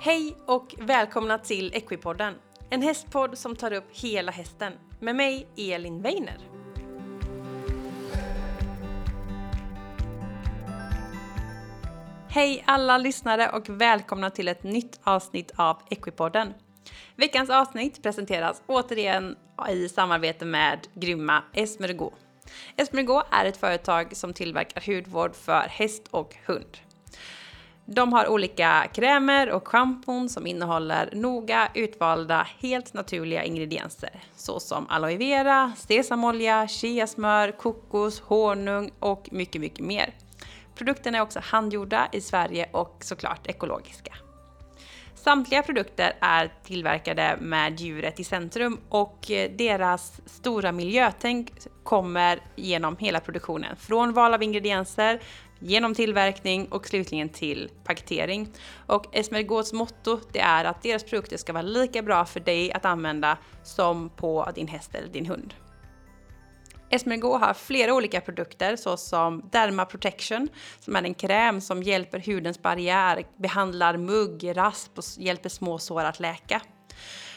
Hej 0.00 0.36
och 0.46 0.74
välkomna 0.78 1.38
till 1.38 1.74
Equipodden, 1.74 2.34
en 2.70 2.82
hästpodd 2.82 3.38
som 3.38 3.56
tar 3.56 3.72
upp 3.72 3.84
hela 3.90 4.32
hästen 4.32 4.72
med 5.00 5.16
mig, 5.16 5.48
Elin 5.56 6.02
Weiner. 6.02 6.38
Hej 12.28 12.64
alla 12.66 12.98
lyssnare 12.98 13.50
och 13.50 13.68
välkomna 13.68 14.30
till 14.30 14.48
ett 14.48 14.62
nytt 14.62 15.00
avsnitt 15.02 15.52
av 15.56 15.82
Equipodden. 15.90 16.54
Veckans 17.16 17.50
avsnitt 17.50 18.02
presenteras 18.02 18.62
återigen 18.66 19.36
i 19.70 19.88
samarbete 19.88 20.44
med 20.44 20.78
grymma 20.94 21.42
Esmergo. 21.52 22.12
Esmergo 22.76 23.22
är 23.30 23.44
ett 23.44 23.56
företag 23.56 24.16
som 24.16 24.32
tillverkar 24.32 24.94
hudvård 24.94 25.34
för 25.34 25.60
häst 25.60 26.02
och 26.10 26.36
hund. 26.46 26.78
De 27.90 28.12
har 28.12 28.28
olika 28.28 28.86
krämer 28.94 29.50
och 29.50 29.68
schampon 29.68 30.28
som 30.28 30.46
innehåller 30.46 31.10
noga 31.12 31.68
utvalda 31.74 32.46
helt 32.58 32.94
naturliga 32.94 33.44
ingredienser 33.44 34.10
såsom 34.36 34.86
aloe 34.88 35.16
vera, 35.16 35.72
sesamolja, 35.76 36.68
chiasmör, 36.68 37.52
kokos, 37.52 38.20
honung 38.20 38.90
och 38.98 39.28
mycket, 39.32 39.60
mycket 39.60 39.84
mer. 39.84 40.14
Produkterna 40.74 41.18
är 41.18 41.22
också 41.22 41.40
handgjorda 41.42 42.08
i 42.12 42.20
Sverige 42.20 42.68
och 42.72 42.96
såklart 43.00 43.46
ekologiska. 43.46 44.14
Samtliga 45.14 45.62
produkter 45.62 46.12
är 46.20 46.52
tillverkade 46.64 47.36
med 47.40 47.80
djuret 47.80 48.20
i 48.20 48.24
centrum 48.24 48.80
och 48.88 49.18
deras 49.56 50.20
stora 50.26 50.72
miljötänk 50.72 51.52
kommer 51.82 52.40
genom 52.56 52.96
hela 52.96 53.20
produktionen. 53.20 53.76
Från 53.76 54.12
val 54.12 54.34
av 54.34 54.42
ingredienser, 54.42 55.20
genom 55.58 55.94
tillverkning 55.94 56.66
och 56.66 56.86
slutligen 56.86 57.28
till 57.28 57.70
paketering. 57.84 58.48
Och 58.86 59.16
Esmergauds 59.16 59.72
motto 59.72 60.20
det 60.32 60.40
är 60.40 60.64
att 60.64 60.82
deras 60.82 61.04
produkter 61.04 61.36
ska 61.36 61.52
vara 61.52 61.62
lika 61.62 62.02
bra 62.02 62.24
för 62.24 62.40
dig 62.40 62.72
att 62.72 62.84
använda 62.84 63.38
som 63.62 64.10
på 64.10 64.50
din 64.54 64.68
häst 64.68 64.94
eller 64.94 65.08
din 65.08 65.26
hund. 65.26 65.54
Esmergo 66.90 67.38
har 67.38 67.54
flera 67.54 67.94
olika 67.94 68.20
produkter 68.20 68.76
såsom 68.76 69.48
Derma 69.52 69.84
Protection 69.84 70.48
som 70.80 70.96
är 70.96 71.02
en 71.02 71.14
kräm 71.14 71.60
som 71.60 71.82
hjälper 71.82 72.18
hudens 72.18 72.62
barriär, 72.62 73.24
behandlar 73.36 73.96
mugg, 73.96 74.56
rasp 74.56 74.98
och 74.98 75.04
hjälper 75.18 75.48
små 75.48 75.78
sår 75.78 76.04
att 76.04 76.20
läka. 76.20 76.62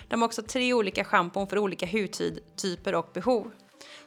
De 0.08 0.22
har 0.22 0.28
också 0.28 0.42
tre 0.42 0.74
olika 0.74 1.04
schampon 1.04 1.48
för 1.48 1.58
olika 1.58 1.86
hudtyper 1.86 2.96
och 2.96 3.10
behov. 3.14 3.52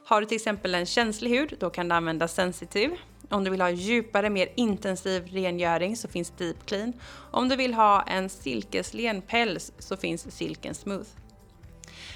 Har 0.05 0.21
du 0.21 0.27
till 0.27 0.35
exempel 0.35 0.75
en 0.75 0.85
känslig 0.85 1.29
hud, 1.29 1.57
då 1.59 1.69
kan 1.69 1.89
du 1.89 1.95
använda 1.95 2.27
Sensitive. 2.27 2.97
Om 3.35 3.43
du 3.43 3.51
vill 3.51 3.61
ha 3.61 3.69
djupare, 3.69 4.29
mer 4.29 4.47
intensiv 4.55 5.27
rengöring 5.27 5.95
så 5.95 6.07
finns 6.07 6.33
Deep 6.37 6.65
Clean. 6.65 6.93
Om 7.31 7.49
du 7.49 7.55
vill 7.55 7.73
ha 7.73 8.01
en 8.01 8.29
silkeslen 8.29 9.21
päls 9.21 9.71
så 9.79 9.97
finns 9.97 10.35
Silken 10.35 10.75
Smooth. 10.75 11.09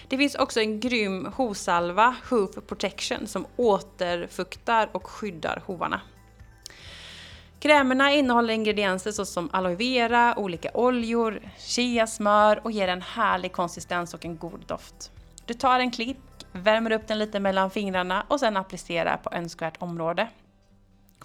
Det 0.07 0.17
finns 0.17 0.35
också 0.35 0.59
en 0.59 0.79
grym 0.79 1.25
hovsalva, 1.35 2.15
Hoof 2.29 2.49
Protection, 2.67 3.27
som 3.27 3.45
återfuktar 3.55 4.89
och 4.91 5.07
skyddar 5.07 5.63
hovarna. 5.65 6.01
Krämerna 7.59 8.13
innehåller 8.13 8.53
ingredienser 8.53 9.11
såsom 9.11 9.49
aloe 9.53 9.75
vera, 9.75 10.33
olika 10.37 10.71
oljor, 10.73 11.41
chiasmör 11.57 12.61
och 12.63 12.71
ger 12.71 12.87
en 12.87 13.01
härlig 13.01 13.51
konsistens 13.51 14.13
och 14.13 14.25
en 14.25 14.37
god 14.37 14.65
doft. 14.67 15.11
Du 15.45 15.53
tar 15.53 15.79
en 15.79 15.91
klick, 15.91 16.17
värmer 16.51 16.91
upp 16.91 17.07
den 17.07 17.19
lite 17.19 17.39
mellan 17.39 17.71
fingrarna 17.71 18.25
och 18.27 18.39
sen 18.39 18.57
applicerar 18.57 19.17
på 19.17 19.29
önskvärt 19.31 19.81
område. 19.81 20.27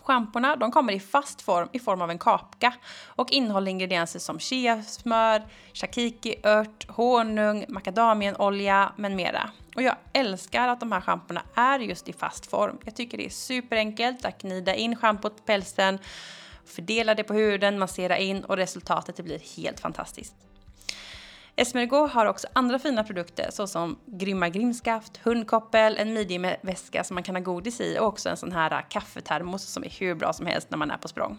Schampona 0.05 0.57
de 0.57 0.71
kommer 0.71 0.93
i 0.93 1.01
fast 1.01 1.43
form 1.43 1.69
i 1.73 1.79
form 1.79 2.03
av 2.03 2.11
en 2.11 2.19
kapka 2.19 2.75
och 3.07 3.33
innehåller 3.33 3.71
ingredienser 3.71 4.19
som 4.19 4.39
chiasmör, 4.39 5.43
shakiki-ört, 5.73 6.89
honung, 6.89 7.65
makadamienolja 7.69 8.93
med 8.97 9.13
mera. 9.13 9.51
Och 9.77 9.83
jag 9.83 9.97
älskar 10.13 10.69
att 10.69 10.81
de 10.81 10.93
här 10.93 11.01
schampona 11.01 11.43
är 11.55 11.79
just 11.79 12.09
i 12.09 12.13
fast 12.13 12.47
form. 12.47 12.79
Jag 12.85 12.97
tycker 12.97 13.19
det 13.19 13.27
är 13.27 13.31
superenkelt 13.31 14.25
att 14.25 14.43
gnida 14.43 14.75
in 14.75 14.97
schampot 14.97 15.37
på 15.37 15.43
pälsen, 15.43 15.99
fördela 16.67 17.15
det 17.15 17.25
på 17.25 17.35
huden, 17.35 17.79
massera 17.79 18.19
in 18.19 18.45
och 18.45 18.57
resultatet 18.57 19.25
blir 19.25 19.57
helt 19.57 19.81
fantastiskt. 19.81 20.35
Esmergo 21.57 22.07
har 22.07 22.27
också 22.27 22.47
andra 22.53 22.79
fina 22.79 23.05
produkter 23.05 23.51
såsom 23.51 23.99
grymma 24.07 24.49
grimskaft, 24.49 25.17
hundkoppel, 25.17 25.97
en 25.97 26.13
midjeväska 26.13 27.05
som 27.05 27.15
man 27.15 27.23
kan 27.23 27.35
ha 27.35 27.43
godis 27.43 27.81
i 27.81 27.99
och 27.99 28.07
också 28.07 28.29
en 28.29 28.37
sån 28.37 28.53
här 28.53 28.73
äh, 28.73 28.79
kaffetermos 28.89 29.63
som 29.63 29.85
är 29.85 29.91
hur 30.01 30.15
bra 30.15 30.33
som 30.33 30.47
helst 30.47 30.71
när 30.71 30.79
man 30.79 30.91
är 30.91 30.97
på 30.97 31.09
språng. 31.09 31.39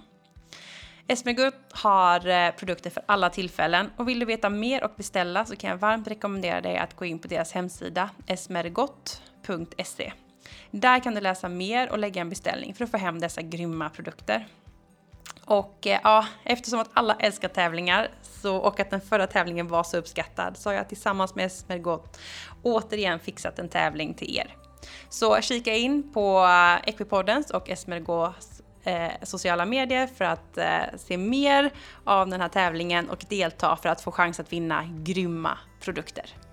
Esmergo 1.08 1.52
har 1.72 2.28
äh, 2.28 2.52
produkter 2.52 2.90
för 2.90 3.04
alla 3.06 3.30
tillfällen 3.30 3.92
och 3.98 4.08
vill 4.08 4.20
du 4.20 4.26
veta 4.26 4.50
mer 4.50 4.84
och 4.84 4.92
beställa 4.96 5.46
så 5.46 5.56
kan 5.56 5.70
jag 5.70 5.78
varmt 5.78 6.08
rekommendera 6.08 6.62
dig 6.62 6.78
att 6.78 6.96
gå 6.96 7.06
in 7.06 7.20
på 7.20 7.28
deras 7.28 7.52
hemsida 7.52 8.10
esmergott.se. 8.28 10.14
Där 10.72 11.00
kan 11.00 11.16
du 11.16 11.22
läsa 11.22 11.50
mer 11.50 11.92
och 11.92 12.00
lägga 12.00 12.22
en 12.22 12.30
beställning 12.30 12.74
för 12.74 12.84
att 12.84 12.92
få 12.92 12.98
hem 12.98 13.20
dessa 13.20 13.42
grymma 13.42 13.90
produkter. 13.90 14.48
Och 15.46 15.88
eh, 15.88 16.00
ja, 16.04 16.26
eftersom 16.44 16.80
att 16.80 16.90
alla 16.94 17.16
älskar 17.16 17.48
tävlingar 17.48 18.12
så, 18.22 18.56
och 18.56 18.80
att 18.80 18.90
den 18.90 19.02
förra 19.02 19.28
tävlingen 19.28 19.68
var 19.68 19.84
så 19.84 19.98
uppskattad 19.98 20.58
så 20.58 20.70
har 20.70 20.74
jag 20.76 20.90
tillsammans 20.90 21.36
med 21.36 21.46
Esmergot 21.46 22.20
återigen 22.64 23.20
fixat 23.20 23.60
en 23.60 23.70
tävling 23.70 24.14
till 24.14 24.38
er. 24.38 24.56
Så 25.10 25.42
kika 25.42 25.74
in 25.74 26.14
på 26.14 26.46
eh, 26.46 26.90
Equipoddens 26.90 27.52
och 27.52 27.70
Esmergos 27.70 28.62
eh, 28.84 29.12
sociala 29.24 29.66
medier 29.66 30.08
för 30.08 30.26
att 30.26 30.58
eh, 30.58 30.98
se 30.98 31.18
mer 31.18 31.72
av 32.04 32.28
den 32.28 32.42
här 32.42 32.50
tävlingen 32.50 33.10
och 33.10 33.26
delta 33.30 33.76
för 33.76 33.90
att 33.90 34.02
få 34.02 34.12
chans 34.12 34.40
att 34.40 34.54
vinna 34.54 34.84
grymma 35.04 35.58
produkter. 35.82 36.45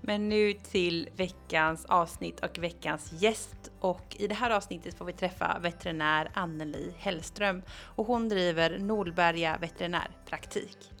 Men 0.00 0.28
nu 0.28 0.52
till 0.52 1.08
veckans 1.16 1.84
avsnitt 1.84 2.40
och 2.40 2.58
veckans 2.58 3.12
gäst. 3.12 3.70
Och 3.80 4.16
i 4.18 4.26
det 4.26 4.34
här 4.34 4.50
avsnittet 4.50 4.94
får 4.94 5.04
vi 5.04 5.12
träffa 5.12 5.58
veterinär 5.62 6.30
Anneli 6.34 6.94
Hellström 6.98 7.62
och 7.70 8.06
hon 8.06 8.28
driver 8.28 8.78
Nolberga 8.78 9.58
veterinärpraktik. 9.60 10.92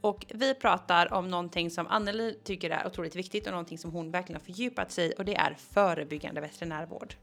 Och 0.00 0.26
vi 0.28 0.54
pratar 0.54 1.12
om 1.12 1.28
någonting 1.28 1.70
som 1.70 1.86
Anneli 1.86 2.38
tycker 2.44 2.70
är 2.70 2.86
otroligt 2.86 3.16
viktigt 3.16 3.46
och 3.46 3.52
någonting 3.52 3.78
som 3.78 3.90
hon 3.90 4.10
verkligen 4.10 4.40
har 4.40 4.44
fördjupat 4.44 4.90
sig 4.90 5.08
i 5.08 5.14
och 5.18 5.24
det 5.24 5.36
är 5.36 5.56
förebyggande 5.58 6.40
veterinärvård. 6.40 7.14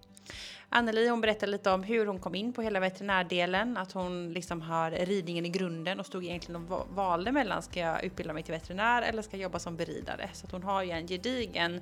Anneli 0.70 1.10
hon 1.10 1.22
berättade 1.22 1.52
lite 1.52 1.72
om 1.72 1.84
hur 1.84 2.06
hon 2.06 2.20
kom 2.20 2.36
in 2.36 2.54
på 2.54 2.62
hela 2.62 2.80
veterinärdelen, 2.80 3.78
att 3.78 3.92
hon 3.92 4.34
liksom 4.34 4.62
har 4.62 4.92
ridningen 4.92 5.46
i 5.46 5.50
grunden 5.50 6.00
och 6.00 6.06
stod 6.06 6.24
egentligen 6.24 6.72
och 6.72 6.88
valde 6.90 7.32
mellan 7.32 7.62
ska 7.64 7.80
jag 7.80 8.04
utbilda 8.04 8.34
mig 8.34 8.44
till 8.44 8.54
veterinär 8.54 9.02
eller 9.02 9.22
ska 9.22 9.38
jag 9.38 9.44
jobba 9.44 9.60
som 9.60 9.78
beridare. 9.78 10.30
Så 10.34 10.46
att 10.46 10.52
hon 10.52 10.64
har 10.64 10.84
ju 10.84 10.92
en 10.92 11.08
gedigen 11.08 11.82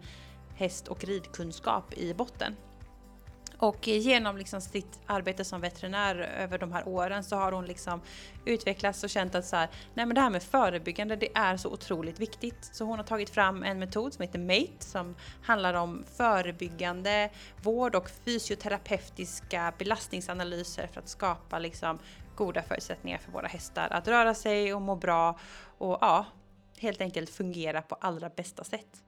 häst 0.56 0.88
och 0.88 1.04
ridkunskap 1.04 1.94
i 1.94 2.14
botten. 2.14 2.56
Och 3.58 3.88
genom 3.88 4.38
liksom 4.38 4.62
sitt 4.62 5.00
arbete 5.06 5.44
som 5.44 5.62
veterinär 5.62 6.16
över 6.16 6.58
de 6.58 6.72
här 6.72 6.88
åren 6.88 7.24
så 7.24 7.36
har 7.36 7.52
hon 7.52 7.66
liksom 7.66 8.02
utvecklats 8.46 9.04
och 9.04 9.10
känt 9.10 9.36
att 9.36 9.46
så 9.46 9.56
här, 9.56 9.70
nej 9.94 10.06
men 10.06 10.16
det 10.16 10.22
här 10.22 10.30
med 10.30 10.44
förebyggande 10.44 11.16
det 11.16 11.38
är 11.38 11.58
så 11.58 11.70
otroligt 11.70 12.20
viktigt. 12.20 12.70
Så 12.72 12.86
hon 12.86 12.98
har 12.98 13.06
tagit 13.06 13.30
fram 13.30 13.64
en 13.64 13.80
metod 13.80 14.14
som 14.14 14.22
heter 14.22 14.40
MATE 14.40 14.86
som 14.86 15.16
handlar 15.44 15.74
om 15.74 16.04
förebyggande 16.18 17.30
vård 17.64 17.96
och 17.96 18.10
fysioterapeutiska 18.10 19.74
belastningsanalyser 19.78 20.88
för 20.88 21.00
att 21.02 21.10
skapa 21.10 21.60
liksom 21.60 22.00
goda 22.36 22.62
förutsättningar 22.62 23.18
för 23.18 23.32
våra 23.32 23.48
hästar 23.48 23.88
att 23.92 24.08
röra 24.08 24.34
sig 24.34 24.74
och 24.74 24.82
må 24.82 24.96
bra 24.96 25.40
och 25.78 25.98
ja, 26.02 26.26
helt 26.78 27.02
enkelt 27.02 27.30
fungera 27.30 27.82
på 27.82 27.96
allra 27.96 28.30
bästa 28.30 28.64
sätt. 28.64 29.02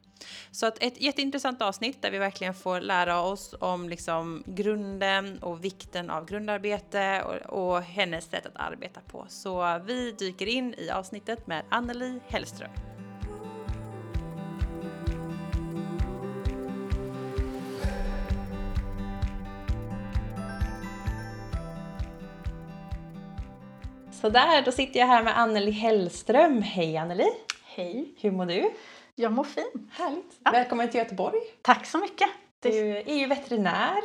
Så 0.52 0.66
att 0.66 0.84
ett 0.84 1.02
jätteintressant 1.02 1.62
avsnitt 1.62 2.02
där 2.02 2.12
vi 2.12 2.18
verkligen 2.18 2.54
får 2.54 2.82
lära 2.82 3.22
oss 3.22 3.56
om 3.60 3.90
liksom 3.90 4.44
grunden 4.46 5.40
och 5.40 5.64
vikten 5.64 6.10
av 6.10 6.26
grundarbete 6.26 7.24
och, 7.24 7.60
och 7.60 7.82
hennes 7.82 8.26
sätt 8.26 8.46
att 8.46 8.56
arbeta 8.56 9.02
på. 9.02 9.26
Så 9.30 9.82
vi 9.86 10.12
dyker 10.12 10.48
in 10.48 10.74
i 10.78 10.90
avsnittet 10.90 11.48
med 11.48 11.64
Anneli 11.70 12.20
Hellström. 12.28 12.72
Sådär, 24.22 24.62
då 24.66 24.72
sitter 24.72 25.00
jag 25.00 25.08
här 25.08 25.24
med 25.24 25.40
Anneli 25.40 25.72
Hellström. 25.72 26.62
Hej 26.62 26.98
Anneli! 26.98 27.28
Hej! 27.64 28.14
Hur 28.22 28.32
mår 28.32 28.46
du? 28.46 28.72
Jag 29.20 29.32
mår 29.32 29.44
fint. 29.44 29.92
Härligt. 29.92 30.40
Ja. 30.44 30.52
Välkommen 30.52 30.90
till 30.90 31.00
Göteborg. 31.00 31.40
Tack 31.62 31.86
så 31.86 31.98
mycket. 31.98 32.30
Du 32.60 32.98
är 32.98 33.16
ju 33.16 33.28
veterinär 33.28 34.02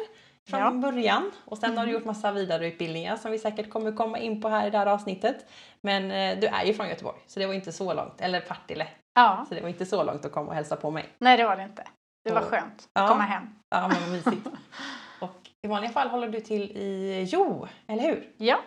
från 0.49 0.61
ja. 0.61 0.71
början 0.71 1.31
och 1.45 1.59
sen 1.59 1.65
mm. 1.65 1.79
har 1.79 1.85
du 1.85 1.91
mm. 1.91 2.01
gjort 2.01 2.07
massa 2.07 2.33
vidareutbildningar 2.33 3.17
som 3.17 3.31
vi 3.31 3.39
säkert 3.39 3.71
kommer 3.71 3.93
komma 3.93 4.19
in 4.19 4.43
på 4.43 4.49
här 4.49 4.67
i 4.67 4.71
det 4.71 4.79
här 4.79 4.87
avsnittet. 4.87 5.47
Men 5.81 6.11
eh, 6.11 6.41
du 6.41 6.47
är 6.47 6.65
ju 6.65 6.75
från 6.75 6.89
Göteborg 6.89 7.19
så 7.27 7.41
det 7.41 7.47
var 7.47 7.55
inte 7.55 7.73
så 7.73 7.95
långt, 7.95 8.21
eller 8.21 8.41
Partille. 8.41 8.89
Ja. 9.15 9.47
Så 9.49 9.55
det 9.55 9.61
var 9.61 9.69
inte 9.69 9.87
så 9.87 10.05
långt 10.05 10.25
att 10.25 10.33
komma 10.33 10.49
och 10.49 10.55
hälsa 10.55 10.77
på 10.77 10.91
mig. 10.91 11.09
Nej 11.19 11.37
det 11.37 11.45
var 11.45 11.57
det 11.57 11.63
inte. 11.63 11.85
Det 12.25 12.33
var 12.33 12.43
skönt 12.43 12.89
att 12.93 13.03
ja. 13.03 13.09
komma 13.09 13.23
hem. 13.23 13.49
Ja 13.71 13.89
men 13.89 14.01
vad 14.01 14.11
mysigt. 14.11 14.47
och 15.21 15.51
i 15.63 15.69
vanliga 15.69 15.93
fall 15.93 16.09
håller 16.09 16.29
du 16.29 16.41
till 16.41 16.63
i 16.63 17.25
Jo, 17.29 17.69
eller 17.87 18.03
hur? 18.03 18.29
Ja. 18.37 18.61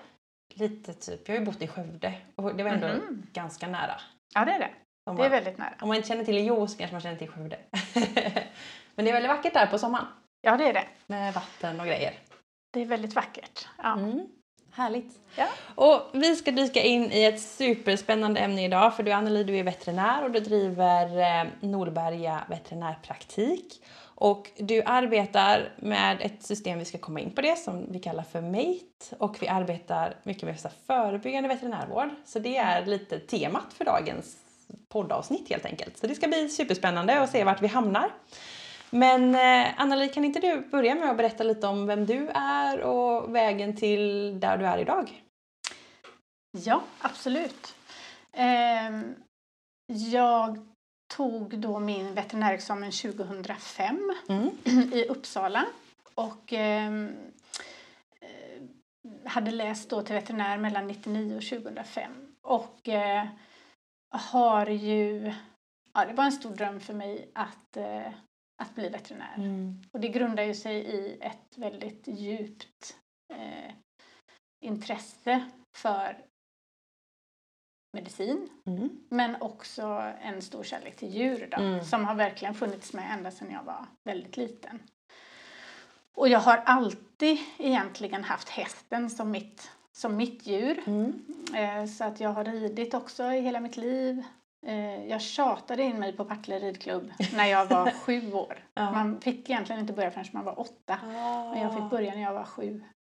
Lite 0.54 0.94
typ, 0.94 1.28
jag 1.28 1.36
har 1.36 1.40
ju 1.40 1.46
bott 1.46 1.62
i 1.62 1.68
Skövde 1.68 2.14
och 2.36 2.56
det 2.56 2.64
var 2.64 2.72
ändå 2.72 2.88
mm. 2.88 3.24
ganska 3.34 3.68
nära. 3.68 3.96
Ja, 4.34 4.46
det 4.46 4.52
är 4.52 4.60
det. 4.60 4.70
Om 5.10 5.16
Det 5.16 5.26
är 5.26 5.30
väldigt 5.30 5.58
nära. 5.58 5.74
om 5.82 5.88
man 5.88 5.98
inte 5.98 6.08
känner 6.08 6.26
till 6.26 6.46
Jo 6.48 6.68
så 6.68 6.78
kanske 6.78 6.94
man 6.94 7.02
känner 7.02 7.18
till 7.18 7.30
Skövde. 7.30 7.58
Men 8.96 9.06
det 9.06 9.12
är 9.12 9.14
väldigt 9.14 9.30
vackert 9.32 9.54
där 9.54 9.68
på 9.68 9.78
sommaren 9.80 10.06
Ja, 10.42 10.58
det 10.58 10.70
är 10.70 10.74
det. 10.74 10.86
med 11.08 11.34
vatten 11.34 11.80
och 11.80 11.86
grejer. 11.86 12.14
Det 12.74 12.82
är 12.82 12.86
väldigt 12.86 13.16
vackert. 13.16 13.68
Ja. 13.84 13.94
Mm. 13.94 14.28
Härligt. 14.72 15.20
Ja. 15.36 15.48
Och 15.76 16.02
vi 16.14 16.36
ska 16.36 16.52
dyka 16.52 16.82
in 16.82 17.12
i 17.12 17.24
ett 17.24 17.42
superspännande 17.42 18.40
ämne 18.40 18.66
idag 18.66 18.96
för 18.96 19.04
du 19.04 19.12
Anneli, 19.12 19.44
du 19.44 19.58
är 19.58 19.64
veterinär 19.64 20.24
och 20.24 20.32
du 20.32 20.40
driver 20.40 21.18
eh, 21.42 21.48
Norberga 21.60 22.44
veterinärpraktik. 22.50 23.84
Och 24.18 24.52
du 24.58 24.84
arbetar 24.86 25.74
med 25.78 26.18
ett 26.22 26.44
system, 26.44 26.80
vi 26.80 26.86
ska 26.86 26.98
komma 26.98 27.20
in 27.20 27.32
på 27.32 27.42
det, 27.42 27.56
som 27.60 27.92
vi 27.92 28.00
kallar 28.00 28.24
för 28.24 28.42
MATE. 28.42 29.16
Och 29.20 29.42
vi 29.42 29.48
arbetar 29.48 30.16
mycket 30.24 30.44
med 30.44 30.72
förebyggande 30.88 31.50
veterinärvård. 31.50 32.10
Så 32.26 32.40
det 32.40 32.58
är 32.58 32.86
lite 32.86 33.20
temat 33.20 33.74
för 33.74 33.86
dagens 33.86 34.38
poddavsnitt 34.96 35.50
helt 35.50 35.66
enkelt. 35.66 35.98
Så 35.98 36.08
det 36.08 36.16
ska 36.16 36.28
bli 36.28 36.50
superspännande 36.50 37.22
att 37.22 37.30
se 37.32 37.44
vart 37.44 37.62
vi 37.62 37.68
hamnar. 37.68 38.12
Men 38.90 39.36
eh, 39.36 39.82
Anneli, 39.82 40.10
kan 40.10 40.26
inte 40.26 40.40
du 40.40 40.62
börja 40.72 40.96
med 40.96 41.10
att 41.10 41.18
berätta 41.18 41.44
lite 41.44 41.68
om 41.68 41.88
vem 41.88 42.06
du 42.06 42.28
är 42.36 42.82
och 42.82 43.36
vägen 43.36 43.76
till 43.76 44.40
där 44.40 44.58
du 44.58 44.66
är 44.66 44.78
idag? 44.78 45.22
Ja, 46.58 46.82
absolut. 47.00 47.76
Ehm, 48.34 49.16
jag 50.12 50.68
tog 51.16 51.60
då 51.60 51.80
min 51.80 52.14
veterinärexamen 52.14 52.92
2005 52.92 54.14
Mm. 54.30 54.50
i 54.94 55.06
Uppsala 55.10 55.66
och 56.16 56.54
ehm, 56.54 57.16
eh, 58.22 58.62
hade 59.30 59.52
läst 59.52 59.90
då 59.90 60.02
till 60.02 60.16
veterinär 60.16 60.58
mellan 60.58 60.88
99 60.88 61.36
och 61.38 61.44
2005 61.44 62.12
och 62.42 62.90
eh, 62.90 63.26
har 64.18 64.66
ju, 64.68 65.34
ja 65.94 66.06
det 66.06 66.14
var 66.14 66.24
en 66.24 66.32
stor 66.32 66.56
dröm 66.56 66.80
för 66.80 66.94
mig 66.94 67.32
att, 67.36 67.78
eh, 67.78 68.12
att 68.64 68.76
bli 68.76 68.90
veterinär. 68.90 69.36
Mm. 69.38 69.82
Och 69.92 70.00
det 70.00 70.08
grundar 70.08 70.44
ju 70.44 70.54
sig 70.56 70.76
i 70.76 71.18
ett 71.22 71.58
väldigt 71.58 72.08
djupt 72.08 72.98
eh, 73.34 73.74
intresse 74.66 75.46
för 75.78 76.18
medicin 77.94 78.50
Mm. 78.66 78.90
men 79.10 79.42
också 79.42 79.86
en 80.22 80.42
stor 80.42 80.64
kärlek 80.64 80.96
till 80.96 81.10
djur 81.10 81.48
då, 81.52 81.62
Mm. 81.62 81.84
som 81.86 82.06
har 82.06 82.16
verkligen 82.16 82.54
funnits 82.54 82.94
med 82.94 83.12
ända 83.18 83.32
sedan 83.32 83.52
jag 83.52 83.64
var 83.64 83.86
väldigt 84.10 84.38
liten. 84.38 84.80
Och 86.18 86.30
jag 86.30 86.40
har 86.40 86.58
alltid 86.58 87.38
egentligen 87.58 88.24
haft 88.24 88.50
hästen 88.50 89.10
som 89.10 89.32
mitt, 89.32 89.72
som 89.96 90.16
mitt 90.18 90.48
djur. 90.48 90.84
Mm. 90.88 91.26
Eh, 91.56 91.86
så 91.86 92.04
att 92.04 92.20
jag 92.20 92.30
har 92.30 92.44
ridit 92.44 92.94
också 92.94 93.24
i 93.24 93.40
hela 93.42 93.60
mitt 93.60 93.78
liv. 93.78 94.24
Eh, 94.68 95.06
jag 95.08 95.22
tjatade 95.22 95.84
in 95.84 96.00
mig 96.00 96.14
på 96.18 96.26
Partille 96.26 96.60
ridklubb 96.60 97.12
när 97.36 97.46
jag 97.46 97.66
var 97.66 97.92
sju 98.06 98.34
år. 98.34 98.64
Ja. 98.74 98.92
Man 98.92 99.22
fick 99.22 99.50
egentligen 99.50 99.82
inte 99.82 99.94
börja 99.94 100.12
förrän 100.12 100.26
man 100.32 100.46
var 100.46 100.60
åtta. 100.60 101.00
Men 101.54 101.62
jag 101.62 101.74
fick 101.74 101.90
börja 101.90 102.14
när 102.16 102.22
jag 102.22 102.34
var 102.34 102.44
sju. 102.46 102.82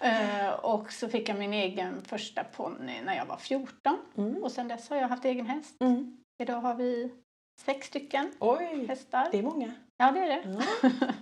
Eh, 0.00 0.50
och 0.50 0.92
så 0.92 1.08
fick 1.08 1.28
jag 1.28 1.38
min 1.38 1.52
egen 1.52 2.02
första 2.04 2.44
ponny 2.44 3.00
när 3.04 3.16
jag 3.16 3.26
var 3.26 3.36
14. 3.36 3.98
Mm. 4.16 4.42
Och 4.42 4.52
sen 4.52 4.68
dess 4.68 4.90
har 4.90 4.96
jag 4.96 5.08
haft 5.08 5.24
egen 5.24 5.46
häst. 5.46 5.76
Mm. 5.80 6.16
Idag 6.42 6.60
har 6.60 6.74
vi 6.74 7.12
sex 7.60 7.86
stycken 7.86 8.32
Oj, 8.40 8.86
hästar. 8.88 9.28
det 9.32 9.38
är 9.38 9.42
många. 9.42 9.72
Ja, 9.96 10.12
det 10.12 10.18
är 10.20 10.26
det. 10.28 10.58
Ja. 10.90 10.90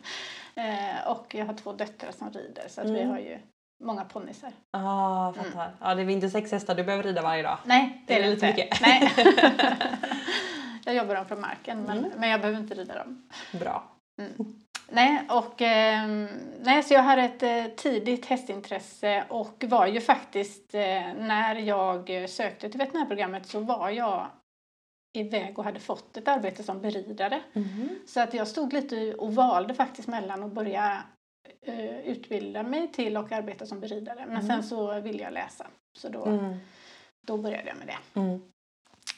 Eh, 0.55 1.09
och 1.11 1.35
jag 1.35 1.47
har 1.47 1.55
två 1.55 1.73
döttrar 1.73 2.13
som 2.13 2.31
rider 2.31 2.65
så 2.69 2.81
att 2.81 2.87
vi 2.91 2.99
Mm. 3.01 3.11
har 3.11 3.19
ju 3.19 3.39
många 3.81 4.05
ponnysar. 4.05 4.53
Ah, 4.71 5.33
fattar. 5.33 5.73
Ja, 5.81 5.95
det 5.95 6.03
är 6.03 6.11
inte 6.11 6.31
sex 6.31 6.53
hästar 6.53 6.75
du 6.75 6.85
behöver 6.85 7.05
rida 7.05 7.23
varje 7.23 7.43
dag. 7.43 7.59
Nej, 7.65 8.05
det 8.07 8.15
är 8.15 8.23
Det 8.23 8.27
det, 8.27 8.29
är 8.29 8.35
lite 8.35 8.47
inte. 8.47 8.63
mycket. 8.63 8.81
Nej. 8.81 9.13
jag 10.85 10.95
jobbar 10.95 11.15
dem 11.15 11.27
från 11.27 11.41
marken 11.41 11.83
men, 11.83 11.99
Mm. 11.99 12.11
men 12.17 12.29
jag 12.31 12.41
behöver 12.41 12.61
inte 12.61 12.75
rida 12.75 12.95
dem. 12.99 13.29
Bra. 13.61 13.83
Nej, 14.93 15.23
och, 15.31 15.63
ehm, 15.63 16.29
nej, 16.61 16.83
så 16.83 16.95
jag 16.95 17.03
hade 17.03 17.23
ett 17.23 17.43
eh, 17.43 17.65
tidigt 17.77 18.27
hästintresse 18.27 19.25
och 19.29 19.65
var 19.69 19.87
ju 19.87 20.01
faktiskt 20.01 20.75
eh, 20.75 20.81
när 21.19 21.55
jag 21.55 22.23
eh, 22.23 22.27
sökte 22.27 22.69
till 22.71 22.79
veterinärprogrammet 22.79 23.47
så 23.47 23.61
var 23.61 23.91
jag 23.91 24.27
iväg 25.19 25.59
och 25.59 25.65
hade 25.65 25.81
fått 25.81 26.17
ett 26.17 26.29
arbete 26.29 26.63
som 26.63 26.81
beridare. 26.81 27.41
Mm. 27.53 27.89
Så 28.07 28.21
att 28.21 28.35
jag 28.35 28.49
stod 28.49 28.73
lite 28.73 29.15
och 29.15 29.35
valde 29.35 29.75
faktiskt 29.75 30.09
mellan 30.09 30.45
att 30.45 30.53
börja 30.53 30.93
eh, 30.93 30.99
utbilda 32.05 32.63
mig 32.63 32.93
till 32.93 33.17
och 33.17 33.33
arbeta 33.33 33.67
som 33.67 33.81
beridare. 33.81 34.27
Men 34.27 34.37
Mm. 34.37 34.47
sen 34.47 34.63
så 34.63 35.01
ville 35.01 35.23
jag 35.23 35.33
läsa 35.33 35.67
så 35.99 36.09
då, 36.09 36.25
Mm. 36.27 36.57
då 37.27 37.37
började 37.37 37.69
jag 37.69 37.77
med 37.79 37.87
det. 37.87 38.21
Mm. 38.21 38.41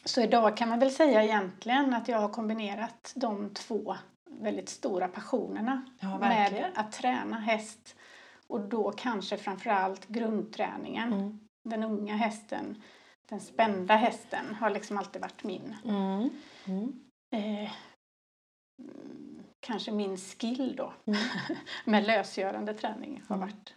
Så 0.05 0.21
idag 0.21 0.57
kan 0.57 0.69
man 0.69 0.79
väl 0.79 0.91
säga 0.91 1.25
egentligen 1.25 1.95
att 1.95 2.09
jag 2.09 2.19
har 2.19 2.29
kombinerat 2.29 3.13
de 3.17 3.55
två 3.55 3.97
väldigt 4.31 4.69
stora 4.69 5.09
passionerna 5.09 5.85
Ja, 6.01 6.19
med 6.19 6.73
att 6.75 6.93
träna 6.93 7.39
häst 7.41 7.97
och 8.47 8.61
då 8.61 8.93
kanske 8.93 9.37
framförallt 9.37 10.09
grundträningen. 10.09 11.13
Mm. 11.13 11.41
Den 11.69 11.83
unga 11.83 12.17
hästen, 12.17 12.83
den 13.29 13.41
spända 13.41 13.97
hästen 13.97 14.55
har 14.55 14.71
liksom 14.71 14.99
alltid 14.99 15.23
varit 15.23 15.45
min. 15.45 15.77
Mm. 15.85 16.31
Mm. 16.67 17.01
Eh, 17.35 17.71
kanske 19.63 19.93
min 19.93 20.17
skill 20.17 20.75
då 20.77 20.93
Mm. 21.07 21.21
med 21.85 22.07
lösgörande 22.07 22.75
träning 22.75 23.23
har 23.29 23.37
Mm. 23.37 23.49
varit, 23.49 23.75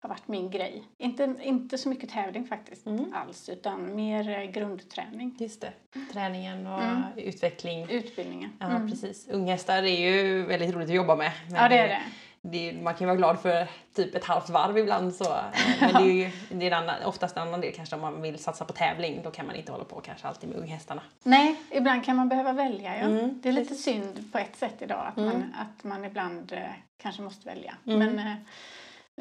har 0.00 0.08
varit 0.08 0.28
min 0.28 0.50
grej. 0.50 0.82
Inte, 0.98 1.34
inte 1.42 1.78
så 1.78 1.88
mycket 1.88 2.10
tävling 2.10 2.44
faktiskt 2.46 2.86
Mm. 2.86 3.12
alls 3.14 3.48
utan 3.48 3.94
mer 3.96 4.28
eh, 4.38 4.44
grundträning. 4.50 5.36
Just 5.38 5.60
det. 5.60 5.72
Träningen 6.12 6.66
och 6.66 6.82
Mm. 6.82 7.02
utveckling. 7.16 7.86
Utbildningen. 7.90 8.50
Ja, 8.58 8.66
Mm. 8.66 8.90
precis. 8.90 9.28
Unghästar 9.28 9.82
är 9.82 10.00
ju 10.10 10.42
väldigt 10.46 10.74
roligt 10.74 10.88
att 10.88 10.94
jobba 10.94 11.16
med. 11.16 11.32
Ja 11.50 11.68
det 11.68 11.78
är 11.78 11.88
det. 11.88 12.02
Det, 12.48 12.72
man 12.72 12.94
kan 12.94 13.00
ju 13.00 13.06
vara 13.06 13.16
glad 13.16 13.40
för 13.40 13.68
typ 13.94 14.14
ett 14.14 14.24
halvt 14.24 14.50
varv 14.50 14.78
ibland 14.78 15.14
så. 15.14 15.24
eh, 15.24 15.40
Men 15.80 15.92
det 16.04 16.10
är 16.10 16.14
ju 16.14 16.30
det 16.58 16.66
är 16.68 16.72
en 16.72 16.82
annan, 16.88 17.04
oftast 17.04 17.36
en 17.36 17.42
annan 17.48 17.60
del 17.60 17.74
kanske 17.74 17.94
om 17.94 18.00
man 18.02 18.22
vill 18.22 18.38
satsa 18.38 18.64
på 18.64 18.72
tävling. 18.72 19.20
Då 19.24 19.30
kan 19.30 19.46
man 19.46 19.56
inte 19.56 19.72
hålla 19.72 19.84
på 19.84 20.00
kanske 20.00 20.28
alltid 20.28 20.48
med 20.48 20.58
unghästarna. 20.58 21.02
Nej, 21.22 21.60
ibland 21.70 22.04
kan 22.04 22.16
man 22.16 22.28
behöva 22.28 22.52
välja. 22.52 22.96
Ja. 22.98 23.02
Mm, 23.04 23.40
Det 23.42 23.48
är 23.48 23.52
lite 23.52 23.74
synd 23.74 24.32
på 24.32 24.38
ett 24.38 24.56
sätt 24.56 24.82
idag 24.82 25.06
att, 25.06 25.16
Mm. 25.16 25.28
man, 25.32 25.54
att 25.58 25.84
man 25.84 26.04
ibland 26.04 26.52
eh, 26.52 26.58
kanske 27.02 27.22
måste 27.22 27.48
välja. 27.48 27.74
Mm. 27.86 27.98
Men 27.98 28.18
eh, 28.18 28.36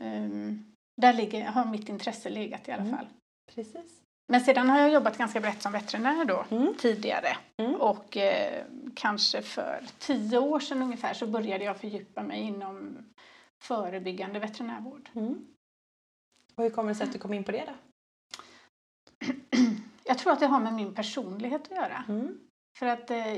ehm, 0.01 0.65
där 1.01 1.13
ligger, 1.13 1.45
har 1.45 1.65
mitt 1.65 1.89
intresse 1.89 2.29
legat 2.29 2.67
i 2.67 2.71
alla 2.71 2.83
Mm. 2.83 2.97
fall. 2.97 3.07
Precis. 3.55 4.00
Men 4.31 4.41
sedan 4.41 4.69
har 4.69 4.79
jag 4.79 4.91
jobbat 4.91 5.17
ganska 5.17 5.39
brett 5.39 5.61
som 5.61 5.71
veterinär 5.71 6.25
då 6.25 6.45
Mm. 6.51 6.73
tidigare. 6.77 7.37
Mm. 7.57 7.75
Och 7.75 8.17
eh, 8.17 8.65
kanske 8.95 9.41
för 9.41 9.85
tio 9.99 10.37
år 10.37 10.59
sedan 10.59 10.81
ungefär 10.81 11.13
så 11.13 11.27
började 11.27 11.63
jag 11.63 11.77
fördjupa 11.77 12.23
mig 12.23 12.41
inom 12.41 12.97
förebyggande 13.63 14.39
veterinärvård. 14.39 15.09
Mm. 15.13 15.45
Och 16.55 16.63
hur 16.63 16.69
kommer 16.69 16.89
det 16.89 16.95
sig 16.95 17.07
att 17.07 17.13
du 17.13 17.19
kom 17.19 17.33
in 17.33 17.43
på 17.43 17.51
det 17.51 17.65
då? 17.67 17.73
Jag 20.03 20.17
tror 20.17 20.33
att 20.33 20.39
det 20.39 20.47
har 20.47 20.59
med 20.59 20.73
min 20.73 20.95
personlighet 20.95 21.61
att 21.71 21.77
göra. 21.77 22.03
Mm. 22.07 22.39
För 22.79 22.85
att 22.85 23.11
eh, 23.11 23.37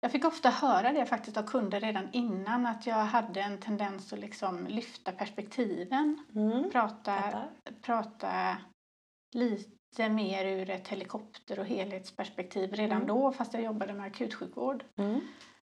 jag 0.00 0.12
fick 0.12 0.24
ofta 0.24 0.50
höra 0.50 0.92
det 0.92 1.06
faktiskt 1.06 1.36
av 1.36 1.42
kunder 1.42 1.80
redan 1.80 2.08
innan 2.12 2.66
att 2.66 2.86
jag 2.86 3.04
hade 3.04 3.40
en 3.40 3.58
tendens 3.58 4.12
att 4.12 4.18
liksom 4.18 4.66
lyfta 4.66 5.12
perspektiven. 5.12 6.24
Mm. 6.34 6.70
Prata, 6.70 7.42
prata 7.82 8.56
lite 9.36 10.08
mer 10.08 10.44
ur 10.44 10.70
ett 10.70 10.88
helikopter 10.88 11.58
och 11.58 11.66
helhetsperspektiv 11.66 12.72
redan 12.74 12.96
Mm. 12.96 13.08
då 13.08 13.32
fast 13.32 13.54
jag 13.54 13.62
jobbade 13.62 13.92
med 13.92 14.06
akutsjukvård. 14.06 14.84
Mm. 14.96 15.20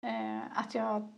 Eh, 0.05 0.43
att 0.59 0.75
jag, 0.75 1.13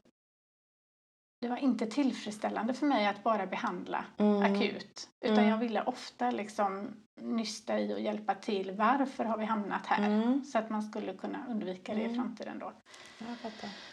det 1.41 1.47
var 1.47 1.57
inte 1.57 1.85
tillfredsställande 1.85 2.73
för 2.73 2.85
mig 2.85 3.07
att 3.07 3.23
bara 3.23 3.45
behandla 3.47 4.05
Mm. 4.17 4.41
akut. 4.55 5.09
Utan 5.21 5.37
Mm. 5.37 5.49
jag 5.49 5.57
ville 5.57 5.83
ofta 5.83 6.31
liksom 6.31 6.89
nysta 7.21 7.79
i 7.79 7.93
och 7.93 7.99
hjälpa 7.99 8.35
till. 8.35 8.71
Varför 8.71 9.23
har 9.25 9.37
vi 9.37 9.45
hamnat 9.45 9.85
här? 9.85 10.07
Mm. 10.07 10.43
Så 10.43 10.57
att 10.57 10.69
man 10.69 10.83
skulle 10.83 11.13
kunna 11.13 11.45
undvika 11.49 11.93
det 11.93 12.01
i 12.01 12.05
Mm. 12.05 12.15
framtiden 12.15 12.59
då. 12.59 12.71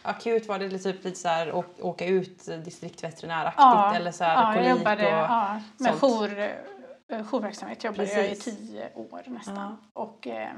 Akut 0.03 0.49
var 0.49 0.59
det 0.59 0.79
typ 0.79 1.05
lite 1.05 1.19
så 1.19 1.29
här, 1.29 1.55
åka 1.81 2.07
ut 2.07 2.45
distriktveterinäraktigt 2.65 3.63
Ja, 3.63 3.95
eller 3.95 4.13
så 4.13 4.25
här 4.25 4.57
Ja, 4.57 4.63
jag 4.63 4.79
jobbade 4.79 5.07
och... 5.07 5.13
ja, 5.13 5.61
med 5.79 5.95
sånt. 5.95 6.01
jour, 6.01 6.55
jourverksamhet 7.09 7.85
jobbade 7.85 8.13
jag 8.13 8.25
i 8.27 8.29
Precis. 8.29 8.59
tio 8.59 8.95
år 8.95 9.23
nästan. 9.27 9.57
Ja. 9.57 9.77
Och 9.93 10.27
eh, 10.27 10.53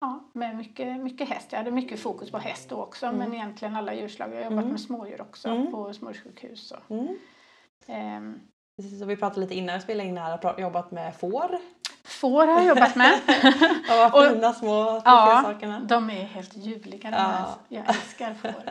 ja, 0.00 0.30
med 0.32 0.56
mycket, 0.56 1.00
mycket 1.00 1.28
häst. 1.28 1.46
Jag 1.50 1.58
hade 1.58 1.70
mycket 1.70 2.00
fokus 2.00 2.30
på 2.30 2.38
häst 2.38 2.68
då 2.68 2.76
också 2.82 3.06
Mm. 3.06 3.18
men 3.18 3.34
egentligen 3.34 3.76
alla 3.76 3.94
djurslag. 3.94 4.30
Jag 4.30 4.36
har 4.36 4.42
jobbat 4.44 4.58
Mm. 4.58 4.70
med 4.70 4.80
smådjur 4.80 5.20
också 5.20 5.48
Mm. 5.48 5.70
på 5.72 5.92
smådjurssjukhus. 5.94 6.72
Och, 6.72 6.90
Mm. 6.90 7.18
ehm, 7.86 8.40
Precis, 8.76 9.02
och 9.02 9.10
vi 9.10 9.16
pratade 9.16 9.40
lite 9.40 9.54
innan 9.54 9.74
vi 9.78 9.82
spelade 9.82 10.08
in 10.08 10.18
här, 10.18 10.60
jobbat 10.60 10.90
med 10.90 11.16
får. 11.16 11.58
Får 12.22 12.46
har 12.46 12.52
jag 12.54 12.64
jobbat 12.66 12.96
med. 12.96 13.12
Och 14.12 14.18
Och- 14.18 14.28
fina 14.32 14.52
små 14.52 14.84
Ja, 14.84 15.02
ja, 15.04 15.42
sakerna. 15.44 15.80
De 15.80 16.10
är 16.10 16.24
helt 16.24 16.56
ljuvliga 16.56 17.10
de 17.10 17.16
Ja. 17.16 17.58
Jag 17.68 17.88
älskar 17.88 18.34
får. 18.34 18.62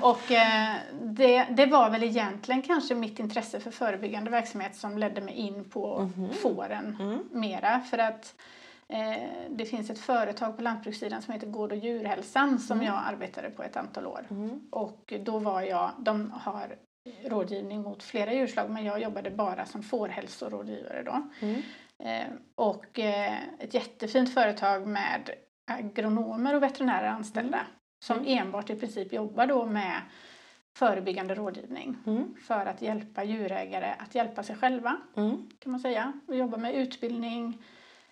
Och 0.00 0.30
eh, 0.32 0.74
det, 1.02 1.44
det 1.50 1.66
var 1.66 1.90
väl 1.90 2.02
egentligen 2.02 2.62
kanske 2.62 2.94
mitt 2.94 3.18
intresse 3.18 3.60
för 3.60 3.70
förebyggande 3.70 4.30
verksamhet 4.30 4.76
som 4.76 4.98
ledde 4.98 5.20
mig 5.20 5.34
in 5.34 5.64
på 5.70 5.98
Mhm. 6.16 6.28
fåren 6.42 6.96
Mm. 7.00 7.18
mera. 7.30 7.80
För 7.80 7.98
att 7.98 8.34
Eh, 8.88 9.22
det 9.50 9.64
finns 9.64 9.90
ett 9.90 9.98
företag 9.98 10.56
på 10.56 10.62
lantbrukssidan 10.62 11.22
som 11.22 11.34
heter 11.34 11.46
Gård 11.46 11.72
och 11.72 11.78
djurhälsan 11.78 12.58
som 12.58 12.76
Mm. 12.80 12.86
jag 12.94 13.02
arbetade 13.06 13.50
på 13.50 13.62
ett 13.62 13.76
antal 13.76 14.06
år. 14.06 14.26
Mm. 14.30 14.60
Och 14.70 15.12
då 15.20 15.38
var 15.38 15.60
jag, 15.60 15.90
de 15.98 16.32
har 16.42 16.76
rådgivning 17.24 17.82
mot 17.82 18.02
flera 18.02 18.32
djurslag 18.32 18.70
men 18.70 18.84
jag 18.84 19.02
jobbade 19.02 19.30
bara 19.30 19.66
som 19.66 19.82
fårhälsorådgivare 19.82 21.02
då. 21.02 21.22
Mm. 21.46 21.62
Eh, 22.04 22.28
och 22.54 22.98
eh, 22.98 23.38
ett 23.58 23.74
jättefint 23.74 24.34
företag 24.34 24.86
med 24.86 25.30
agronomer 25.70 26.54
och 26.54 26.62
veterinärer 26.62 27.08
anställda 27.08 27.66
som 28.04 28.18
Mm. 28.18 28.38
enbart 28.38 28.70
i 28.70 28.76
princip 28.76 29.12
jobbar 29.12 29.46
då 29.46 29.66
med 29.66 30.02
förebyggande 30.78 31.34
rådgivning 31.34 31.96
Mm. 32.06 32.34
för 32.34 32.66
att 32.66 32.82
hjälpa 32.82 33.24
djurägare 33.24 33.94
att 33.98 34.14
hjälpa 34.14 34.42
sig 34.42 34.56
själva 34.56 34.96
Mm. 35.16 35.50
kan 35.58 35.70
man 35.72 35.80
säga. 35.80 36.12
Och 36.26 36.36
jobba 36.36 36.56
med 36.56 36.74
utbildning, 36.74 37.62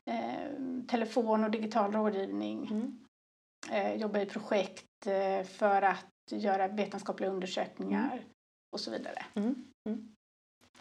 eh, 0.04 0.50
telefon 0.88 1.44
och 1.44 1.50
digital 1.50 1.92
rådgivning. 1.92 2.68
Mm. 2.70 2.98
Eh, 3.70 3.94
jobba 3.94 4.20
i 4.20 4.26
projekt 4.26 5.06
eh, 5.06 5.44
för 5.46 5.82
att 5.82 6.06
göra 6.30 6.68
vetenskapliga 6.68 7.30
undersökningar 7.30 8.20
och 8.72 8.80
så 8.80 8.90
vidare. 8.90 9.24
Mm. 9.34 9.64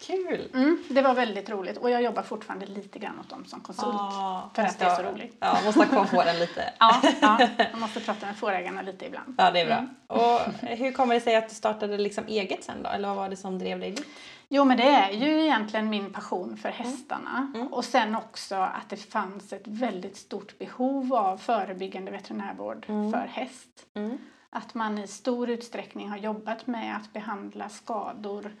Mm. 0.08 0.26
Kul! 0.28 0.48
Mm, 0.54 0.82
det 0.88 1.02
var 1.02 1.14
väldigt 1.14 1.50
roligt 1.50 1.76
och 1.76 1.90
jag 1.90 2.02
jobbar 2.02 2.22
fortfarande 2.22 2.66
lite 2.66 2.98
grann 2.98 3.18
åt 3.20 3.28
dem 3.28 3.44
som 3.44 3.60
konsult. 3.60 3.94
Ah, 3.94 4.50
för 4.54 4.62
att 4.62 4.78
det 4.78 4.84
är 4.84 4.96
så 4.96 5.02
roligt. 5.02 5.36
Ja, 5.40 5.56
måste 5.64 5.80
ha 5.80 5.86
kvar 5.86 6.04
på 6.04 6.22
den 6.24 6.38
lite. 6.38 6.72
Ja, 6.80 7.00
ja, 7.20 7.38
man 7.72 7.80
måste 7.80 8.00
prata 8.00 8.26
med 8.26 8.36
fårägarna 8.36 8.82
lite 8.82 9.06
ibland. 9.06 9.34
Ja, 9.38 9.50
det 9.50 9.60
är 9.60 9.66
bra. 9.66 9.76
Mm. 9.76 9.90
Och 10.06 10.40
hur 10.68 10.92
kommer 10.92 11.14
det 11.14 11.20
sig 11.20 11.36
att 11.36 11.48
du 11.48 11.54
startade 11.54 11.98
liksom 11.98 12.24
eget 12.26 12.64
sen 12.64 12.82
då? 12.82 12.88
Eller 12.90 13.08
vad 13.08 13.16
var 13.16 13.28
det 13.28 13.36
som 13.36 13.58
drev 13.58 13.80
dig 13.80 13.90
dit? 13.90 14.06
Jo, 14.48 14.64
men 14.64 14.76
det 14.76 14.84
är 14.88 15.10
ju 15.10 15.42
egentligen 15.44 15.90
min 15.90 16.12
passion 16.12 16.56
för 16.56 16.68
hästarna. 16.68 17.52
Mm. 17.54 17.66
Och 17.66 17.84
sen 17.84 18.16
också 18.16 18.54
att 18.54 18.88
det 18.88 18.96
fanns 18.96 19.52
ett 19.52 19.66
väldigt 19.66 20.16
stort 20.16 20.58
behov 20.58 21.14
av 21.14 21.36
förebyggande 21.38 22.10
veterinärvård 22.10 22.86
Mm. 22.88 23.12
för 23.12 23.26
häst. 23.32 23.86
Mm. 23.94 24.18
Att 24.50 24.74
man 24.74 24.98
i 24.98 25.06
stor 25.06 25.50
utsträckning 25.50 26.08
har 26.08 26.16
jobbat 26.18 26.66
med 26.66 26.96
att 26.96 27.12
behandla 27.12 27.68
skador 27.68 28.52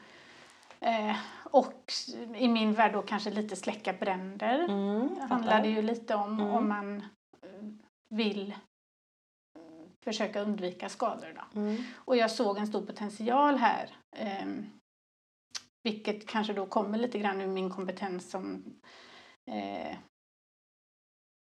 eh, 0.84 1.16
och 1.44 1.92
i 2.36 2.48
min 2.48 2.72
värld 2.74 2.92
då 2.92 3.02
kanske 3.02 3.30
lite 3.30 3.56
släcka 3.56 3.92
bränder. 3.92 4.58
Mm. 4.68 5.14
Det 5.14 5.22
handlar 5.26 5.62
det 5.62 5.68
ju 5.68 5.82
lite 5.82 6.14
om 6.14 6.40
Mm. 6.40 6.50
om 6.54 6.68
man 6.68 6.96
eh, 7.42 7.62
vill 8.14 8.50
eh, 9.58 9.88
försöka 10.04 10.40
undvika 10.40 10.88
skador. 10.88 11.32
Då. 11.36 11.60
Mm. 11.60 11.82
Och 11.94 12.16
jag 12.16 12.30
såg 12.30 12.58
en 12.58 12.66
stor 12.66 12.86
potential 12.86 13.56
här. 13.56 13.96
ehm, 14.16 14.66
vilket 15.82 16.26
kanske 16.28 16.52
då 16.52 16.66
kommer 16.66 16.98
lite 16.98 17.18
grann 17.18 17.40
ur 17.40 17.46
min 17.46 17.70
kompetens 17.70 18.30
som 18.30 18.64
eh, 19.50 19.96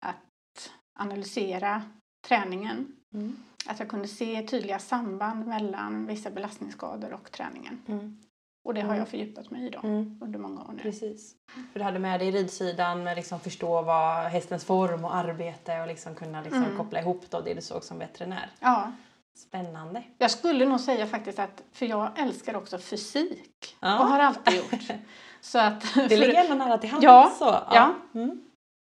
att 0.06 0.72
analysera 0.98 1.82
träningen. 2.28 2.96
Mm. 3.14 3.36
Att 3.66 3.78
jag 3.78 3.88
kunde 3.88 4.08
se 4.08 4.42
tydliga 4.46 4.78
samband 4.78 5.46
mellan 5.46 6.06
vissa 6.06 6.30
belastningsskador 6.30 7.12
och 7.12 7.32
träningen. 7.32 7.82
Mm. 7.88 8.18
Och 8.64 8.74
det 8.74 8.80
har 8.80 8.88
Mm. 8.88 8.98
jag 8.98 9.08
fördjupat 9.08 9.50
mig 9.50 9.66
i 9.66 9.70
då 9.70 9.78
Mm. 9.78 10.18
under 10.22 10.38
många 10.38 10.60
år 10.60 10.72
nu. 10.72 10.82
Precis. 10.82 11.34
För 11.72 11.78
du 11.78 11.84
hade 11.84 11.98
med 11.98 12.20
dig 12.20 12.30
ridsidan 12.30 13.02
med 13.04 13.16
liksom 13.16 13.40
förstå 13.40 13.82
vad 13.82 14.24
hästens 14.24 14.64
form 14.64 15.04
och 15.04 15.14
arbete 15.14 15.80
och 15.80 15.86
liksom 15.86 16.14
kunna 16.14 16.40
liksom 16.42 16.64
Mm. 16.64 16.76
koppla 16.76 17.00
ihop 17.00 17.24
då 17.30 17.40
det 17.40 17.54
du 17.54 17.60
såg 17.62 17.84
som 17.84 17.98
veterinär. 17.98 18.50
Ja, 18.60 18.92
Spännande. 19.38 20.02
jag 20.18 20.30
skulle 20.30 20.64
nog 20.64 20.80
säga 20.80 21.06
faktiskt 21.06 21.38
att, 21.38 21.62
för 21.72 21.86
jag 21.86 22.18
älskar 22.18 22.56
också 22.56 22.78
fysik 22.78 23.76
Ja. 23.80 23.98
och 24.00 24.06
har 24.06 24.18
alltid 24.18 24.54
gjort. 24.56 24.88
Så 25.40 25.58
att, 25.58 25.94
Det 25.94 26.16
ligger 26.16 26.44
ändå 26.44 26.54
nära 26.64 26.78
till 26.78 26.90
hands. 26.90 27.04
Ja, 27.04 27.32
så. 27.38 27.44
ja. 27.74 27.94
Mm. 28.14 28.40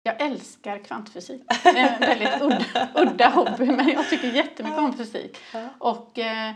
Jag 0.02 0.20
älskar 0.20 0.78
kvantfysik. 0.78 1.42
Det 1.62 1.68
är 1.68 1.92
en 1.94 2.00
väldigt 2.00 2.42
udda, 2.42 2.88
udda 2.94 3.28
hobby 3.28 3.66
men 3.66 3.88
jag 3.88 4.10
tycker 4.10 4.28
jättemycket 4.32 4.78
om 4.78 4.92
fysik. 4.92 5.36
Ja. 5.54 5.68
Och 5.78 6.18
eh, 6.18 6.54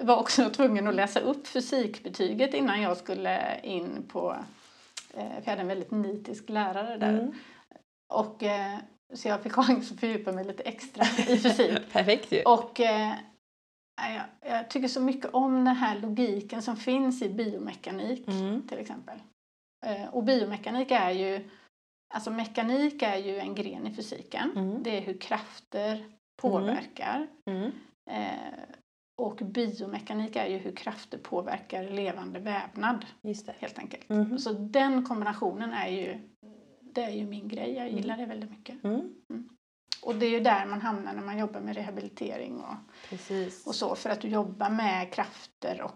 var 0.00 0.16
också 0.16 0.50
tvungen 0.54 0.88
att 0.88 0.94
läsa 0.94 1.20
upp 1.20 1.46
fysikbetyget 1.46 2.54
innan 2.54 2.82
jag 2.82 2.96
skulle 2.96 3.60
in 3.62 4.02
på... 4.08 4.36
Eh, 5.14 5.28
för 5.28 5.42
jag 5.44 5.50
hade 5.50 5.60
en 5.60 5.68
väldigt 5.68 5.90
nitisk 5.90 6.48
lärare 6.48 6.96
där. 6.96 7.08
Mm. 7.18 7.34
Och, 8.14 8.42
eh, 8.42 8.78
så 9.14 9.28
jag 9.28 9.42
fick 9.42 9.52
chans 9.66 9.92
att 9.92 10.00
fördjupa 10.00 10.32
mig 10.32 10.44
lite 10.44 10.62
extra 10.62 11.04
i 11.04 11.38
fysik. 11.38 11.78
Perfekt 11.92 12.32
ju. 12.32 12.42
Och 12.42 12.80
eh, 12.80 13.12
jag, 13.96 14.52
jag 14.52 14.70
tycker 14.70 14.88
så 14.88 15.00
mycket 15.00 15.30
om 15.34 15.64
den 15.64 15.76
här 15.76 15.98
logiken 15.98 16.62
som 16.62 16.76
finns 16.76 17.22
i 17.22 17.28
biomekanik 17.28 18.28
Mm. 18.28 18.68
till 18.68 18.78
exempel. 18.78 19.18
Och 20.10 20.24
biomekanik 20.24 20.90
är 20.90 21.10
ju, 21.10 21.50
alltså 22.14 22.30
mekanik 22.30 23.02
är 23.02 23.16
ju 23.16 23.38
en 23.38 23.54
gren 23.54 23.86
i 23.86 23.94
fysiken. 23.94 24.52
Mm. 24.56 24.82
Det 24.82 24.96
är 24.96 25.00
hur 25.00 25.18
krafter 25.20 26.04
påverkar. 26.42 27.26
Mm. 27.50 27.72
Eh, 28.10 28.77
och 29.18 29.36
biomekanik 29.36 30.36
är 30.36 30.46
ju 30.46 30.56
hur 30.58 30.76
krafter 30.76 31.18
påverkar 31.18 31.84
levande 31.90 32.40
vävnad 32.40 33.06
Just 33.22 33.46
det. 33.46 33.54
helt 33.58 33.78
enkelt. 33.78 34.08
Mhm. 34.08 34.38
Så 34.38 34.52
den 34.52 35.04
kombinationen 35.04 35.72
är 35.72 35.88
ju, 35.88 36.28
det 36.80 37.02
är 37.04 37.10
ju 37.10 37.26
min 37.26 37.48
grej. 37.48 37.72
Jag 37.72 37.90
gillar 37.90 38.16
det 38.16 38.26
väldigt 38.26 38.50
mycket. 38.50 38.84
Mm. 38.84 39.12
Och 40.02 40.14
det 40.14 40.26
är 40.26 40.30
ju 40.30 40.40
där 40.40 40.66
man 40.66 40.80
hamnar 40.80 41.14
när 41.14 41.22
man 41.22 41.38
jobbar 41.38 41.60
med 41.60 41.74
rehabilitering 41.76 42.60
och, 42.60 42.74
Precis. 43.08 43.66
och 43.66 43.74
så. 43.74 43.94
För 43.94 44.10
att 44.10 44.20
du 44.20 44.28
jobbar 44.28 44.70
med 44.70 45.12
krafter 45.12 45.82
och 45.82 45.92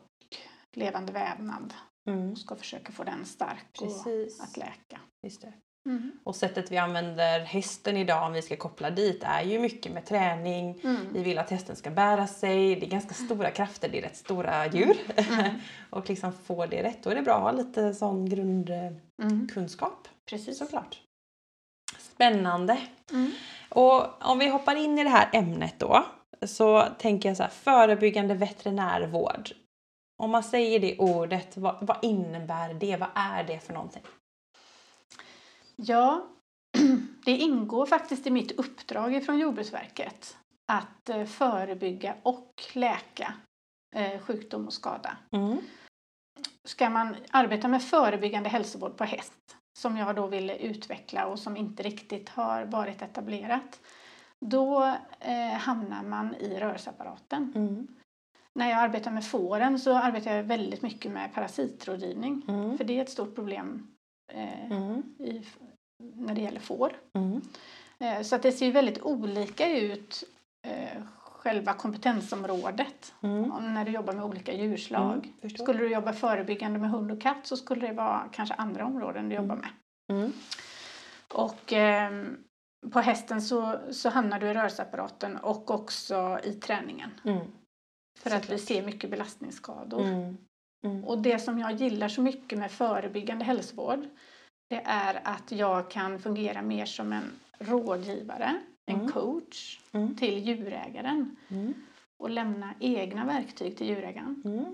levande 0.73 1.13
vävnad 1.13 1.75
Mm. 2.09 2.33
och 2.33 2.39
ska 2.39 2.57
försöka 2.57 2.93
få 2.93 3.05
den 3.05 3.25
stark 3.25 3.67
och 3.81 3.87
Precis. 3.87 4.41
att 4.41 4.57
läka. 4.57 5.01
Just 5.27 5.41
det. 5.43 5.53
Mm. 5.87 6.13
Och 6.25 6.37
sättet 6.37 6.73
vi 6.73 6.79
använder 6.79 7.41
hästen 7.41 7.97
idag, 7.97 8.27
om 8.27 8.33
vi 8.33 8.43
ska 8.43 8.57
koppla 8.57 8.91
dit, 8.91 9.23
är 9.23 9.43
ju 9.43 9.59
mycket 9.59 9.93
med 9.93 10.07
träning. 10.07 10.81
Mm. 10.85 11.07
Vi 11.13 11.23
vill 11.23 11.39
att 11.39 11.51
hästen 11.51 11.77
ska 11.77 11.91
bära 11.91 12.27
sig. 12.27 12.77
Det 12.77 12.87
är 12.87 12.91
ganska 12.91 13.15
stora 13.15 13.51
krafter, 13.51 13.89
det 13.89 13.99
är 13.99 14.03
rätt 14.03 14.17
stora 14.17 14.67
djur. 14.67 14.97
Mm. 15.17 15.55
och 15.91 16.09
liksom 16.09 16.33
få 16.33 16.67
det 16.67 16.83
rätt. 16.83 17.03
Då 17.03 17.11
är 17.11 17.15
det 17.15 17.23
bra 17.23 17.35
att 17.35 17.43
ha 17.43 17.53
lite 17.53 17.95
sån 17.95 18.29
grundkunskap. 18.29 20.07
Mm. 20.07 20.19
Precis. 20.31 20.59
Såklart. 20.59 21.01
Spännande. 21.99 22.79
Mm. 23.11 23.31
Och 23.69 24.23
om 24.31 24.39
vi 24.39 24.49
hoppar 24.49 24.77
in 24.77 24.99
i 24.99 25.05
det 25.05 25.11
här 25.11 25.29
ämnet 25.33 25.75
då. 25.79 26.05
Så 26.43 26.87
tänker 26.99 27.29
jag 27.29 27.37
så 27.37 27.43
här, 27.43 27.51
förebyggande 27.51 28.35
veterinärvård. 28.35 29.51
Om 30.23 30.31
man 30.31 30.43
säger 30.43 30.81
det 30.81 30.99
ordet, 30.99 31.57
vad, 31.57 31.77
vad 31.81 31.97
innebär 32.03 32.75
det? 32.75 32.97
Vad 32.97 33.09
är 33.15 33.45
det 33.45 33.59
för 33.59 33.73
någonting? 33.73 34.03
Ja, 35.77 36.27
det 37.25 37.31
ingår 37.37 37.87
faktiskt 37.87 38.27
i 38.27 38.31
mitt 38.31 38.53
uppdrag 38.53 39.25
från 39.25 39.39
Jordbruksverket 39.39 40.37
att 40.73 41.09
eh, 41.09 41.25
förebygga 41.25 42.15
och 42.23 42.53
läka 42.75 43.35
eh, 43.97 44.21
sjukdom 44.21 44.67
och 44.67 44.73
skada. 44.73 45.17
Mm. 45.31 45.59
Ska 46.65 46.91
man 46.91 47.17
arbeta 47.31 47.69
med 47.69 47.83
förebyggande 47.83 48.49
hälsovård 48.49 48.97
på 48.97 49.05
häst 49.05 49.57
som 49.79 49.97
jag 49.97 50.17
då 50.17 50.27
ville 50.27 50.57
utveckla 50.57 51.27
och 51.27 51.39
som 51.39 51.57
inte 51.57 51.83
riktigt 51.83 52.29
har 52.29 52.65
varit 52.65 53.03
etablerat 53.03 53.81
då 54.41 54.97
eh, 55.21 55.53
hamnar 55.53 56.03
man 56.03 56.35
i 56.35 56.59
rörelseapparaten. 56.61 57.53
Mm. 57.55 57.87
När 58.55 58.71
jag 58.71 58.79
arbetar 58.79 59.11
med 59.11 59.27
fåren 59.27 59.79
så 59.79 59.95
arbetar 59.95 60.37
jag 60.37 60.45
väldigt 60.45 60.83
mycket 60.83 61.13
med 61.13 61.35
parasitrådgivning 61.35 62.43
Mm. 62.49 62.79
för 62.79 62.85
det 62.85 62.99
är 62.99 63.03
ett 63.03 63.11
stort 63.11 63.35
problem 63.35 63.89
Mm. 64.33 65.03
i, 65.19 65.43
när 65.99 66.35
det 66.35 66.41
gäller 66.41 66.61
får. 66.61 66.97
Mm. 67.15 67.41
Eh, 67.99 68.23
Så 68.23 68.37
att 68.37 68.43
det 68.43 68.53
ser 68.53 68.73
väldigt 68.73 69.03
olika 69.03 69.79
ut 69.79 70.25
eh, 70.67 71.03
själva 71.19 71.73
kompetensområdet 71.73 73.15
Mm. 73.23 73.75
när 73.75 73.85
du 73.85 73.91
jobbar 73.93 74.13
med 74.13 74.25
olika 74.25 74.53
djurslag. 74.53 75.33
Mm. 75.43 75.57
Skulle 75.57 75.79
du 75.79 75.89
jobba 75.93 76.13
förebyggande 76.13 76.79
med 76.79 76.91
hund 76.91 77.13
och 77.13 77.21
katt 77.21 77.47
så 77.47 77.57
skulle 77.57 77.87
det 77.87 77.93
vara 77.93 78.29
kanske 78.33 78.55
andra 78.55 78.87
områden 78.87 79.29
du 79.29 79.35
jobbar 79.35 79.57
med. 79.57 79.69
Mm. 80.13 80.33
Och 81.35 81.73
ehm, 81.73 82.45
på 82.93 83.01
hästen 83.01 83.43
så, 83.43 83.79
så 83.91 84.09
hamnar 84.09 84.41
du 84.41 84.47
i 84.47 84.55
rörelseapparaten 84.55 85.37
och 85.37 85.71
också 85.71 86.39
i 86.45 86.53
träningen. 86.53 87.11
Mm. 87.25 87.47
För 88.19 88.31
att 88.31 88.43
vi 88.51 88.59
Såklart. 88.59 88.61
ser 88.61 88.83
mycket 88.87 89.11
belastningsskador. 89.11 90.01
Mm. 90.87 91.05
Och 91.05 91.19
det 91.23 91.39
som 91.39 91.59
jag 91.59 91.73
gillar 91.73 92.09
så 92.09 92.23
mycket 92.23 92.59
med 92.59 92.71
förebyggande 92.71 93.45
hälsovård 93.45 94.07
det 94.71 94.83
är 94.85 95.21
att 95.25 95.53
jag 95.53 95.91
kan 95.91 96.19
fungera 96.19 96.63
mer 96.63 96.87
som 96.87 97.13
en 97.13 97.25
rådgivare, 97.59 98.61
en 98.87 99.01
Mm. 99.01 99.13
coach 99.13 99.81
Mm. 99.93 100.17
till 100.17 100.39
djurägaren 100.39 101.37
Mm. 101.49 101.75
och 102.23 102.31
lämna 102.31 102.75
egna 102.81 103.25
verktyg 103.25 103.77
till 103.77 103.87
djurägaren 103.89 104.43
Mm. 104.45 104.65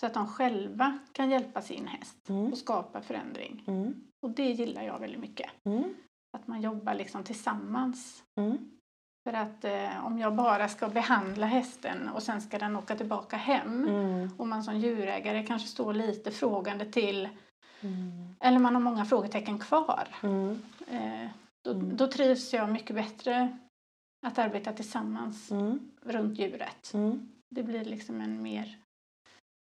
så 0.00 0.06
att 0.06 0.14
de 0.14 0.26
själva 0.28 0.98
kan 1.12 1.30
hjälpa 1.30 1.62
sin 1.62 1.86
häst 1.86 2.16
och 2.52 2.58
skapa 2.58 3.00
förändring. 3.00 3.64
Och 4.22 4.30
det 4.30 4.50
gillar 4.50 4.82
jag 4.82 4.98
väldigt 4.98 5.20
mycket. 5.20 5.50
Att 6.36 6.46
man 6.46 6.60
jobbar 6.60 6.94
liksom 6.94 7.24
tillsammans. 7.24 8.22
Mm. 8.40 8.58
För 9.28 9.34
att 9.34 9.64
eh, 9.64 10.06
om 10.06 10.18
jag 10.18 10.34
bara 10.34 10.68
ska 10.68 10.88
behandla 10.88 11.46
hästen 11.46 12.08
och 12.08 12.22
sen 12.22 12.40
ska 12.40 12.58
den 12.58 12.76
åka 12.76 12.96
tillbaka 12.96 13.36
hem 13.36 13.88
Mm. 13.88 14.30
och 14.38 14.46
man 14.48 14.64
som 14.64 14.78
djurägare 14.78 15.46
kanske 15.46 15.68
står 15.68 15.94
lite 15.94 16.30
frågande 16.30 16.84
till 16.92 17.28
Mm. 17.80 18.34
eller 18.40 18.58
man 18.58 18.74
har 18.74 18.82
många 18.82 19.04
frågetecken 19.04 19.58
kvar. 19.58 20.08
Mm. 20.22 20.62
Eh, 20.90 21.30
Då, 21.64 21.70
Mm. 21.72 21.96
då 21.96 22.06
trivs 22.06 22.52
jag 22.52 22.68
mycket 22.70 22.96
bättre 22.96 23.58
att 24.26 24.38
arbeta 24.38 24.72
tillsammans 24.72 25.50
Mm. 25.50 25.90
runt 26.02 26.38
djuret. 26.38 26.90
Mm. 26.94 27.32
Det 27.48 27.62
blir 27.62 27.84
liksom 27.84 28.20
en 28.20 28.42
mer... 28.42 28.76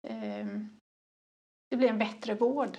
ehm, 0.07 0.77
det 1.69 1.77
blir 1.77 1.89
en 1.89 1.97
bättre 1.99 2.33
vård. 2.35 2.77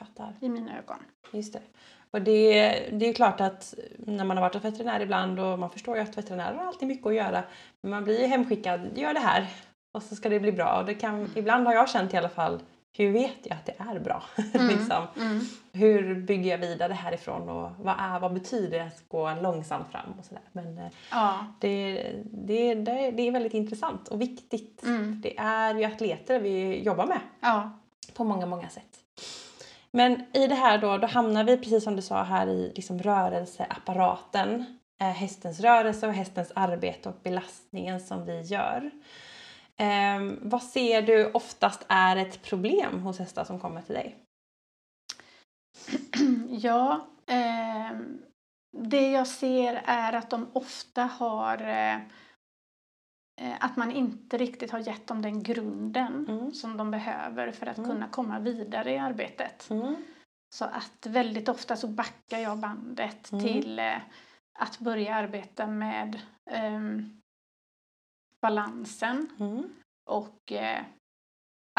Fattar. 0.00 0.34
i 0.40 0.48
mina 0.48 0.78
ögon. 0.78 0.98
Just 1.32 1.52
det. 1.52 1.62
Och 2.12 2.22
det, 2.22 2.70
det 2.92 3.08
är 3.08 3.12
klart 3.12 3.40
att 3.40 3.74
när 3.98 4.24
man 4.24 4.36
har 4.36 4.44
varit 4.44 4.54
hos 4.54 4.64
veterinär 4.64 5.00
ibland 5.00 5.40
och 5.40 5.58
man 5.58 5.70
förstår 5.70 5.96
ju 5.96 6.02
att 6.02 6.18
veterinärer 6.18 6.54
har 6.54 6.66
alltid 6.66 6.88
mycket 6.88 7.06
att 7.06 7.14
göra. 7.14 7.42
Men 7.80 7.90
man 7.90 8.04
blir 8.04 8.20
ju 8.20 8.26
hemskickad, 8.26 8.98
gör 8.98 9.14
det 9.14 9.20
här 9.20 9.46
och 9.92 10.02
så 10.02 10.16
ska 10.16 10.28
det 10.28 10.40
bli 10.40 10.52
bra. 10.52 10.78
Och 10.78 10.84
det 10.86 10.94
kan, 10.94 11.30
ibland 11.34 11.66
har 11.66 11.74
jag 11.74 11.90
känt 11.90 12.14
i 12.14 12.16
alla 12.16 12.28
fall, 12.28 12.60
hur 12.92 13.12
vet 13.12 13.38
jag 13.42 13.56
att 13.56 13.66
det 13.66 13.74
är 13.78 13.98
bra? 13.98 14.22
liksom. 14.52 15.06
Mm. 15.16 15.40
Hur 15.72 16.14
bygger 16.14 16.50
jag 16.50 16.58
vidare 16.58 16.92
härifrån 16.92 17.48
och 17.48 17.70
vad, 17.78 17.94
är, 17.98 18.20
vad 18.20 18.32
betyder 18.34 18.78
det 18.78 18.84
att 18.84 19.08
gå 19.08 19.34
långsamt 19.42 19.88
fram 19.90 20.12
och 20.18 20.24
sådär. 20.24 20.42
Men 20.52 20.78
eh, 20.78 20.84
Ja. 21.10 21.46
det, 21.60 21.94
det, 22.24 22.74
det, 22.74 23.10
det 23.10 23.28
är 23.28 23.32
väldigt 23.32 23.54
intressant 23.54 24.08
och 24.08 24.20
viktigt. 24.20 24.82
Mm. 24.82 25.20
Det 25.20 25.38
är 25.38 25.74
ju 25.74 25.84
atleter 25.84 26.40
vi 26.40 26.82
jobbar 26.82 27.06
med 27.06 27.20
ja. 27.40 27.70
på 28.14 28.24
många, 28.24 28.46
många 28.46 28.68
sätt. 28.68 28.99
Men 29.92 30.36
i 30.36 30.46
det 30.46 30.54
här 30.54 30.78
då, 30.78 30.98
då 30.98 31.06
hamnar 31.06 31.44
vi 31.44 31.56
precis 31.56 31.84
som 31.84 31.96
du 31.96 32.02
sa 32.02 32.22
här 32.22 32.46
i 32.46 32.72
liksom 32.74 32.98
rörelseapparaten. 32.98 34.78
Eh, 35.00 35.06
hästens 35.06 35.60
rörelse 35.60 36.06
och 36.06 36.12
hästens 36.12 36.52
arbete 36.54 37.08
och 37.08 37.14
belastningen 37.22 38.00
som 38.00 38.24
vi 38.24 38.40
gör. 38.40 38.90
Eh, 39.76 40.20
vad 40.40 40.62
ser 40.62 41.02
du 41.02 41.30
oftast 41.30 41.86
är 41.88 42.16
ett 42.16 42.42
problem 42.42 43.02
hos 43.02 43.18
hästar 43.18 43.44
som 43.44 43.60
kommer 43.60 43.82
till 43.82 43.94
dig? 43.94 44.16
Ja, 46.48 47.06
eh, 47.26 47.98
det 48.72 49.10
jag 49.10 49.26
ser 49.26 49.82
är 49.84 50.12
att 50.12 50.30
de 50.30 50.50
ofta 50.52 51.02
har 51.02 51.68
eh, 51.68 51.98
att 53.60 53.76
man 53.76 53.90
inte 53.90 54.36
riktigt 54.38 54.70
har 54.70 54.78
gett 54.78 55.06
dem 55.06 55.22
den 55.22 55.42
grunden 55.42 56.26
Mm. 56.28 56.52
som 56.52 56.76
de 56.76 56.90
behöver 56.90 57.52
för 57.52 57.66
att 57.66 57.78
Mm. 57.78 57.90
kunna 57.90 58.08
komma 58.08 58.38
vidare 58.38 58.92
i 58.92 58.98
arbetet. 58.98 59.70
Mm. 59.70 59.96
Så 60.54 60.64
att 60.64 61.06
väldigt 61.06 61.48
ofta 61.48 61.76
så 61.76 61.86
backar 61.88 62.38
jag 62.38 62.58
bandet 62.58 63.32
Mm. 63.32 63.44
till 63.44 63.78
eh, 63.78 63.96
att 64.58 64.78
börja 64.78 65.14
arbeta 65.14 65.66
med 65.66 66.20
ehm, 66.50 67.20
balansen 68.40 69.28
Mm. 69.40 69.62
och 70.10 70.52
eh, 70.52 70.82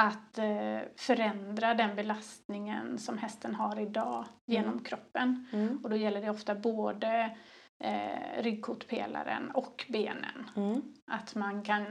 att 0.01 0.37
eh, 0.37 0.79
förändra 0.97 1.73
den 1.73 1.95
belastningen 1.95 2.99
som 2.99 3.17
hästen 3.17 3.55
har 3.55 3.79
idag 3.79 4.25
genom 4.45 4.79
kroppen. 4.83 5.45
Mm. 5.51 5.79
Och 5.83 5.89
då 5.89 5.95
gäller 5.95 6.21
det 6.21 6.29
ofta 6.29 6.55
både 6.55 7.37
eh, 7.81 8.41
ryggkotpelaren 8.41 9.51
och 9.51 9.85
benen. 9.89 10.49
Mm. 10.55 10.81
Att 11.11 11.35
man 11.35 11.63
kan 11.63 11.85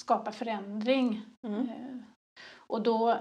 skapa 0.00 0.32
förändring. 0.32 1.22
Mm. 1.46 1.68
Eh, 1.68 1.96
och 2.56 2.82
då 2.82 3.18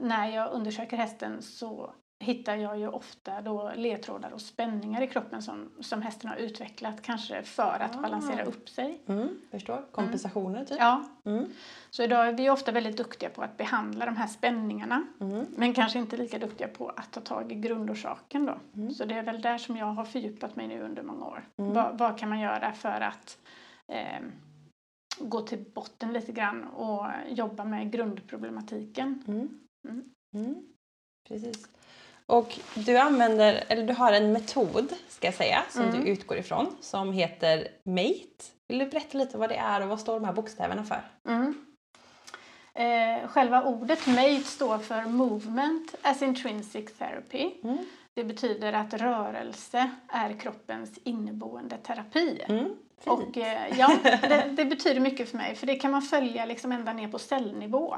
när 0.00 0.28
jag 0.28 0.52
undersöker 0.52 0.96
hästen 0.96 1.42
så 1.42 1.94
hittar 2.22 2.56
jag 2.56 2.78
ju 2.78 2.88
ofta 2.88 3.40
då 3.40 3.72
ledtrådar 3.76 4.30
och 4.30 4.40
spänningar 4.40 5.02
i 5.02 5.06
kroppen 5.06 5.42
som, 5.42 5.70
som 5.80 6.02
hästen 6.02 6.30
har 6.30 6.36
utvecklat 6.36 7.02
kanske 7.02 7.42
för 7.42 7.80
att 7.80 7.96
Ah. 7.96 8.00
balansera 8.00 8.44
upp 8.44 8.68
sig. 8.68 9.00
Mm. 9.06 9.28
Förstår. 9.50 9.84
Kompensationer 9.92 10.64
typ. 10.64 10.76
Ja, 10.80 11.04
Mm. 11.24 11.44
så 11.90 12.02
idag 12.02 12.28
är 12.28 12.32
vi 12.32 12.50
ofta 12.50 12.72
väldigt 12.72 12.96
duktiga 12.96 13.30
på 13.30 13.42
att 13.42 13.56
behandla 13.56 14.04
de 14.06 14.16
här 14.16 14.26
spänningarna. 14.26 15.04
Mm. 15.20 15.46
Men 15.56 15.74
kanske 15.74 15.98
inte 15.98 16.16
lika 16.16 16.38
duktiga 16.38 16.68
på 16.68 16.88
att 16.88 17.12
ta 17.12 17.20
tag 17.20 17.52
i 17.52 17.54
grundorsaken 17.54 18.46
då. 18.46 18.58
Mm. 18.74 18.90
Så 18.90 19.04
det 19.04 19.14
är 19.14 19.22
väl 19.22 19.40
där 19.42 19.58
som 19.58 19.76
jag 19.76 19.86
har 19.86 20.04
fördjupat 20.04 20.56
mig 20.56 20.68
nu 20.68 20.80
under 20.82 21.02
många 21.02 21.26
år. 21.26 21.44
Mm. 21.56 21.72
Vad, 21.74 21.98
vad 21.98 22.18
kan 22.18 22.28
man 22.28 22.40
göra 22.40 22.72
för 22.72 23.00
att 23.00 23.38
eh, 23.88 24.20
gå 25.18 25.40
till 25.40 25.64
botten 25.74 26.12
lite 26.12 26.32
grann 26.32 26.64
och 26.64 27.06
jobba 27.28 27.64
med 27.64 27.92
grundproblematiken. 27.92 29.24
Mm. 29.28 29.58
Mm. 29.88 30.04
Mm. 30.34 30.54
Precis. 31.28 31.68
Och 32.26 32.58
du 32.74 32.96
använder, 32.98 33.64
eller 33.68 33.86
du 33.86 33.92
har 33.92 34.12
en 34.12 34.32
metod 34.32 34.92
ska 35.08 35.26
jag 35.26 35.34
säga, 35.34 35.62
som 35.70 35.82
Mm. 35.82 36.00
du 36.04 36.10
utgår 36.10 36.36
ifrån 36.38 36.76
som 36.80 37.12
heter 37.12 37.68
MATE. 37.84 38.44
Vill 38.68 38.78
du 38.78 38.86
berätta 38.86 39.18
lite 39.18 39.38
vad 39.38 39.48
det 39.48 39.56
är 39.56 39.82
och 39.82 39.88
vad 39.88 40.00
står 40.00 40.14
de 40.20 40.24
här 40.24 40.32
bokstäverna 40.32 40.84
för? 40.84 41.02
Mm. 41.28 41.54
Eh, 42.74 43.28
själva 43.28 43.62
ordet 43.62 44.06
MATE 44.06 44.42
står 44.44 44.78
för 44.78 45.02
Movement 45.02 45.94
as 46.02 46.22
Intrinsic 46.22 46.94
Therapy. 46.98 47.50
Mm. 47.64 47.78
Det 48.14 48.24
betyder 48.24 48.72
att 48.72 48.94
rörelse 48.94 49.90
är 50.08 50.32
kroppens 50.32 50.98
inneboende 51.04 51.76
terapi. 51.76 52.40
Mm. 52.48 52.76
Och 53.04 53.36
eh, 53.38 53.78
ja, 53.78 53.96
det, 54.02 54.48
det 54.52 54.64
betyder 54.64 55.00
mycket 55.00 55.28
för 55.30 55.36
mig 55.36 55.54
för 55.54 55.66
det 55.66 55.76
kan 55.76 55.90
man 55.90 56.02
följa 56.02 56.46
liksom 56.46 56.72
ända 56.72 56.92
ner 56.92 57.08
på 57.08 57.18
cellnivå. 57.18 57.96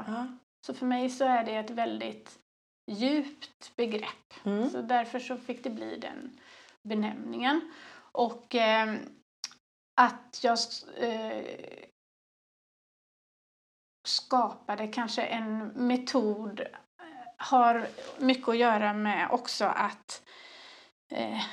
Så 0.65 0.73
för 0.73 0.85
mig 0.85 1.09
så 1.09 1.23
är 1.25 1.43
det 1.43 1.55
ett 1.55 1.69
väldigt 1.69 2.31
djupt 2.87 3.75
begrepp. 3.75 4.45
Mm. 4.45 4.69
Så 4.69 4.81
därför 4.81 5.19
så 5.19 5.37
fick 5.37 5.63
det 5.63 5.69
bli 5.69 5.97
den 5.97 6.39
benämningen. 6.81 7.73
Och 8.11 8.55
eh, 8.55 8.95
att 10.01 10.39
jag 10.43 10.57
eh, 10.97 11.45
skapade 14.07 14.87
kanske 14.87 15.21
en 15.21 15.67
metod 15.67 16.59
eh, 16.59 16.67
har 17.37 17.87
mycket 18.19 18.47
att 18.49 18.57
göra 18.57 18.93
med 18.93 19.27
också 19.31 19.65
att 19.65 20.23
eh, 21.11 21.43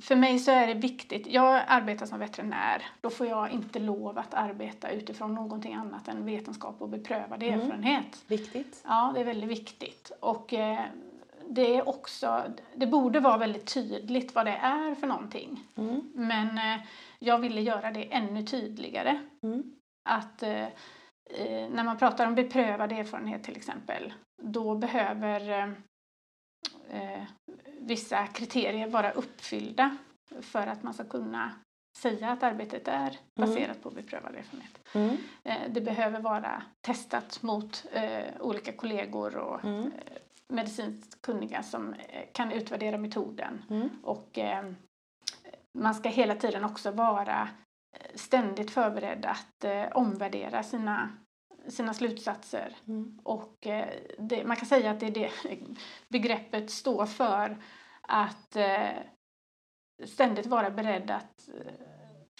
för 0.00 0.16
mig 0.16 0.38
så 0.38 0.50
är 0.50 0.66
det 0.66 0.74
viktigt, 0.74 1.26
jag 1.26 1.62
arbetar 1.66 2.06
som 2.06 2.18
veterinär, 2.18 2.82
då 3.00 3.10
får 3.10 3.26
jag 3.26 3.50
inte 3.50 3.78
lov 3.78 4.18
att 4.18 4.34
arbeta 4.34 4.90
utifrån 4.90 5.34
någonting 5.34 5.74
annat 5.74 6.08
än 6.08 6.24
vetenskap 6.24 6.82
och 6.82 6.88
beprövad 6.88 7.42
Mm. 7.42 7.60
erfarenhet. 7.60 8.24
Viktigt. 8.26 8.82
Ja, 8.84 9.10
det 9.14 9.20
är 9.20 9.24
väldigt 9.24 9.50
viktigt. 9.50 10.12
Och 10.20 10.54
eh, 10.54 10.84
det 11.48 11.76
är 11.76 11.88
också, 11.88 12.42
det 12.74 12.86
borde 12.86 13.20
vara 13.20 13.36
väldigt 13.38 13.74
tydligt 13.74 14.34
vad 14.34 14.46
det 14.46 14.56
är 14.62 14.94
för 14.94 15.06
någonting. 15.06 15.64
Mm. 15.76 16.10
Men 16.14 16.58
eh, 16.58 16.84
jag 17.18 17.38
ville 17.38 17.60
göra 17.60 17.90
det 17.90 18.12
ännu 18.14 18.42
tydligare. 18.42 19.20
Mm. 19.42 19.62
Att 20.08 20.42
eh, 20.42 20.62
eh, 21.30 21.68
när 21.70 21.84
man 21.84 21.96
pratar 21.98 22.26
om 22.26 22.34
beprövad 22.34 22.92
erfarenhet 22.92 23.44
till 23.44 23.56
exempel, 23.56 24.12
då 24.42 24.74
behöver 24.74 25.74
eh, 26.90 27.22
vissa 27.80 28.26
kriterier 28.26 28.88
vara 28.88 29.10
uppfyllda 29.12 29.96
för 30.40 30.66
att 30.66 30.82
man 30.82 30.94
ska 30.94 31.04
kunna 31.04 31.50
säga 31.98 32.30
att 32.30 32.42
arbetet 32.42 32.88
är 32.88 33.18
baserat 33.40 33.82
på 33.82 33.90
beprövad 33.90 34.34
erfarenhet. 34.34 34.78
Mm. 34.94 35.16
Eh, 35.44 35.70
Det 35.70 35.80
behöver 35.80 36.20
vara 36.20 36.62
testat 36.86 37.42
mot 37.42 37.86
eh, 37.92 38.24
olika 38.40 38.72
kollegor 38.72 39.36
och 39.36 39.64
Mm. 39.64 39.82
eh, 39.86 40.18
medicinskt 40.48 41.22
kunniga 41.22 41.62
som 41.62 41.94
eh, 41.94 42.24
kan 42.32 42.52
utvärdera 42.52 42.98
metoden. 42.98 43.62
Mm. 43.70 43.88
Och 44.02 44.38
eh, 44.38 44.64
man 45.78 45.94
ska 45.94 46.08
hela 46.08 46.34
tiden 46.34 46.64
också 46.64 46.90
vara 46.90 47.48
ständigt 48.14 48.70
förberedd 48.70 49.24
att 49.26 49.64
omvärdera 49.94 50.62
sina, 50.62 51.10
sina 51.68 51.94
slutsatser. 51.94 52.76
Mm. 52.88 53.18
Och 53.22 53.66
eh, 53.66 53.88
det, 54.18 54.44
man 54.44 54.56
kan 54.56 54.66
säga 54.66 54.90
att 54.90 55.00
det 55.00 55.06
är 55.06 55.10
det 55.10 55.30
begreppet 56.08 56.70
står 56.70 57.06
för 57.06 57.56
att 58.02 58.56
eh, 58.56 58.90
ständigt 60.04 60.46
vara 60.46 60.70
beredd 60.70 61.10
att 61.10 61.48
eh, 61.48 61.72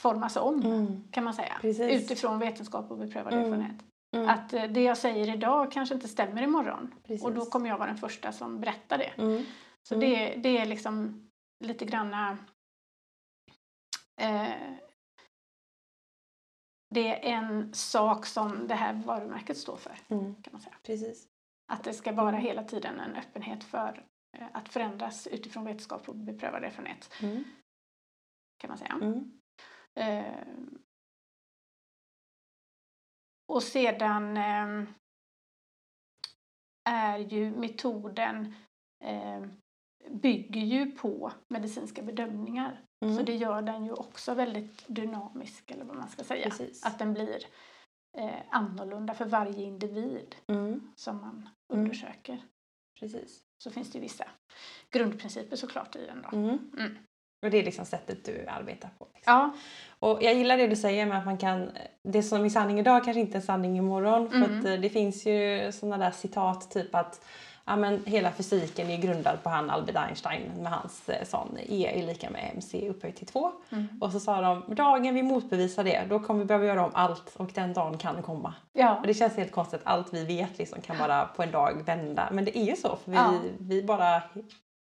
formas 0.00 0.36
om, 0.36 0.62
Mm. 0.62 1.02
kan 1.10 1.24
man 1.24 1.34
säga. 1.34 1.58
Precis. 1.60 2.02
Utifrån 2.02 2.38
vetenskap 2.38 2.90
och 2.90 2.98
beprövad 2.98 3.32
Mm. 3.32 3.44
erfarenhet. 3.44 3.82
Mm. 4.16 4.28
Att 4.28 4.50
det 4.50 4.82
jag 4.82 4.98
säger 4.98 5.34
idag 5.34 5.72
kanske 5.72 5.94
inte 5.94 6.08
stämmer 6.08 6.42
imorgon. 6.42 6.94
Precis. 7.02 7.24
Och 7.24 7.32
då 7.34 7.44
kommer 7.44 7.68
jag 7.68 7.78
vara 7.78 7.88
den 7.88 7.96
första 7.98 8.32
som 8.32 8.60
berättar 8.60 8.98
det. 8.98 9.22
Mm. 9.22 9.44
Så 9.88 9.94
Mm. 9.94 10.10
det, 10.10 10.34
det 10.36 10.58
är 10.58 10.66
liksom 10.66 11.28
lite 11.64 11.84
granna... 11.84 12.38
Eh, 14.20 14.50
det 16.88 17.08
är 17.30 17.36
en 17.38 17.74
sak 17.74 18.26
som 18.26 18.66
det 18.68 18.74
här 18.74 18.94
varumärket 18.94 19.58
står 19.58 19.76
för, 19.76 19.98
Mm. 20.08 20.42
kan 20.42 20.52
man 20.52 20.60
säga. 20.62 20.76
Precis. 20.82 21.28
Att 21.72 21.84
det 21.84 21.94
ska 21.94 22.12
vara 22.12 22.36
hela 22.36 22.64
tiden 22.64 23.00
en 23.00 23.16
öppenhet 23.16 23.64
för 23.64 24.06
eh, 24.36 24.46
att 24.52 24.68
förändras 24.68 25.26
utifrån 25.26 25.64
vetenskap 25.64 26.08
och 26.08 26.16
beprövad 26.16 26.64
erfarenhet, 26.64 27.10
Mm. 27.22 27.44
kan 28.58 28.68
man 28.68 28.78
säga. 28.78 28.98
Mm. 29.02 29.40
Eh, 29.94 30.46
och 33.48 33.62
sedan 33.62 34.36
eh, 34.36 34.88
är 36.84 37.18
ju 37.18 37.50
metoden 37.50 38.54
eh, 39.04 39.42
bygger 40.10 40.60
ju 40.60 40.90
på 40.90 41.32
medicinska 41.48 42.02
bedömningar. 42.02 42.80
Mm. 43.04 43.16
Så 43.16 43.22
det 43.22 43.34
gör 43.36 43.62
den 43.62 43.84
ju 43.84 43.92
också 43.92 44.34
väldigt 44.34 44.84
dynamisk, 44.88 45.70
eller 45.70 45.84
vad 45.84 45.96
man 45.96 46.08
ska 46.08 46.24
säga. 46.24 46.44
Precis. 46.50 46.84
Att 46.86 46.98
den 46.98 47.14
blir 47.14 47.38
eh, 48.18 48.30
annorlunda 48.50 49.14
för 49.14 49.24
varje 49.24 49.62
individ 49.64 50.36
Mm. 50.52 50.92
som 50.96 51.16
man 51.20 51.48
Mm. 51.72 51.84
undersöker. 51.84 52.42
Precis. 53.00 53.40
så 53.64 53.70
finns 53.70 53.90
det 53.92 53.98
ju 53.98 54.02
vissa 54.02 54.24
grundprinciper 54.90 55.56
såklart 55.56 55.96
i 55.96 56.06
den. 56.06 56.22
Då. 56.30 56.36
Mm. 56.36 56.58
Mm. 56.78 56.98
Och 57.44 57.50
det 57.50 57.58
är 57.58 57.64
liksom 57.64 57.84
sättet 57.84 58.24
du 58.24 58.46
arbetar 58.46 58.88
på. 58.98 59.08
Liksom. 59.14 59.32
Ja, 59.32 59.54
Och 59.98 60.22
jag 60.22 60.34
gillar 60.34 60.56
det 60.56 60.66
du 60.66 60.76
säger 60.76 61.06
med 61.06 61.18
att 61.18 61.24
man 61.24 61.38
kan, 61.38 61.70
det 62.08 62.22
som 62.22 62.44
är 62.44 62.48
sanning 62.48 62.78
idag 62.78 63.04
kanske 63.04 63.20
inte 63.20 63.36
är 63.38 63.40
sanning 63.42 63.76
imorgon. 63.78 64.30
För 64.30 64.36
Mm. 64.36 64.58
att 64.58 64.64
eh, 64.64 64.74
det 64.80 64.88
finns 64.90 65.26
ju 65.26 65.70
sådana 65.72 66.04
där 66.04 66.10
citat 66.10 66.70
typ 66.70 66.94
att 66.94 67.24
ja, 67.66 67.76
men 67.76 68.02
hela 68.06 68.32
fysiken 68.32 68.90
är 68.90 68.96
grundad 68.96 69.42
på 69.42 69.48
han 69.48 69.70
Albert 69.70 69.96
Einstein 69.96 70.42
med 70.62 70.72
hans 70.72 71.08
eh, 71.08 71.24
sån 71.24 71.58
E 71.68 72.00
är 72.02 72.06
lika 72.06 72.30
med 72.30 72.50
MC 72.54 72.88
upphöjt 72.88 73.16
till 73.16 73.26
2. 73.26 73.52
Mm. 73.70 73.86
Och 74.00 74.12
så 74.12 74.20
sa 74.20 74.40
de 74.40 74.74
dagen 74.74 75.14
vi 75.14 75.22
motbevisar 75.22 75.84
det 75.84 76.04
då 76.08 76.20
kommer 76.20 76.40
vi 76.40 76.46
behöva 76.46 76.66
göra 76.66 76.84
om 76.84 76.90
allt 76.94 77.36
och 77.36 77.50
den 77.54 77.72
dagen 77.72 77.98
kan 77.98 78.22
komma. 78.22 78.54
ja, 78.72 78.96
Och 79.00 79.06
det 79.06 79.14
känns 79.14 79.36
helt 79.36 79.52
konstigt 79.52 79.80
att 79.84 79.86
allt 79.92 80.14
vi 80.14 80.24
vet 80.24 80.58
liksom 80.58 80.80
kan 80.80 80.98
bara 80.98 81.24
på 81.24 81.42
en 81.42 81.50
dag 81.50 81.82
vända. 81.86 82.28
Men 82.32 82.44
det 82.44 82.58
är 82.58 82.64
ju 82.64 82.76
så 82.76 82.96
för 83.04 83.10
vi, 83.10 83.16
Ja. 83.16 83.32
vi 83.60 83.82
bara 83.82 84.22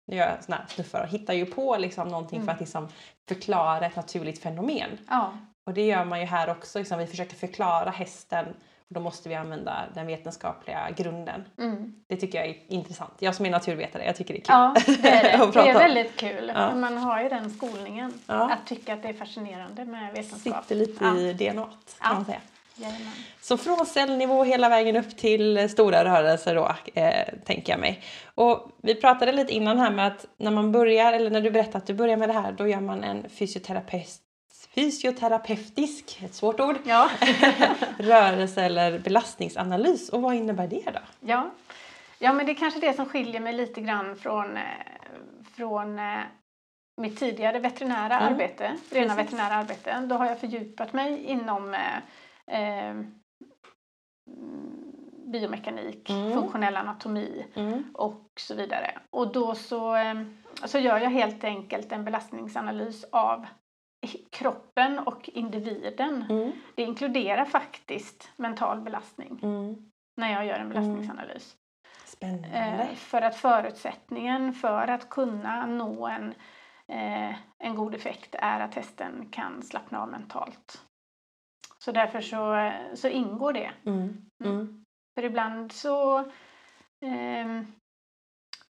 nu 0.08 0.16
gör 0.16 0.26
jag 0.28 0.44
såna 0.44 0.56
här 0.56 0.66
snuffar 0.68 1.00
och 1.02 1.08
hittar 1.08 1.34
ju 1.34 1.46
på 1.46 1.76
liksom 1.76 2.08
någonting 2.08 2.36
Mm. 2.36 2.46
för 2.46 2.52
att 2.54 2.60
liksom 2.60 2.88
förklara 3.28 3.86
ett 3.86 3.96
naturligt 3.96 4.42
fenomen. 4.42 4.90
ja, 5.08 5.32
Och 5.66 5.74
det 5.74 5.86
gör 5.86 6.04
man 6.04 6.20
ju 6.20 6.26
här 6.26 6.50
också. 6.50 6.78
Liksom, 6.78 6.98
vi 6.98 7.06
försöker 7.06 7.36
förklara 7.36 7.90
hästen 7.90 8.46
och 8.88 8.94
då 8.94 9.00
måste 9.00 9.28
vi 9.28 9.34
använda 9.34 9.84
den 9.94 10.06
vetenskapliga 10.06 10.90
grunden. 10.96 11.44
mm. 11.58 11.94
Det 12.06 12.16
tycker 12.16 12.38
jag 12.38 12.48
är 12.48 12.56
intressant. 12.68 13.12
Jag 13.18 13.34
som 13.34 13.46
är 13.46 13.50
naturvetare, 13.50 14.04
jag 14.04 14.16
tycker 14.16 14.34
det 14.34 14.40
är 14.40 14.42
kul. 14.42 14.46
ja 14.48 14.74
det 15.02 15.08
är 15.08 15.38
det. 15.38 15.52
Det 15.52 15.68
är 15.68 15.74
väldigt 15.74 16.16
kul. 16.16 16.52
Ja. 16.54 16.74
Man 16.74 16.98
har 16.98 17.22
ju 17.22 17.28
den 17.28 17.50
skolningen. 17.50 18.12
Ja. 18.26 18.52
Att 18.52 18.66
tycka 18.66 18.94
att 18.94 19.02
det 19.02 19.08
är 19.08 19.12
fascinerande 19.12 19.84
med 19.84 20.14
vetenskap. 20.14 20.62
Sitter 20.62 20.74
lite 20.74 21.04
ja. 21.04 21.16
i 21.16 21.32
DNA 21.32 21.68
kan 22.00 22.14
man 22.14 22.24
säga. 22.24 22.40
Jajamän. 22.78 23.12
Så 23.40 23.56
från 23.56 23.86
cellnivå 23.86 24.44
hela 24.44 24.68
vägen 24.68 24.96
upp 24.96 25.16
till 25.16 25.68
stora 25.70 26.04
rörelser 26.04 26.54
då, 26.54 26.74
eh, 26.94 27.34
tänker 27.44 27.72
jag 27.72 27.80
mig. 27.80 28.02
Och 28.34 28.70
vi 28.82 28.94
pratade 28.94 29.32
lite 29.32 29.52
innan 29.52 29.78
här 29.78 29.90
med 29.90 30.06
att 30.06 30.26
när 30.36 30.50
man 30.50 30.72
börjar, 30.72 31.12
eller 31.12 31.30
när 31.30 31.40
du 31.40 31.50
berättade 31.50 31.78
att 31.78 31.86
du 31.86 31.94
börjar 31.94 32.16
med 32.16 32.28
det 32.28 32.32
här, 32.32 32.52
då 32.52 32.68
gör 32.68 32.80
man 32.80 33.04
en 33.04 33.28
fysioterapeut, 33.28 34.20
fysioterapeutisk, 34.76 36.18
ett 36.24 36.34
svårt 36.34 36.60
ord, 36.60 36.76
Ja. 36.84 37.10
rörelse 37.98 38.62
eller 38.62 38.98
belastningsanalys. 38.98 40.08
Och 40.08 40.22
vad 40.22 40.34
innebär 40.34 40.66
det 40.68 40.90
då? 40.94 41.00
Ja. 41.20 41.50
ja, 42.18 42.32
men 42.32 42.46
det 42.46 42.52
är 42.52 42.56
kanske 42.56 42.80
det 42.80 42.92
som 42.92 43.06
skiljer 43.06 43.40
mig 43.40 43.52
lite 43.52 43.80
grann 43.80 44.16
från, 44.16 44.56
eh, 44.56 44.62
från 45.56 45.98
eh, 45.98 46.20
mitt 47.00 47.18
tidigare 47.18 47.58
veterinära 47.58 48.18
Mm. 48.20 48.32
arbete, 48.32 48.64
rena 48.90 49.14
Precis. 49.14 49.18
veterinära 49.32 49.54
arbete. 49.54 50.00
Då 50.06 50.14
har 50.16 50.26
jag 50.26 50.40
fördjupat 50.40 50.92
mig 50.92 51.24
inom 51.24 51.74
eh, 51.74 51.96
eh, 52.60 52.94
biomekanik, 55.32 56.10
Mm. 56.10 56.32
funktionell 56.32 56.76
anatomi 56.76 57.46
Mm. 57.54 57.84
och 57.94 58.26
så 58.40 58.54
vidare. 58.54 58.98
Och 59.10 59.32
då 59.32 59.54
så, 59.54 59.96
eh, 59.96 60.14
så 60.64 60.78
gör 60.78 60.98
jag 60.98 61.10
helt 61.10 61.44
enkelt 61.44 61.92
en 61.92 62.04
belastningsanalys 62.04 63.04
av 63.12 63.46
kroppen 64.30 64.98
och 64.98 65.28
individen. 65.32 66.24
Mm. 66.30 66.52
Det 66.74 66.82
inkluderar 66.82 67.44
faktiskt 67.44 68.30
mental 68.36 68.80
belastning 68.80 69.38
Mm. 69.42 69.90
när 70.16 70.32
jag 70.32 70.46
gör 70.46 70.58
en 70.58 70.68
belastningsanalys. 70.68 71.56
Spännande. 72.04 72.48
Eh, 72.48 72.94
för 72.94 73.22
att 73.22 73.36
förutsättningen 73.36 74.52
för 74.52 74.88
att 74.88 75.08
kunna 75.08 75.66
nå 75.66 76.06
en, 76.06 76.34
eh, 76.88 77.34
en 77.58 77.74
god 77.74 77.94
effekt 77.94 78.34
är 78.38 78.60
att 78.60 78.74
hästen 78.74 79.28
kan 79.30 79.62
slappna 79.62 80.02
av 80.02 80.08
mentalt. 80.08 80.82
Så 81.78 81.92
därför 81.92 82.20
så, 82.20 82.54
eh, 82.54 82.94
så 82.94 83.08
ingår 83.08 83.52
det. 83.52 83.70
Mm. 83.86 84.26
Mm. 84.44 84.84
För 85.14 85.24
ibland 85.24 85.72
så 85.72 86.24
ehm, 87.00 87.66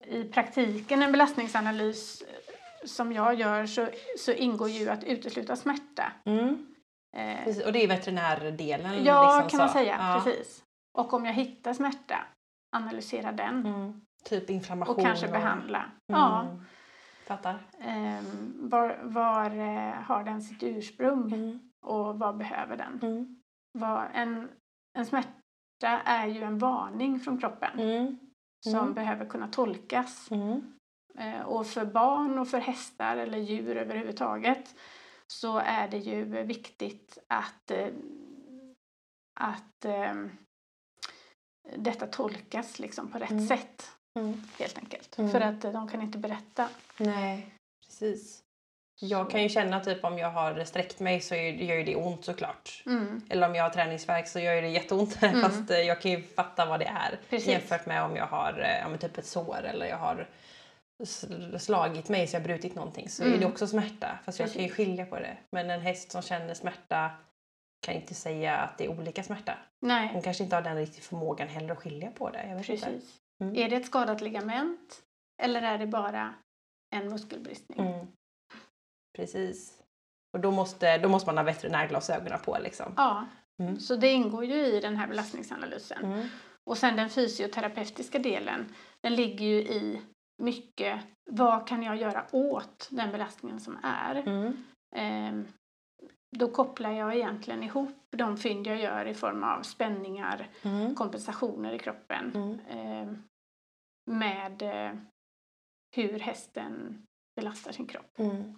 i 0.06 0.24
praktiken 0.24 1.02
en 1.02 1.12
belastningsanalys 1.12 2.22
eh, 2.22 2.45
som 2.86 3.12
jag 3.12 3.34
gör 3.34 3.66
så, 3.66 3.88
så 4.18 4.32
ingår 4.32 4.68
ju 4.68 4.88
att 4.88 5.04
utesluta 5.04 5.56
smärta. 5.56 6.12
Mm. 6.24 6.66
Eh. 7.16 7.66
Och 7.66 7.72
det 7.72 7.84
är 7.84 7.88
veterinärdelen? 7.88 9.04
ja, 9.04 9.38
liksom 9.38 9.50
kan 9.50 9.58
man 9.58 9.68
så. 9.68 9.72
säga. 9.72 9.96
Ja. 10.00 10.22
Precis. 10.24 10.64
Och 10.98 11.12
om 11.14 11.24
jag 11.24 11.32
hittar 11.32 11.72
smärta, 11.72 12.18
analysera 12.76 13.32
den. 13.32 13.66
Mm. 13.66 14.00
Typ 14.24 14.50
inflammation. 14.50 14.96
Och 14.96 15.02
kanske 15.02 15.28
behandla. 15.28 15.84
Ja. 16.06 16.42
Mm. 16.42 16.62
Fattar. 17.26 17.58
Ehm, 17.80 18.68
var 18.68 18.98
var 19.02 19.50
eh, 19.50 19.92
har 20.02 20.24
den 20.24 20.42
sitt 20.42 20.62
ursprung 20.62 21.32
Mm. 21.32 21.60
och 21.86 22.18
vad 22.18 22.36
behöver 22.36 22.76
den? 22.76 22.98
Mm. 23.02 23.42
Vad, 23.78 24.04
en, 24.14 24.48
en 24.98 25.06
smärta 25.06 25.32
är 26.04 26.26
ju 26.26 26.42
en 26.42 26.58
varning 26.58 27.20
från 27.20 27.38
kroppen 27.38 27.80
Mm. 27.80 28.18
som 28.66 28.94
behöver 28.94 29.26
kunna 29.26 29.48
tolkas. 29.48 30.30
Mm. 30.30 30.72
Eh, 31.18 31.40
och 31.40 31.66
för 31.66 31.84
barn 31.84 32.38
och 32.38 32.48
för 32.48 32.58
hästar 32.58 33.16
eller 33.16 33.38
djur 33.38 33.76
överhuvudtaget 33.76 34.74
så 35.26 35.58
är 35.58 35.88
det 35.88 35.98
ju 35.98 36.24
viktigt 36.24 37.18
att, 37.28 37.70
eh, 37.70 37.88
att 39.40 39.84
ehm, 39.84 40.30
detta 41.76 42.06
tolkas 42.06 42.78
liksom 42.78 43.12
på 43.12 43.18
rätt 43.18 43.30
Mm. 43.30 43.46
sätt 43.46 43.90
Mm. 44.18 44.42
helt 44.58 44.78
enkelt. 44.78 45.18
Mm. 45.18 45.30
För 45.30 45.40
att 45.40 45.64
eh, 45.64 45.72
de 45.72 45.88
kan 45.88 46.02
inte 46.02 46.18
berätta. 46.18 46.68
Nej, 46.96 47.52
precis. 47.86 48.42
Jag 49.00 49.30
kan 49.30 49.42
ju 49.42 49.48
känna 49.48 49.80
typ 49.80 50.04
om 50.04 50.18
jag 50.18 50.30
har 50.30 50.64
sträckt 50.64 51.00
mig 51.00 51.20
så 51.20 51.34
gör 51.34 51.76
ju 51.76 51.84
det 51.84 51.96
ont 51.96 52.24
såklart. 52.24 52.82
Mm. 52.86 53.20
Eller 53.28 53.48
om 53.48 53.54
jag 53.54 53.62
har 53.62 53.70
träningsvärk 53.70 54.28
så 54.28 54.40
gör 54.40 54.62
det 54.62 54.68
jätteont 54.68 55.18
Mm. 55.22 55.40
fast 55.40 55.70
jag 55.70 56.00
kan 56.00 56.10
ju 56.10 56.22
fatta 56.22 56.66
vad 56.66 56.80
det 56.80 56.86
är. 56.86 57.18
Precis. 57.30 57.48
Jämfört 57.48 57.86
med 57.86 58.02
om 58.02 58.16
jag 58.16 58.26
har 58.26 58.58
ja, 58.92 58.98
typ 58.98 59.18
ett 59.18 59.26
sår 59.26 59.62
eller 59.64 59.86
jag 59.86 59.96
har 59.98 60.26
slagit 61.58 62.08
mig 62.08 62.26
så 62.26 62.36
jag 62.36 62.42
brutit 62.42 62.74
någonting 62.74 63.08
så 63.08 63.22
är 63.22 63.26
Mm. 63.26 63.40
det 63.40 63.46
också 63.46 63.66
smärta. 63.66 64.18
Fast 64.24 64.38
jag 64.40 64.52
kan 64.52 64.62
ju 64.62 64.68
skilja 64.68 65.06
på 65.06 65.18
det. 65.18 65.36
Men 65.50 65.70
en 65.70 65.80
häst 65.80 66.10
som 66.12 66.22
känner 66.22 66.54
smärta 66.54 67.10
kan 67.86 67.94
inte 67.94 68.14
säga 68.14 68.56
att 68.56 68.78
det 68.78 68.84
är 68.84 68.88
olika 69.00 69.22
smärta. 69.22 69.58
Nej. 69.80 70.10
Hon 70.12 70.22
kanske 70.22 70.44
inte 70.44 70.56
har 70.56 70.62
den 70.62 70.76
riktiga 70.76 71.02
förmågan 71.02 71.48
heller 71.48 71.72
att 71.72 71.78
skilja 71.78 72.10
på 72.10 72.30
det. 72.30 72.46
Jag 72.48 72.56
vet 72.56 72.68
inte. 72.68 72.86
Precis. 72.86 73.16
Mm. 73.42 73.56
Är 73.56 73.68
det 73.68 73.76
ett 73.76 73.86
skadat 73.86 74.20
ligament 74.20 75.02
eller 75.42 75.62
är 75.62 75.78
det 75.78 75.86
bara 75.86 76.34
en 76.96 77.08
muskelbristning? 77.08 77.80
Mm. 77.88 78.06
Precis. 79.16 79.82
Och 80.32 80.40
då 80.40 80.50
måste, 80.50 80.98
då 80.98 81.08
måste 81.08 81.28
man 81.28 81.36
ha 81.36 81.44
veterinärglasögonen 81.44 82.38
på 82.44 82.58
liksom. 82.62 82.92
Ja, 82.96 83.26
Mm. 83.58 83.80
så 83.80 83.96
det 83.96 84.08
ingår 84.08 84.44
ju 84.44 84.66
i 84.66 84.80
den 84.80 84.96
här 84.96 85.06
belastningsanalysen. 85.06 86.04
Mm. 86.04 86.28
Och 86.70 86.78
sen 86.78 86.96
den 86.96 87.10
fysioterapeutiska 87.10 88.18
delen, 88.18 88.74
den 89.00 89.14
ligger 89.14 89.46
ju 89.46 89.56
i 89.58 90.02
mycket 90.42 91.00
vad 91.30 91.66
kan 91.68 91.82
jag 91.82 91.96
göra 91.96 92.26
åt 92.32 92.88
den 92.90 93.12
belastningen 93.12 93.60
som 93.60 93.78
är. 93.82 94.14
Mm. 94.14 94.64
Ehm, 94.96 95.46
då 96.36 96.48
kopplar 96.50 96.90
jag 96.90 97.14
egentligen 97.16 97.62
ihop 97.62 97.98
de 98.16 98.36
fynd 98.36 98.66
jag 98.66 98.80
gör 98.80 99.06
i 99.06 99.14
form 99.14 99.42
av 99.44 99.62
spänningar, 99.62 100.48
Mm. 100.62 100.94
kompensationer 100.94 101.72
i 101.72 101.78
kroppen 101.78 102.32
Mm. 102.34 102.58
ehm, 102.68 103.22
med 104.10 104.62
eh, 104.62 104.92
hur 105.96 106.18
hästen 106.18 107.02
belastar 107.36 107.72
sin 107.72 107.86
kropp. 107.86 108.18
Mm. 108.18 108.54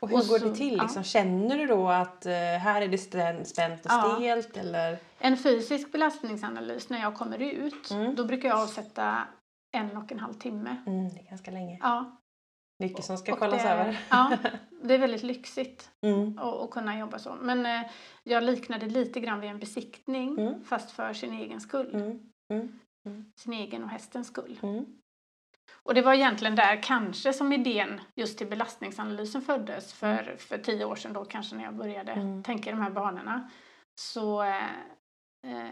Och 0.00 0.08
hur 0.10 0.16
Och 0.18 0.24
går 0.28 0.38
så- 0.38 0.44
det 0.48 0.54
till? 0.54 0.76
ja. 0.76 0.82
Liksom? 0.82 1.02
Känner 1.02 1.58
du 1.58 1.66
då 1.66 1.88
att 1.88 2.26
eh, 2.26 2.32
här 2.32 2.82
är 2.82 2.88
det 2.88 2.98
spänt 3.46 3.80
och 3.86 3.92
Ja. 3.92 4.14
stelt? 4.16 4.56
Eller? 4.56 4.98
En 5.18 5.36
fysisk 5.36 5.92
belastningsanalys 5.92 6.88
när 6.88 7.00
jag 7.00 7.14
kommer 7.14 7.38
ut, 7.38 7.90
Mm. 7.90 8.14
då 8.14 8.24
brukar 8.24 8.48
jag 8.48 8.58
avsätta 8.60 9.24
en 9.74 9.96
och 9.96 10.12
en 10.12 10.18
halv 10.18 10.32
timme. 10.34 10.76
Mm, 10.86 11.08
det 11.08 11.20
är 11.20 11.24
ganska 11.24 11.50
länge. 11.50 11.78
Ja, 11.82 12.20
Mycket 12.78 13.04
som 13.04 13.18
ska 13.18 13.32
och 13.32 13.38
kollas 13.38 13.62
det, 13.62 13.68
över. 13.70 14.00
Ja, 14.10 14.36
det 14.82 14.94
är 14.94 14.98
väldigt 14.98 15.22
lyxigt 15.22 15.90
Mm. 16.06 16.38
att, 16.38 16.54
att 16.54 16.70
kunna 16.70 16.98
jobba 16.98 17.18
så. 17.18 17.34
Men 17.40 17.66
eh, 17.66 17.90
jag 18.22 18.42
liknar 18.44 18.78
det 18.78 18.86
lite 18.86 19.20
grann 19.20 19.40
vid 19.40 19.50
en 19.50 19.58
besiktning 19.58 20.38
Mm. 20.38 20.64
fast 20.64 20.90
för 20.90 21.12
sin 21.12 21.32
egen 21.32 21.60
skull. 21.60 21.94
Mm. 21.94 22.30
Mm. 23.06 23.32
Sin 23.36 23.52
egen 23.52 23.82
och 23.84 23.88
hästens 23.90 24.26
skull. 24.26 24.58
Mm. 24.62 24.84
Och 25.82 25.94
det 25.94 26.02
var 26.02 26.14
egentligen 26.14 26.54
där 26.56 26.82
kanske 26.82 27.32
som 27.32 27.52
idén 27.52 28.00
just 28.16 28.38
till 28.38 28.46
belastningsanalysen 28.46 29.42
föddes 29.42 29.92
för, 29.92 30.36
för 30.38 30.58
tio 30.58 30.84
år 30.84 30.96
sedan 30.96 31.12
då 31.12 31.24
kanske 31.24 31.56
när 31.56 31.64
jag 31.64 31.74
började 31.74 32.12
Mm. 32.12 32.42
tänka 32.42 32.70
i 32.70 32.72
de 32.72 32.82
här 32.82 32.90
banorna. 32.90 33.50
Så 34.00 34.42
eh, 34.42 34.64
eh, 35.46 35.70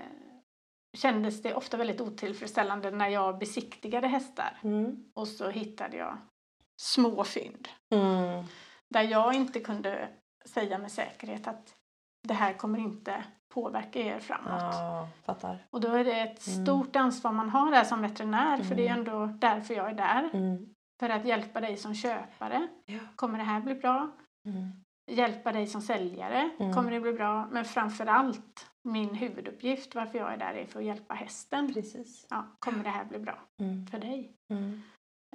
kändes 0.96 1.42
det 1.42 1.54
ofta 1.54 1.76
väldigt 1.76 2.00
otillfredsställande 2.00 2.90
när 2.90 3.08
jag 3.08 3.38
besiktigade 3.38 4.06
hästar 4.08 4.58
Mm. 4.62 5.04
och 5.14 5.28
så 5.28 5.50
hittade 5.50 5.96
jag 5.96 6.16
små 6.82 7.24
fynd 7.24 7.68
Mm. 7.94 8.44
där 8.90 9.02
jag 9.02 9.34
inte 9.34 9.60
kunde 9.60 10.08
säga 10.44 10.78
med 10.78 10.92
säkerhet 10.92 11.46
att 11.48 11.74
det 12.28 12.34
här 12.34 12.52
kommer 12.52 12.78
inte 12.78 13.24
påverka 13.54 13.98
er 13.98 14.18
framåt. 14.20 14.52
Ja, 14.74 15.08
fattar. 15.24 15.66
Och 15.70 15.80
då 15.80 15.88
är 15.88 16.04
det 16.04 16.20
ett 16.20 16.46
Mm. 16.46 16.64
stort 16.66 16.96
ansvar 16.96 17.32
man 17.32 17.50
har 17.50 17.70
där 17.70 17.84
som 17.84 18.02
veterinär 18.02 18.62
för 18.62 18.74
det 18.74 18.88
är 18.88 18.92
Mm. 18.92 18.98
ändå 18.98 19.26
därför 19.26 19.74
jag 19.74 19.90
är 19.90 19.94
där. 19.94 20.30
Mm. 20.32 20.74
För 21.00 21.08
att 21.08 21.24
hjälpa 21.24 21.60
dig 21.60 21.76
som 21.76 21.94
köpare. 21.94 22.68
Ja. 22.84 22.98
Kommer 23.16 23.38
det 23.38 23.44
här 23.44 23.60
bli 23.60 23.74
bra? 23.74 24.10
Mm. 24.46 24.72
Hjälpa 25.10 25.52
dig 25.52 25.66
som 25.66 25.80
säljare. 25.82 26.50
Mm. 26.60 26.74
Kommer 26.74 26.90
det 26.90 27.00
bli 27.00 27.12
bra? 27.12 27.46
Men 27.50 27.64
framför 27.64 28.06
allt 28.06 28.70
min 28.82 29.14
huvuduppgift, 29.14 29.94
varför 29.94 30.18
jag 30.18 30.32
är 30.32 30.36
där, 30.36 30.54
är 30.54 30.66
för 30.66 30.80
att 30.80 30.86
hjälpa 30.86 31.14
hästen. 31.14 31.74
Precis. 31.74 32.26
Ja, 32.30 32.46
kommer 32.58 32.84
det 32.84 32.90
här 32.90 33.04
bli 33.04 33.18
bra 33.18 33.38
Mm. 33.60 33.86
för 33.86 33.98
dig? 33.98 34.36
Mm. 34.52 34.82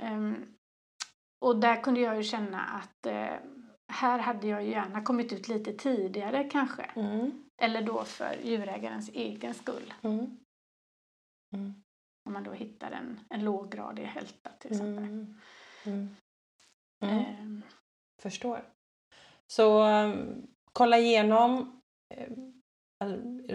Ehm, 0.01 0.53
och 1.45 1.59
där 1.59 1.83
kunde 1.83 1.99
jag 1.99 2.15
ju 2.17 2.23
känna 2.23 2.61
att 2.61 3.05
eh, 3.05 3.35
här 3.93 4.19
hade 4.19 4.47
jag 4.47 4.63
ju 4.63 4.69
gärna 4.71 5.01
kommit 5.03 5.33
ut 5.33 5.47
lite 5.47 5.73
tidigare 5.73 6.43
kanske. 6.43 6.83
Mm. 6.83 7.43
Eller 7.61 7.81
då 7.81 8.03
för 8.03 8.35
djurägarens 8.43 9.09
egen 9.09 9.53
skull. 9.53 9.93
Mm. 10.01 10.37
Mm. 11.55 11.83
Om 12.25 12.33
man 12.33 12.43
då 12.43 12.51
hittar 12.51 12.91
en, 12.91 13.19
en 13.29 13.43
låggradig 13.43 14.03
hälta 14.03 14.49
till 14.59 14.71
exempel. 14.71 15.03
Mm. 15.03 15.35
Mm. 15.85 16.07
Ehm, 17.01 17.61
Förstår. 18.21 18.65
Så 19.47 19.83
um, 19.87 20.47
kolla 20.73 20.97
igenom, 20.97 21.81
um, 22.27 22.56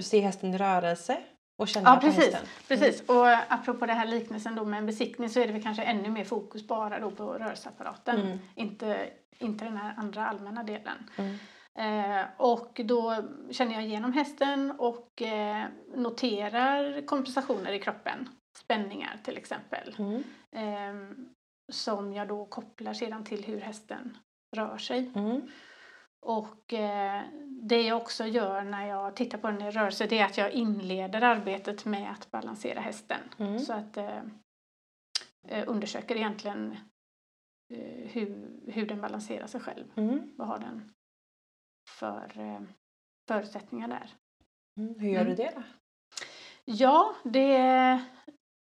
se 0.00 0.20
hästen 0.20 0.54
i 0.54 0.58
rörelse 0.58 1.18
och 1.56 1.68
känna 1.68 1.90
Ja, 1.90 1.94
på 1.94 2.00
precis. 2.00 2.24
hästen. 2.24 2.48
Precis, 2.68 3.08
och 3.08 3.52
apropå 3.52 3.86
det 3.86 3.92
här 3.92 4.06
liknelsen 4.06 4.54
då 4.54 4.64
med 4.64 4.78
en 4.78 4.86
besiktning 4.86 5.28
så 5.28 5.40
är 5.40 5.46
det 5.46 5.52
väl 5.52 5.62
kanske 5.62 5.82
ännu 5.82 6.10
mer 6.10 6.24
fokus 6.24 6.66
bara 6.68 7.00
då 7.00 7.10
på 7.10 7.24
rörelseapparaten. 7.24 8.20
Mm. 8.20 8.38
Inte, 8.54 9.10
inte 9.38 9.64
den 9.64 9.76
här 9.76 9.94
andra 9.96 10.26
allmänna 10.26 10.62
delen. 10.62 11.10
Mm. 11.16 11.38
Eh, 11.74 12.26
och 12.36 12.80
då 12.84 13.16
känner 13.50 13.74
jag 13.74 13.84
igenom 13.84 14.12
hästen 14.12 14.70
och 14.78 15.22
eh, 15.22 15.66
noterar 15.94 17.06
kompensationer 17.06 17.72
i 17.72 17.78
kroppen. 17.78 18.28
Spänningar 18.58 19.20
till 19.24 19.36
exempel. 19.36 19.96
Mm. 19.98 20.22
Eh, 20.52 21.16
som 21.72 22.12
jag 22.12 22.28
då 22.28 22.44
kopplar 22.46 22.92
sedan 22.92 23.24
till 23.24 23.44
hur 23.44 23.60
hästen 23.60 24.18
rör 24.56 24.78
sig. 24.78 25.12
Mm. 26.22 26.38
Och 26.38 26.72
eh, 26.72 27.22
det 27.48 27.82
jag 27.82 27.96
också 27.96 28.26
gör 28.26 28.62
när 28.64 28.86
jag 28.86 29.16
tittar 29.16 29.38
på 29.38 29.46
den 29.46 29.62
i 29.62 29.70
rörelse 29.70 30.06
det 30.06 30.18
är 30.18 30.24
att 30.24 30.38
jag 30.38 30.52
inleder 30.52 31.22
arbetet 31.22 31.84
med 31.84 32.10
att 32.10 32.30
balansera 32.30 32.80
hästen. 32.80 33.20
Mm. 33.38 33.58
Så 33.58 33.72
att 33.72 33.96
eh, 33.96 34.22
eh, 35.48 35.64
undersöker 35.68 36.16
egentligen 36.16 36.76
eh, 37.74 38.08
hur, 38.10 38.60
hur 38.66 38.86
den 38.86 39.00
balanserar 39.00 39.46
sig 39.46 39.60
själv. 39.60 39.84
Mm. 39.96 40.32
Vad 40.36 40.48
har 40.48 40.58
den 40.58 40.92
för 41.98 42.32
eh, 42.40 42.60
förutsättningar 43.28 43.88
där? 43.88 44.10
Mm. 44.76 45.00
Hur 45.00 45.08
gör 45.10 45.20
Mm. 45.20 45.36
du 45.36 45.42
det 45.42 45.52
då? 45.56 45.62
Ja, 46.64 47.14
det 47.24 47.56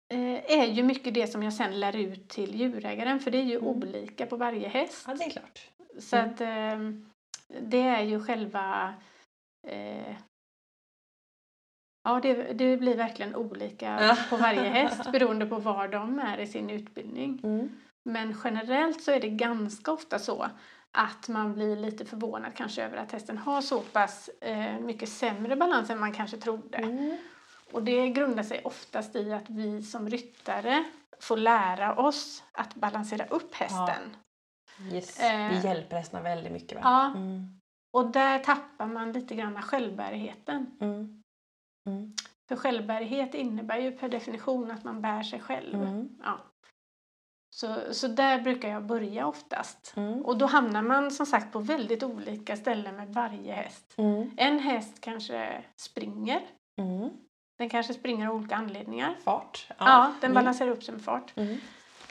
eh, 0.09 0.53
är 0.59 0.67
ju 0.67 0.83
mycket 0.83 1.15
det 1.15 1.27
som 1.27 1.43
jag 1.43 1.53
sen 1.55 1.81
lär 1.81 1.97
ut 1.97 2.29
till 2.29 2.55
djurägaren 2.55 3.21
för 3.21 3.31
det 3.31 3.39
är 3.39 3.43
ju 3.45 3.57
Mm. 3.57 3.69
olika 3.69 4.27
på 4.27 4.37
varje 4.37 4.69
häst. 4.69 5.05
Ja, 5.09 5.15
det 5.15 5.25
är 5.25 5.31
klart. 5.31 5.71
Så 5.99 6.17
Mm. 6.17 6.31
att 6.31 6.41
eh, 6.41 7.10
det 7.61 7.83
är 7.83 8.03
ju 8.03 8.25
själva 8.25 8.95
eh, 9.69 10.17
Ja, 12.03 12.21
det, 12.23 12.35
det 12.53 12.77
blir 12.77 12.97
verkligen 12.97 13.35
olika 13.35 13.99
Ja. 14.01 14.17
på 14.31 14.37
varje 14.37 14.69
häst 14.69 15.13
beroende 15.13 15.47
på 15.47 15.59
var 15.59 15.89
de 15.89 16.19
är 16.19 16.39
i 16.39 16.47
sin 16.47 16.71
utbildning. 16.71 17.41
Mm. 17.43 17.81
Men 18.05 18.37
generellt 18.45 19.03
så 19.03 19.11
är 19.11 19.21
det 19.21 19.29
ganska 19.29 19.93
ofta 19.93 20.19
så 20.19 20.47
att 20.93 21.29
man 21.29 21.55
blir 21.55 21.77
lite 21.77 22.05
förvånad 22.05 22.55
kanske 22.55 22.85
över 22.85 22.97
att 22.97 23.13
hästen 23.13 23.39
har 23.39 23.61
så 23.61 23.81
pass 23.81 24.31
eh, 24.41 24.81
mycket 24.81 25.09
sämre 25.09 25.57
balans 25.57 25.91
än 25.91 26.01
man 26.01 26.13
kanske 26.13 26.37
trodde. 26.37 26.79
Mm. 26.79 27.17
Och 27.73 27.83
det 27.83 28.09
grundar 28.09 28.43
sig 28.43 28.61
oftast 28.65 29.17
i 29.17 29.33
att 29.33 29.51
vi 29.51 29.83
som 29.83 30.09
ryttare 30.09 30.85
får 31.21 31.37
lära 31.37 31.97
oss 31.97 32.43
att 32.53 32.75
balansera 32.75 33.27
upp 33.27 33.55
hästen. 33.55 34.17
Yes. 34.93 35.21
Eh. 35.21 35.49
Vi 35.51 35.61
hjälper 35.69 35.97
hästarna 35.97 36.23
väldigt 36.23 36.53
mycket. 36.53 36.75
Va? 36.75 36.81
Ja. 36.85 37.07
Mm. 37.21 37.61
Och 37.97 38.11
där 38.11 38.39
tappar 38.39 38.87
man 38.87 39.13
lite 39.13 39.35
grann 39.35 39.63
självbärigheten. 39.63 40.67
Mm. 40.81 41.23
Mm. 41.89 42.15
För 42.49 42.57
självbärighet 42.57 43.35
innebär 43.35 43.79
ju 43.79 43.93
per 43.93 44.09
definition 44.09 44.71
att 44.71 44.85
man 44.85 45.01
bär 45.03 45.23
sig 45.23 45.41
själv. 45.41 45.83
Mm. 45.83 46.09
Ja. 46.25 46.39
Så, 47.57 47.95
så 47.95 48.09
där 48.09 48.41
brukar 48.41 48.69
jag 48.69 48.85
börja 48.87 49.27
oftast. 49.27 49.93
Mm. 49.97 50.23
Och 50.25 50.39
då 50.39 50.47
hamnar 50.47 50.83
man 50.83 51.11
som 51.11 51.27
sagt 51.27 51.53
på 51.53 51.59
väldigt 51.59 52.03
olika 52.03 52.57
ställen 52.57 52.97
med 52.97 53.09
varje 53.09 53.53
häst. 53.55 53.95
Mm. 53.97 54.31
En 54.37 54.59
häst 54.59 55.01
kanske 55.01 55.65
springer. 55.77 56.41
Mm. 56.81 57.11
Den 57.59 57.69
kanske 57.69 57.95
springer 57.95 58.29
av 58.29 58.35
olika 58.37 58.57
anledningar. 58.57 59.17
Fart. 59.25 59.67
Ja, 59.79 60.13
den 60.21 60.31
Mm. 60.31 60.43
balanserar 60.43 60.71
upp 60.71 60.83
sig 60.85 60.95
med 60.95 61.05
fart. 61.05 61.33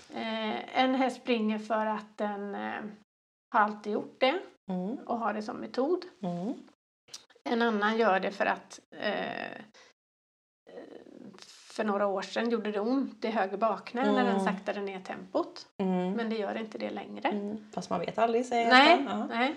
Mm. 0.09 0.23
Eh, 0.51 0.83
en 0.83 0.95
häst 0.95 1.21
springer 1.21 1.59
för 1.59 1.85
att 1.85 2.17
den 2.17 2.55
eh, 2.55 2.81
har 3.51 3.59
alltid 3.61 3.93
gjort 3.93 4.19
det 4.19 4.39
Mm. 4.69 4.97
och 4.97 5.19
har 5.19 5.33
det 5.33 5.41
som 5.41 5.57
metod. 5.57 6.05
Mm. 6.23 6.53
En 7.43 7.61
annan 7.61 7.97
gör 7.97 8.19
det 8.19 8.31
för 8.31 8.45
att 8.45 8.79
eh, 8.91 9.61
för 11.47 11.83
några 11.83 12.07
år 12.07 12.21
sedan 12.21 12.49
gjorde 12.49 12.71
det 12.71 12.79
ont 12.79 13.25
i 13.25 13.27
höger 13.31 13.57
baknä 13.57 14.05
när 14.11 14.23
den 14.23 14.35
Mm. 14.35 14.45
saktade 14.45 14.81
ner 14.81 14.99
tempot. 15.01 15.67
Mm. 15.77 16.13
Men 16.13 16.29
det 16.29 16.35
gör 16.37 16.55
inte 16.57 16.77
det 16.77 16.89
längre. 16.89 17.29
Mm. 17.29 17.71
Fast 17.73 17.89
man 17.89 17.99
vet 17.99 18.17
aldrig, 18.17 18.45
säger 18.45 18.69
Nej. 18.69 19.05
Ja. 19.09 19.25
nej. 19.27 19.55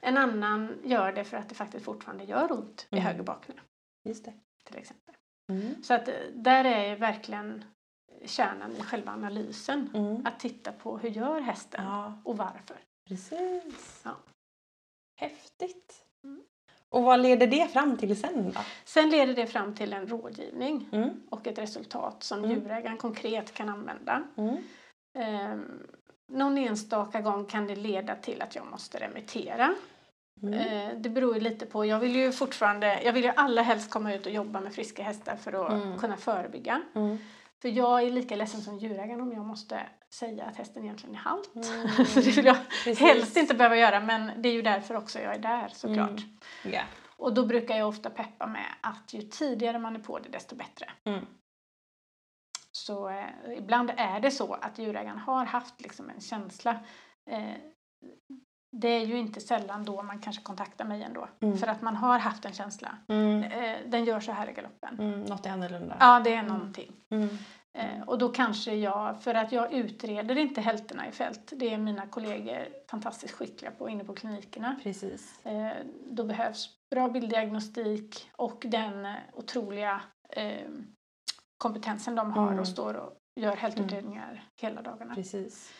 En 0.00 0.16
annan 0.18 0.78
gör 0.84 1.12
det 1.12 1.24
för 1.24 1.36
att 1.36 1.48
det 1.48 1.54
faktiskt 1.54 1.84
fortfarande 1.84 2.24
gör 2.24 2.52
ont 2.52 2.86
i 2.90 2.96
Mm. 2.96 3.04
höger 3.06 3.22
baknä 3.22 3.54
Just 4.04 4.24
det. 4.24 4.32
till 4.64 4.76
exempel. 4.76 5.14
Mm. 5.52 5.82
Så 5.82 5.94
att 5.94 6.08
eh, 6.08 6.14
där 6.34 6.64
är 6.64 6.96
verkligen 6.96 7.64
kärnan 8.24 8.76
i 8.76 8.82
själva 8.82 9.12
analysen. 9.12 9.90
Mm. 9.94 10.26
Att 10.26 10.40
titta 10.40 10.72
på 10.72 10.98
hur 10.98 11.08
gör 11.10 11.40
hästen 11.40 11.84
Ja, 11.84 12.20
och 12.24 12.36
varför. 12.36 12.76
precis. 13.08 14.00
Ja. 14.04 14.10
Häftigt. 15.20 16.04
Mm. 16.24 16.42
Och 16.88 17.02
vad 17.02 17.20
leder 17.20 17.46
det 17.46 17.68
fram 17.72 17.96
till 17.96 18.20
sen 18.20 18.52
då? 18.54 18.60
Sen 18.84 19.10
leder 19.10 19.34
det 19.34 19.46
fram 19.46 19.74
till 19.74 19.92
en 19.92 20.06
rådgivning 20.08 20.88
Mm. 20.92 21.10
och 21.30 21.46
ett 21.46 21.58
resultat 21.58 22.22
som 22.22 22.38
Mm. 22.38 22.50
djurägaren 22.50 22.96
konkret 22.96 23.54
kan 23.54 23.68
använda. 23.68 24.22
Um, 25.18 25.86
någon 26.32 26.58
enstaka 26.58 27.20
gång 27.20 27.44
kan 27.46 27.66
det 27.66 27.76
leda 27.76 28.16
till 28.16 28.42
att 28.42 28.54
jag 28.56 28.66
måste 28.66 28.98
remittera. 29.00 29.74
Mm. 30.42 30.54
Eh, 30.54 30.96
det 31.00 31.08
beror 31.10 31.34
ju 31.34 31.40
lite 31.40 31.66
på. 31.66 31.84
Jag 31.84 31.98
vill 31.98 32.16
ju 32.16 32.32
fortfarande, 32.32 33.02
jag 33.02 33.12
vill 33.12 33.24
ju 33.24 33.32
allra 33.36 33.62
helst 33.62 33.90
komma 33.90 34.14
ut 34.14 34.26
och 34.26 34.32
jobba 34.32 34.60
med 34.60 34.74
friska 34.74 35.02
hästar 35.02 35.36
för 35.36 35.52
att 35.66 35.72
Mm. 35.72 35.98
kunna 35.98 36.16
förebygga. 36.16 36.82
Mm. 36.94 37.18
För 37.62 37.68
jag 37.68 38.02
är 38.02 38.10
lika 38.10 38.36
ledsen 38.36 38.60
som 38.60 38.78
djurägaren 38.78 39.20
om 39.20 39.32
jag 39.32 39.44
måste 39.44 39.86
säga 40.10 40.44
att 40.44 40.56
hästen 40.56 40.84
egentligen 40.84 41.14
är 41.14 41.18
halt. 41.18 41.54
Mm. 41.54 41.88
Så 42.06 42.20
det 42.20 42.36
vill 42.36 42.44
jag 42.44 42.56
Precis. 42.84 43.00
helst 43.00 43.36
inte 43.36 43.54
behöva 43.54 43.76
göra 43.76 44.00
men 44.00 44.42
det 44.42 44.48
är 44.48 44.52
ju 44.52 44.62
därför 44.62 44.96
också 44.96 45.18
jag 45.20 45.34
är 45.34 45.38
där 45.38 45.68
såklart. 45.68 46.10
Mm. 46.10 46.74
Ja. 46.74 46.82
Och 47.16 47.34
då 47.34 47.46
brukar 47.46 47.76
jag 47.76 47.88
ofta 47.88 48.10
peppa 48.10 48.46
med 48.46 48.74
att 48.80 49.14
ju 49.14 49.22
tidigare 49.22 49.78
man 49.78 49.96
är 49.96 50.00
på 50.00 50.18
det 50.18 50.28
desto 50.28 50.56
bättre. 50.56 50.90
Mm. 51.04 51.26
Så 52.72 53.08
eh, 53.08 53.28
ibland 53.56 53.90
är 53.96 54.20
det 54.20 54.30
så 54.30 54.54
att 54.54 54.78
djurägaren 54.78 55.18
har 55.18 55.44
haft 55.44 55.80
liksom 55.80 56.10
en 56.10 56.20
känsla. 56.20 56.78
Eh, 57.30 57.54
det 58.72 58.88
är 58.88 59.06
ju 59.06 59.18
inte 59.18 59.40
sällan 59.40 59.84
då 59.84 60.02
man 60.02 60.18
kanske 60.18 60.42
kontaktar 60.42 60.84
mig 60.84 61.02
ändå. 61.02 61.28
Mm. 61.40 61.58
För 61.58 61.66
att 61.66 61.82
man 61.82 61.96
har 61.96 62.18
haft 62.18 62.44
en 62.44 62.52
känsla. 62.52 62.96
Mm. 63.08 63.42
Eh, 63.42 63.78
den 63.86 64.04
gör 64.04 64.20
så 64.20 64.32
här 64.32 64.50
i 64.50 64.52
galoppen. 64.52 64.98
Mm. 64.98 65.20
Något 65.22 65.46
är 65.46 65.50
annorlunda. 65.50 65.96
Ja, 66.00 66.20
det 66.20 66.30
är 66.34 66.38
Mm. 66.38 66.46
någonting. 66.52 66.92
Mm. 67.10 67.28
Eh, 67.78 68.02
och 68.08 68.18
då 68.18 68.28
kanske 68.28 68.74
jag, 68.74 69.22
för 69.22 69.34
att 69.34 69.52
jag 69.52 69.72
utreder 69.72 70.38
inte 70.38 70.60
hälterna 70.60 71.08
i 71.08 71.12
fält. 71.12 71.52
Det 71.56 71.74
är 71.74 71.78
mina 71.78 72.06
kollegor 72.06 72.68
fantastiskt 72.90 73.34
skickliga 73.34 73.70
på 73.70 73.88
inne 73.88 74.04
på 74.04 74.14
klinikerna. 74.14 74.76
Precis. 74.82 75.46
Eh, 75.46 75.72
då 76.10 76.24
behövs 76.24 76.68
bra 76.90 77.08
bilddiagnostik 77.08 78.30
och 78.36 78.62
den 78.68 79.14
otroliga 79.32 80.00
kompetensen 81.58 82.14
de 82.14 82.32
har 82.32 82.46
Mm. 82.46 82.58
och 82.60 82.68
står 82.68 82.94
och 82.94 83.12
gör 83.40 83.56
hältutredningar 83.56 84.44
hela 84.60 84.82
dagarna. 84.82 85.14
Precis. 85.14 85.72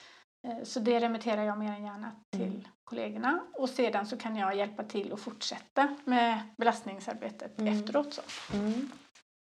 Eh, 0.48 0.62
så 0.64 0.80
det 0.80 1.00
remitterar 1.00 1.42
jag 1.42 1.58
mer 1.58 1.72
än 1.72 1.84
gärna 1.84 2.12
till 2.30 2.42
Mm. 2.48 2.62
kollegorna 2.84 3.40
och 3.54 3.68
sedan 3.68 4.06
så 4.06 4.16
kan 4.16 4.36
jag 4.36 4.56
hjälpa 4.56 4.84
till 4.84 5.12
och 5.12 5.20
fortsätta 5.20 5.96
med 6.04 6.40
belastningsarbetet 6.56 7.60
Mm. 7.60 7.72
efteråt. 7.74 8.12
Så. 8.14 8.22
Mm. 8.56 8.90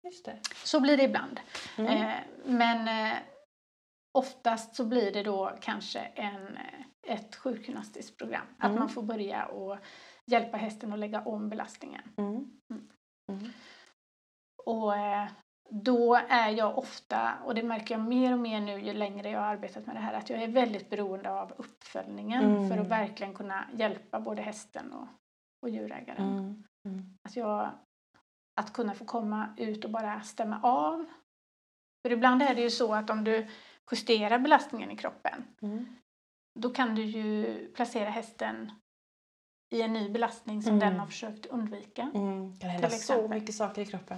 Just 0.04 0.26
det. 0.26 0.40
så 0.64 0.80
blir 0.82 0.98
det 0.98 1.04
ibland. 1.04 1.40
Mm. 1.78 1.92
Eh, 1.92 2.16
men 2.46 2.88
eh, 3.12 3.18
oftast 4.18 4.76
så 4.76 4.86
blir 4.86 5.12
det 5.12 5.24
då 5.24 5.58
kanske 5.62 6.00
en, 6.00 6.58
eh, 6.58 6.82
ett 7.08 7.36
sjukgymnastiskt 7.36 8.18
program. 8.18 8.48
Att 8.58 8.66
Mm. 8.70 8.80
man 8.80 8.90
får 8.90 9.02
börja 9.04 9.46
och 9.46 9.78
hjälpa 10.32 10.58
hästen 10.58 10.94
att 10.94 11.00
lägga 11.00 11.22
om 11.22 11.50
belastningen. 11.50 12.02
Mm. 12.18 12.52
Och 14.66 14.96
eh, 14.96 15.28
då 15.70 16.16
är 16.16 16.50
jag 16.50 16.78
ofta, 16.78 17.34
och 17.46 17.56
det 17.56 17.64
märker 17.64 17.96
jag 17.98 18.04
mer 18.08 18.34
och 18.34 18.40
mer 18.40 18.62
nu 18.62 18.80
ju 18.80 18.94
längre 18.94 19.30
jag 19.30 19.40
har 19.40 19.48
arbetat 19.48 19.86
med 19.86 19.96
det 19.96 20.00
här, 20.00 20.14
att 20.14 20.30
jag 20.30 20.44
är 20.44 20.48
väldigt 20.48 20.90
beroende 20.90 21.32
av 21.32 21.54
uppföljningen 21.58 22.44
Mm. 22.44 22.70
för 22.70 22.78
att 22.78 22.88
verkligen 22.88 23.34
kunna 23.34 23.66
hjälpa 23.74 24.20
både 24.20 24.42
hästen 24.42 24.94
och, 24.94 25.08
och 25.64 25.70
djurägaren. 25.70 26.32
Mm. 26.38 26.64
Mm. 26.88 27.18
Att, 27.24 27.36
jag, 27.36 27.72
att 28.62 28.74
kunna 28.74 28.94
få 28.94 29.06
komma 29.06 29.54
ut 29.58 29.86
och 29.86 29.92
bara 29.92 30.22
stämma 30.22 30.60
av. 30.64 31.06
För 32.06 32.12
ibland 32.12 32.42
är 32.42 32.56
det 32.56 32.62
ju 32.62 32.70
så 32.70 32.94
att 32.94 33.10
om 33.10 33.24
du 33.24 33.48
justerar 33.92 34.40
belastningen 34.40 34.92
i 34.92 34.98
kroppen 34.98 35.44
Mm. 35.62 35.96
då 36.60 36.70
kan 36.70 36.96
du 36.96 37.04
ju 37.04 37.68
placera 37.74 38.10
hästen 38.10 38.72
i 39.76 39.82
en 39.82 39.94
ny 39.94 40.10
belastning 40.10 40.62
som 40.64 40.74
Mm. 40.76 40.80
den 40.90 41.00
har 41.00 41.08
försökt 41.08 41.46
undvika. 41.46 42.02
Mm. 42.14 42.60
kan 42.60 42.70
hända 42.70 42.90
så 42.90 43.28
mycket 43.28 43.56
saker 43.56 43.82
i 43.82 43.86
kroppen. 43.86 44.18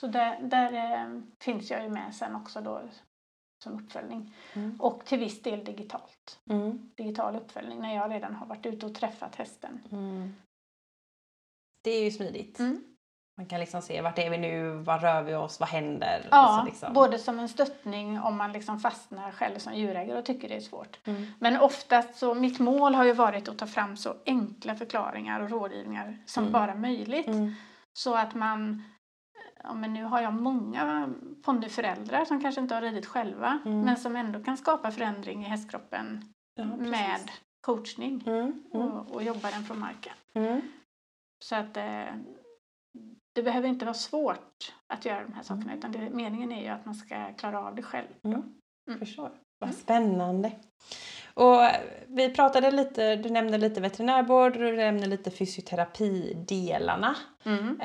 Så 0.00 0.06
där, 0.06 0.38
där 0.42 0.72
eh, 0.72 1.20
finns 1.40 1.70
jag 1.70 1.82
ju 1.82 1.88
med 1.88 2.14
sen 2.14 2.36
också 2.36 2.60
då 2.60 2.82
som 3.62 3.72
uppföljning. 3.84 4.34
Mm. 4.52 4.80
Och 4.80 5.04
till 5.04 5.18
viss 5.18 5.42
del 5.42 5.64
digitalt. 5.64 6.40
Mm. 6.50 6.90
Digital 6.96 7.36
uppföljning 7.36 7.80
när 7.80 7.94
jag 7.94 8.10
redan 8.10 8.34
har 8.34 8.46
varit 8.46 8.66
ute 8.66 8.86
och 8.86 8.94
träffat 8.94 9.34
hästen. 9.36 9.80
Mm. 9.92 10.34
Det 11.84 11.90
är 11.90 12.04
ju 12.04 12.10
smidigt. 12.10 12.58
Mm. 12.58 12.84
Man 13.36 13.46
kan 13.46 13.60
liksom 13.60 13.82
se 13.82 14.00
vart 14.02 14.18
är 14.18 14.30
vi 14.30 14.38
nu, 14.38 14.70
var 14.70 14.98
rör 14.98 15.22
vi 15.22 15.34
oss, 15.34 15.60
vad 15.60 15.68
händer? 15.68 16.28
Ja, 16.30 16.36
Alltså 16.36 16.66
liksom. 16.66 16.92
både 16.94 17.18
som 17.18 17.38
en 17.38 17.48
stöttning 17.48 18.20
om 18.20 18.36
man 18.36 18.52
liksom 18.52 18.80
fastnar 18.80 19.32
själv 19.32 19.58
som 19.58 19.74
djurägare 19.74 20.18
och 20.18 20.24
tycker 20.24 20.48
det 20.48 20.54
är 20.56 20.60
svårt. 20.60 21.06
Mm. 21.06 21.26
Men 21.38 21.60
oftast 21.60 22.14
så, 22.14 22.34
mitt 22.34 22.58
mål 22.58 22.94
har 22.94 23.04
ju 23.04 23.12
varit 23.12 23.48
att 23.48 23.58
ta 23.58 23.66
fram 23.66 23.96
så 23.96 24.14
enkla 24.26 24.74
förklaringar 24.76 25.40
och 25.40 25.50
rådgivningar 25.50 26.18
som 26.26 26.42
Mm. 26.44 26.52
bara 26.52 26.74
möjligt. 26.74 27.26
Så 27.92 28.14
att 28.14 28.34
man, 28.34 28.82
ja 29.62 29.74
men 29.74 29.92
nu 29.92 30.04
har 30.04 30.20
jag 30.20 30.34
många 30.34 31.08
ponnyföräldrar 31.42 32.24
som 32.24 32.40
kanske 32.40 32.60
inte 32.60 32.74
har 32.74 32.82
ridit 32.82 33.06
själva 33.06 33.58
Mm. 33.64 33.80
men 33.80 33.96
som 33.96 34.16
ändå 34.16 34.44
kan 34.44 34.56
skapa 34.56 34.90
förändring 34.90 35.40
i 35.42 35.48
hästkroppen 35.48 36.24
Ja, 36.54 36.64
med 36.64 37.30
coachning 37.60 38.22
Mm. 38.26 38.40
Mm. 38.74 38.86
och, 38.92 39.14
och 39.14 39.22
jobba 39.22 39.50
den 39.50 39.64
från 39.64 39.78
marken. 39.78 40.12
Mm. 40.34 40.60
Så 41.44 41.54
att 41.56 41.76
eh, 41.76 42.04
det 43.34 43.42
behöver 43.42 43.68
inte 43.68 43.84
vara 43.84 43.94
svårt 43.94 44.72
att 44.86 45.04
göra 45.04 45.22
de 45.24 45.32
här 45.32 45.42
sakerna 45.42 45.74
utan 45.74 45.92
det, 45.92 46.10
meningen 46.10 46.52
är 46.52 46.62
ju 46.62 46.68
att 46.68 46.84
man 46.86 46.94
ska 46.94 47.32
klara 47.32 47.60
av 47.60 47.74
det 47.74 47.82
själv. 47.82 48.06
Mm. 48.24 48.42
Mm. 48.88 48.98
Förstår. 48.98 49.30
Vad 49.58 49.70
Mm. 49.70 49.80
spännande. 49.82 50.52
Och 51.34 51.64
eh, 51.64 51.80
vi 52.06 52.34
pratade 52.34 52.70
lite, 52.70 53.16
du 53.16 53.30
nämnde 53.30 53.58
lite 53.58 53.80
veterinärvård 53.80 54.52
och 54.56 54.62
du 54.62 54.76
nämnde 54.76 55.06
lite 55.06 55.30
fysioterapidelarna. 55.30 57.16
Mm. 57.44 57.80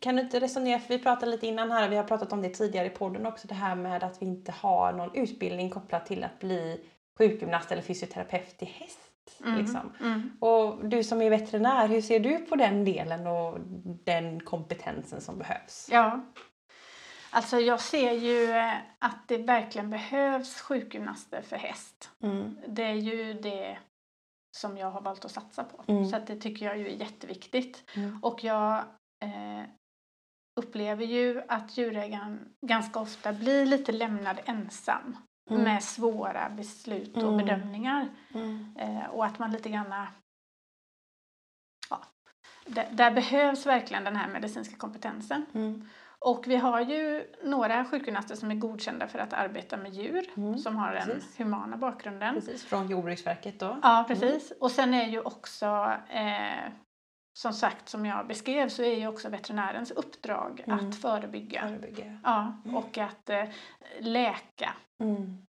Kan 0.00 0.16
du 0.16 0.22
inte 0.22 0.40
resonera, 0.40 0.78
för 0.78 0.88
vi 0.88 1.02
pratade 1.02 1.30
lite 1.32 1.46
innan 1.46 1.70
här, 1.70 1.88
vi 1.88 1.96
har 1.96 2.04
pratat 2.04 2.32
om 2.32 2.42
det 2.42 2.48
tidigare 2.48 2.86
i 2.86 2.90
podden 2.90 3.26
också, 3.26 3.48
det 3.48 3.54
här 3.54 3.74
med 3.74 4.04
att 4.04 4.22
vi 4.22 4.26
inte 4.26 4.52
har 4.52 4.92
någon 4.92 5.14
utbildning 5.14 5.70
kopplat 5.70 6.06
till 6.06 6.24
att 6.24 6.38
bli 6.38 6.80
sjukgymnast 7.18 7.72
eller 7.72 7.82
fysioterapeut 7.82 8.58
till 8.58 8.68
häst. 8.68 9.08
Mm. 9.44 9.58
Liksom. 9.58 9.92
Mm. 10.00 10.36
Och 10.40 10.88
du 10.88 11.04
som 11.04 11.22
är 11.22 11.30
veterinär, 11.30 11.88
hur 11.88 12.00
ser 12.00 12.20
du 12.20 12.38
på 12.38 12.56
den 12.56 12.84
delen 12.84 13.26
och 13.26 13.58
den 14.04 14.40
kompetensen 14.40 15.20
som 15.20 15.38
behövs? 15.38 15.88
Ja. 15.90 16.20
Alltså 17.30 17.60
jag 17.60 17.80
ser 17.80 18.12
ju 18.12 18.50
eh, 18.50 18.74
att 18.98 19.28
det 19.28 19.38
verkligen 19.38 19.90
behövs 19.90 20.60
sjukgymnaster 20.60 21.42
för 21.42 21.56
häst. 21.56 22.10
Mm. 22.22 22.58
Det 22.68 22.84
är 22.84 22.94
ju 22.94 23.34
det 23.34 23.78
som 24.56 24.78
jag 24.78 24.90
har 24.90 25.00
valt 25.00 25.24
att 25.24 25.30
satsa 25.30 25.64
på. 25.64 25.92
Mm. 25.92 26.06
Så 26.06 26.18
det 26.26 26.36
tycker 26.36 26.66
jag 26.66 26.78
ju 26.78 26.88
är 26.88 26.96
jätteviktigt. 26.96 27.84
Mm. 27.96 28.18
Och 28.22 28.44
jag 28.44 28.76
eh, 29.22 29.62
upplever 30.58 31.04
ju 31.04 31.42
att 31.48 31.78
djurägaren 31.78 32.48
ganska 32.66 32.98
ofta 33.00 33.32
blir 33.32 33.66
lite 33.66 33.92
lämnad 33.92 34.40
ensam 34.44 35.16
Mm. 35.50 35.62
med 35.62 35.82
svåra 35.84 36.50
beslut 36.50 37.16
och 37.16 37.22
Mm. 37.32 37.36
bedömningar. 37.36 38.08
Mm. 38.34 38.76
Eh, 38.78 39.04
och 39.06 39.24
att 39.26 39.38
man 39.38 39.50
lite 39.50 39.68
grann... 39.68 40.06
Ja, 41.90 42.00
där, 42.66 42.88
där 42.92 43.10
behövs 43.10 43.66
verkligen 43.66 44.04
den 44.04 44.16
här 44.16 44.28
medicinska 44.28 44.76
kompetensen. 44.76 45.46
Mm. 45.54 45.88
Och 46.18 46.44
vi 46.46 46.56
har 46.56 46.80
ju 46.80 47.24
några 47.44 47.84
sjukgymnaster 47.84 48.34
som 48.34 48.50
är 48.50 48.54
godkända 48.54 49.08
för 49.08 49.18
att 49.18 49.32
arbeta 49.32 49.76
med 49.76 49.92
djur 49.94 50.30
Mm, 50.36 50.58
som 50.58 50.76
har 50.76 50.92
den 50.94 51.06
precis. 51.06 51.40
humana 51.40 51.76
bakgrunden. 51.76 52.34
Precis, 52.34 52.64
från 52.64 52.88
Jordbruksverket 52.88 53.60
då. 53.60 53.78
Ja, 53.82 54.04
precis. 54.08 54.52
Och 54.60 54.70
sen 54.70 54.94
är 54.94 55.08
ju 55.08 55.20
också, 55.20 55.92
eh, 56.08 56.72
som 57.38 57.52
sagt 57.52 57.88
som 57.88 58.06
jag 58.06 58.26
beskrev, 58.26 58.68
så 58.68 58.82
är 58.82 58.94
ju 58.98 59.06
också 59.06 59.28
veterinärens 59.28 59.90
uppdrag 59.90 60.64
Mm. 60.66 60.88
att 60.88 60.94
förebygga. 60.96 61.60
Förebygga. 61.60 62.18
Ja, 62.24 62.56
och 62.74 62.98
att 62.98 63.30
eh, 63.30 63.44
läka. 64.00 64.74
Mm. 65.00 65.46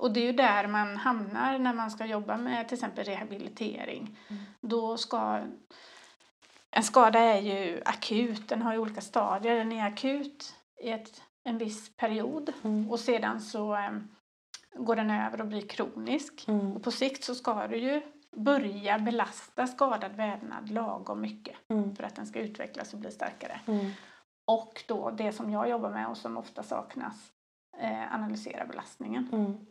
Och 0.00 0.12
det 0.12 0.20
är 0.20 0.24
ju 0.24 0.32
där 0.32 0.66
man 0.66 0.96
hamnar 0.96 1.58
när 1.58 1.74
man 1.74 1.90
ska 1.90 2.06
jobba 2.06 2.36
med 2.36 2.68
till 2.68 2.74
exempel 2.74 3.04
rehabilitering. 3.04 4.18
Mm. 4.28 4.42
Då 4.60 4.96
ska... 4.96 5.40
En 6.70 6.82
skada 6.82 7.18
är 7.18 7.40
ju 7.40 7.82
akut, 7.84 8.48
den 8.48 8.62
har 8.62 8.72
ju 8.72 8.78
olika 8.78 9.00
stadier. 9.00 9.56
Den 9.56 9.72
är 9.72 9.86
akut 9.86 10.54
i 10.82 10.90
ett, 10.90 11.22
en 11.44 11.58
viss 11.58 11.96
period 11.96 12.52
Mm. 12.64 12.90
och 12.90 13.00
sedan 13.00 13.40
så 13.40 13.74
eh, 13.74 13.90
går 14.74 14.96
den 14.96 15.10
över 15.10 15.40
och 15.40 15.46
blir 15.46 15.68
kronisk. 15.68 16.44
Mm. 16.48 16.72
Och 16.76 16.82
på 16.82 16.90
sikt 16.90 17.24
så 17.24 17.34
ska 17.34 17.66
du 17.66 17.76
ju 17.76 18.02
börja 18.36 18.98
belasta 18.98 19.66
skadad 19.66 20.12
vävnad 20.12 20.70
lagom 20.70 21.20
mycket 21.20 21.56
Mm. 21.68 21.96
för 21.96 22.04
att 22.04 22.16
den 22.16 22.26
ska 22.26 22.40
utvecklas 22.40 22.94
och 22.94 23.00
bli 23.00 23.10
starkare. 23.10 23.60
Mm. 23.66 23.90
Och 24.44 24.84
då 24.88 25.10
det 25.10 25.32
som 25.32 25.50
jag 25.50 25.68
jobbar 25.68 25.90
med 25.90 26.06
och 26.08 26.16
som 26.16 26.36
ofta 26.36 26.62
saknas, 26.62 27.32
eh, 27.78 28.14
analysera 28.14 28.66
belastningen. 28.66 29.28
Mm. 29.32 29.66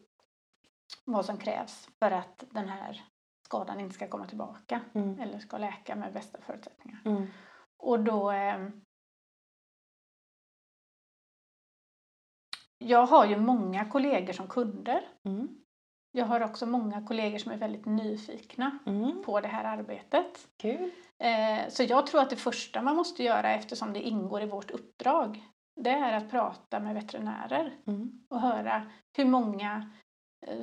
Vad 1.06 1.26
som 1.26 1.38
krävs 1.38 1.90
för 2.00 2.12
att 2.12 2.44
den 2.52 2.68
här 2.70 3.04
skadan 3.46 3.80
inte 3.80 3.96
ska 3.96 4.08
komma 4.08 4.28
tillbaka 4.28 4.82
Mm. 4.94 5.20
eller 5.20 5.40
ska 5.40 5.58
läka 5.58 5.96
med 5.96 6.14
bästa 6.14 6.42
förutsättningar. 6.42 7.02
Mm. 7.06 7.28
Och 7.78 8.00
då... 8.04 8.32
Eh, 8.32 8.70
jag 12.78 13.06
har 13.06 13.26
ju 13.26 13.38
många 13.38 13.90
kollegor 13.90 14.34
som 14.34 14.48
kunder. 14.48 15.08
Mm. 15.24 15.59
Jag 16.12 16.26
har 16.26 16.42
också 16.42 16.66
många 16.66 17.06
kollegor 17.08 17.38
som 17.38 17.52
är 17.52 17.58
väldigt 17.58 17.86
nyfikna 17.86 18.80
Mm. 18.86 19.24
på 19.26 19.42
det 19.42 19.48
här 19.48 19.64
arbetet. 19.64 20.48
Kul. 20.58 20.92
Eh, 21.18 21.70
så 21.70 21.84
jag 21.84 22.08
tror 22.08 22.22
att 22.22 22.30
det 22.30 22.36
första 22.36 22.82
man 22.82 22.96
måste 22.96 23.24
göra 23.24 23.54
eftersom 23.54 23.94
det 23.94 24.02
ingår 24.02 24.42
i 24.42 24.46
vårt 24.46 24.72
uppdrag 24.72 25.44
det 25.76 25.90
är 25.90 26.14
att 26.14 26.30
prata 26.32 26.80
med 26.80 26.96
veterinärer 26.96 27.74
Mm. 27.88 28.26
och 28.30 28.42
höra 28.42 28.92
hur 29.18 29.26
många 29.26 29.92
eh, 30.48 30.62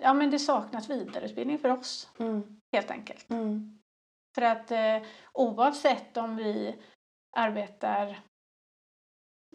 Ja 0.00 0.14
men 0.14 0.30
det 0.30 0.38
saknas 0.38 0.90
vidareutbildning 0.90 1.58
för 1.58 1.68
oss 1.68 2.10
Mm. 2.18 2.60
helt 2.72 2.90
enkelt. 2.90 3.30
Mm. 3.30 3.78
För 4.34 4.42
att 4.42 4.70
eh, 4.70 5.02
oavsett 5.32 6.16
om 6.16 6.36
vi 6.36 6.76
arbetar... 7.36 8.20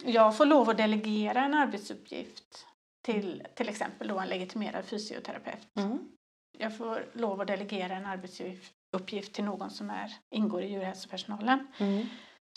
Jag 0.04 0.36
får 0.36 0.46
lov 0.46 0.70
att 0.70 0.76
delegera 0.76 1.44
en 1.44 1.54
arbetsuppgift 1.54 2.66
till 3.02 3.46
till 3.54 3.68
exempel 3.68 4.08
då 4.08 4.18
en 4.18 4.28
legitimerad 4.28 4.84
fysioterapeut. 4.84 5.68
Mm. 5.78 5.98
Jag 6.58 6.76
får 6.76 7.06
lov 7.12 7.40
att 7.40 7.46
delegera 7.46 7.94
en 7.96 8.06
arbetsuppgift 8.06 9.32
till 9.32 9.44
någon 9.44 9.70
som 9.70 9.90
är, 9.90 10.12
ingår 10.34 10.62
i 10.62 10.66
djurhälsopersonalen. 10.72 11.66
Mm. 11.78 12.06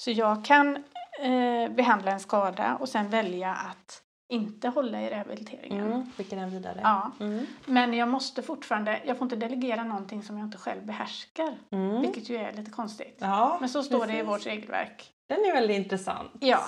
Så 0.02 0.12
jag 0.12 0.46
kan 0.46 0.76
eh, 1.22 1.70
behandla 1.72 2.12
en 2.12 2.20
skada 2.20 2.76
och 2.76 2.90
sen 2.90 3.10
välja 3.10 3.54
att 3.54 4.02
inte 4.34 4.68
hålla 4.70 5.02
i 5.02 5.10
rehabiliteringen. 5.10 5.86
Mm. 5.92 6.12
Skicka 6.18 6.36
den 6.36 6.50
vidare. 6.50 6.80
Ja, 6.84 7.12
Mm. 7.20 7.46
men 7.66 7.94
jag 7.94 8.08
måste 8.10 8.42
fortfarande, 8.44 9.02
jag 9.06 9.18
får 9.18 9.26
inte 9.26 9.36
delegera 9.36 9.84
någonting 9.84 10.24
som 10.24 10.38
jag 10.38 10.48
inte 10.48 10.58
själv 10.58 10.86
behärskar. 10.86 11.58
Mm. 11.72 12.02
Vilket 12.02 12.30
ju 12.30 12.36
är 12.38 12.54
lite 12.54 12.72
konstigt. 12.72 13.18
Ja, 13.20 13.58
Men 13.60 13.70
så 13.70 13.84
står 13.84 14.00
det 14.08 14.14
i 14.14 14.16
precis. 14.16 14.28
vårt 14.28 14.46
regelverk. 14.46 15.12
Den 15.30 15.38
är 15.46 15.54
väldigt 15.54 15.78
intressant. 15.78 16.32
Ja, 16.40 16.60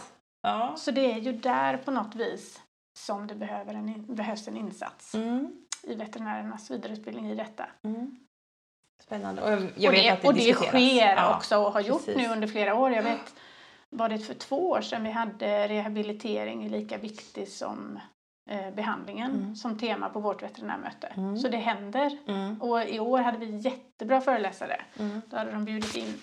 Ja. 0.41 0.73
så 0.77 0.91
det 0.91 1.11
är 1.11 1.17
ju 1.19 1.31
där 1.31 1.77
på 1.77 1.91
något 1.91 2.15
vis 2.15 2.61
som 2.97 3.27
det 3.27 3.35
behöver 3.35 3.73
en, 3.73 4.15
behövs 4.15 4.47
en 4.47 4.57
insats 4.57 5.15
Mm. 5.15 5.51
i 5.83 5.95
veterinärernas 5.95 6.71
vidareutbildning 6.71 7.31
i 7.31 7.35
detta. 7.35 7.65
Mm. 7.83 8.19
Spännande. 9.03 9.41
Och 9.41 9.51
jag, 9.75 9.89
och 9.89 9.93
vet 9.93 10.03
det, 10.03 10.09
att 10.09 10.21
det 10.21 10.27
och 10.27 10.33
det 10.33 10.53
sker 10.53 11.15
Ja. 11.15 11.35
också 11.37 11.57
och 11.57 11.71
har 11.71 11.81
gjort 11.81 12.05
precis. 12.05 12.17
nu 12.27 12.33
under 12.33 12.47
flera 12.47 12.75
år. 12.75 12.91
Jag 12.91 13.03
vet, 13.03 13.35
var 13.89 14.09
det 14.09 14.19
för 14.19 14.33
två 14.33 14.69
år 14.69 14.81
sedan 14.81 15.03
vi 15.03 15.11
hade 15.11 15.67
rehabilitering 15.67 16.65
är 16.65 16.69
lika 16.69 16.97
viktig 16.97 17.47
som 17.47 17.99
eh, 18.49 18.71
behandlingen 18.73 19.31
Mm. 19.31 19.55
som 19.55 19.77
tema 19.79 20.09
på 20.09 20.19
vårt 20.19 20.43
veterinärmöte. 20.43 21.07
Mm. 21.07 21.37
Så 21.37 21.47
det 21.47 21.57
händer. 21.57 22.17
Mm. 22.27 22.61
Och 22.61 22.83
i 22.83 22.99
år 22.99 23.19
hade 23.19 23.37
vi 23.37 23.57
jättebra 23.57 24.21
föreläsare. 24.21 24.81
Mm. 24.99 25.21
Då 25.29 25.37
hade 25.37 25.51
de 25.51 25.65
bjudit 25.65 25.95
in 25.95 26.13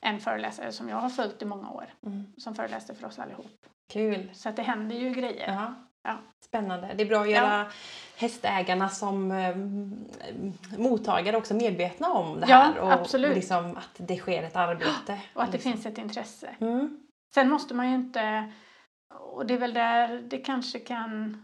en 0.00 0.20
föreläsare 0.20 0.72
som 0.72 0.88
jag 0.88 0.96
har 0.96 1.08
följt 1.08 1.42
i 1.42 1.44
många 1.44 1.70
år 1.70 1.94
Mm. 2.06 2.32
som 2.36 2.54
föreläste 2.54 2.94
för 2.94 3.06
oss 3.06 3.18
allihop. 3.18 3.66
Kul. 3.92 4.30
Så 4.34 4.48
att 4.48 4.56
det 4.56 4.62
händer 4.62 4.96
ju 4.96 5.10
grejer. 5.14 5.52
Ja. 5.52 5.74
Ja. 6.02 6.18
Spännande. 6.44 6.90
Det 6.96 7.02
är 7.02 7.08
bra 7.08 7.20
att 7.20 7.30
göra 7.30 7.66
hästägarna 8.16 8.88
som 8.88 9.30
eh, 9.30 9.56
mottagare 10.78 11.36
också 11.36 11.54
medvetna 11.54 12.08
om 12.08 12.40
det 12.40 12.46
Ja, 12.48 12.56
här. 12.56 12.78
Och 12.78 12.92
absolut. 12.92 13.34
Liksom 13.34 13.76
att 13.76 13.90
det 14.08 14.16
sker 14.16 14.42
ett 14.42 14.56
arbete. 14.56 15.20
Och 15.34 15.42
att 15.42 15.52
det 15.52 15.56
liksom. 15.58 15.72
finns 15.72 15.86
ett 15.86 15.98
intresse. 15.98 16.48
Mm. 16.60 16.98
Sen 17.34 17.48
måste 17.50 17.74
man 17.74 17.88
ju 17.88 17.94
inte, 17.94 18.52
och 19.34 19.46
det 19.46 19.54
är 19.54 19.58
väl 19.58 19.74
där 19.74 20.22
det 20.30 20.38
kanske 20.38 20.78
kan, 20.78 21.42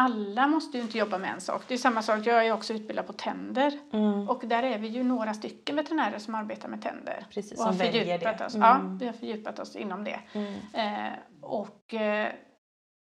alla 0.00 0.46
måste 0.46 0.76
ju 0.76 0.82
inte 0.82 0.98
jobba 0.98 1.18
med 1.18 1.30
en 1.30 1.40
sak. 1.40 1.62
Det 1.68 1.74
är 1.74 1.78
samma 1.78 2.02
sak, 2.02 2.26
jag 2.26 2.46
är 2.46 2.52
också 2.52 2.74
utbildad 2.74 3.06
på 3.06 3.12
tänder. 3.12 3.78
Mm. 3.92 4.28
Och 4.28 4.42
där 4.46 4.62
är 4.62 4.78
vi 4.78 4.88
ju 4.88 5.04
några 5.04 5.34
stycken 5.34 5.76
veterinärer 5.76 6.18
som 6.18 6.34
arbetar 6.34 6.68
med 6.68 6.82
tänder. 6.82 7.26
Precis, 7.30 7.58
Och 7.58 7.64
har 7.64 7.72
som 7.72 7.78
väljer 7.78 8.04
fördjupat 8.04 8.38
det. 8.38 8.46
oss. 8.46 8.54
Mm. 8.54 8.68
Ja, 8.68 8.96
vi 9.00 9.06
har 9.06 9.12
fördjupat 9.12 9.58
oss 9.58 9.76
inom 9.76 10.04
det. 10.04 10.20
Mm. 10.32 10.54
Eh, 10.72 11.12
och 11.42 11.94
eh, 11.94 12.32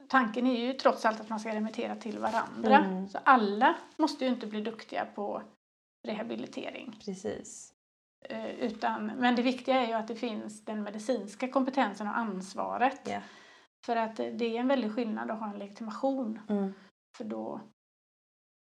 tanken 0.10 0.48
är 0.48 0.66
ju 0.66 0.74
trots 0.74 1.06
allt 1.06 1.22
att 1.22 1.30
man 1.30 1.40
ska 1.40 1.56
remittera 1.56 1.96
till 1.96 2.20
varandra. 2.20 2.78
Mm. 2.78 3.08
Så 3.08 3.20
alla 3.24 3.76
måste 3.98 4.26
ju 4.26 4.32
inte 4.32 4.48
bli 4.48 4.62
duktiga 4.62 5.06
på 5.06 5.42
rehabilitering. 6.08 7.00
Precis. 7.06 7.74
Eh, 8.30 8.50
utan, 8.50 9.06
men 9.06 9.36
det 9.36 9.42
viktiga 9.42 9.82
är 9.82 9.88
ju 9.88 9.94
att 9.94 10.08
det 10.08 10.16
finns 10.16 10.66
den 10.66 10.84
medicinska 10.84 11.48
kompetensen 11.48 12.08
och 12.08 12.18
ansvaret. 12.18 13.02
Ja. 13.06 13.22
För 13.86 13.96
att 13.96 14.16
det 14.16 14.46
är 14.46 14.60
en 14.60 14.68
väldig 14.68 14.96
skillnad 14.96 15.32
att 15.32 15.40
ha 15.40 15.52
en 15.52 15.60
legitimation. 15.60 16.40
Mm. 16.50 16.74
För 17.18 17.24
då, 17.24 17.62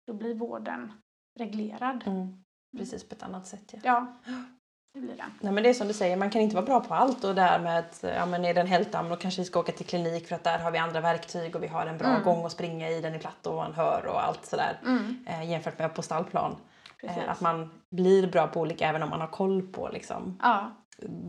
då 0.07 0.15
blir 0.15 0.35
vården 0.35 0.93
reglerad. 1.39 2.07
Mm. 2.07 2.45
Precis 2.79 3.09
på 3.09 3.15
ett 3.15 3.23
annat 3.23 3.47
sätt. 3.47 3.71
Ja. 3.73 3.81
Ja, 3.85 4.17
det 4.97 5.03
blir 5.07 5.17
den. 5.17 5.33
Nej, 5.41 5.53
men 5.53 5.63
det 5.63 5.69
är 5.69 5.75
som 5.75 5.89
du 5.89 5.95
säger, 5.95 6.17
man 6.17 6.31
kan 6.31 6.41
inte 6.43 6.57
vara 6.57 6.67
bra 6.67 6.81
på 6.81 6.95
allt 6.95 7.25
och 7.25 7.35
där 7.35 7.59
med 7.59 7.79
att 7.79 8.05
ja, 8.17 8.27
men 8.27 8.45
är 8.45 8.55
det 8.55 8.61
en 8.61 8.67
hältam 8.67 9.09
då 9.09 9.17
kanske 9.17 9.41
vi 9.41 9.45
ska 9.45 9.61
åka 9.61 9.73
till 9.73 9.87
klinik 9.87 10.29
för 10.29 10.35
att 10.35 10.45
där 10.45 10.59
har 10.59 10.71
vi 10.71 10.79
andra 10.79 11.01
verktyg 11.01 11.57
och 11.57 11.63
vi 11.63 11.67
har 11.67 11.87
en 11.87 11.99
bra 11.99 12.09
Mm. 12.09 12.23
gång 12.23 12.45
att 12.45 12.53
springa 12.53 12.91
i, 12.91 13.01
den 13.01 13.15
är 13.15 13.19
platt 13.19 13.47
och 13.47 13.55
man 13.55 13.75
hör 13.75 14.07
och 14.07 14.25
allt 14.25 14.47
sådär 14.47 14.81
Mm, 14.87 15.25
eh, 15.29 15.51
jämfört 15.51 15.79
med 15.79 15.95
på 15.95 16.03
stallplan. 16.03 16.57
Eh, 17.03 17.31
att 17.31 17.41
man 17.41 17.71
blir 17.91 18.27
bra 18.27 18.47
på 18.47 18.61
olika 18.61 18.89
även 18.89 19.03
om 19.03 19.11
man 19.11 19.21
har 19.21 19.29
koll 19.29 19.63
på 19.63 19.89
liksom, 19.93 20.39
Ja, 20.43 20.71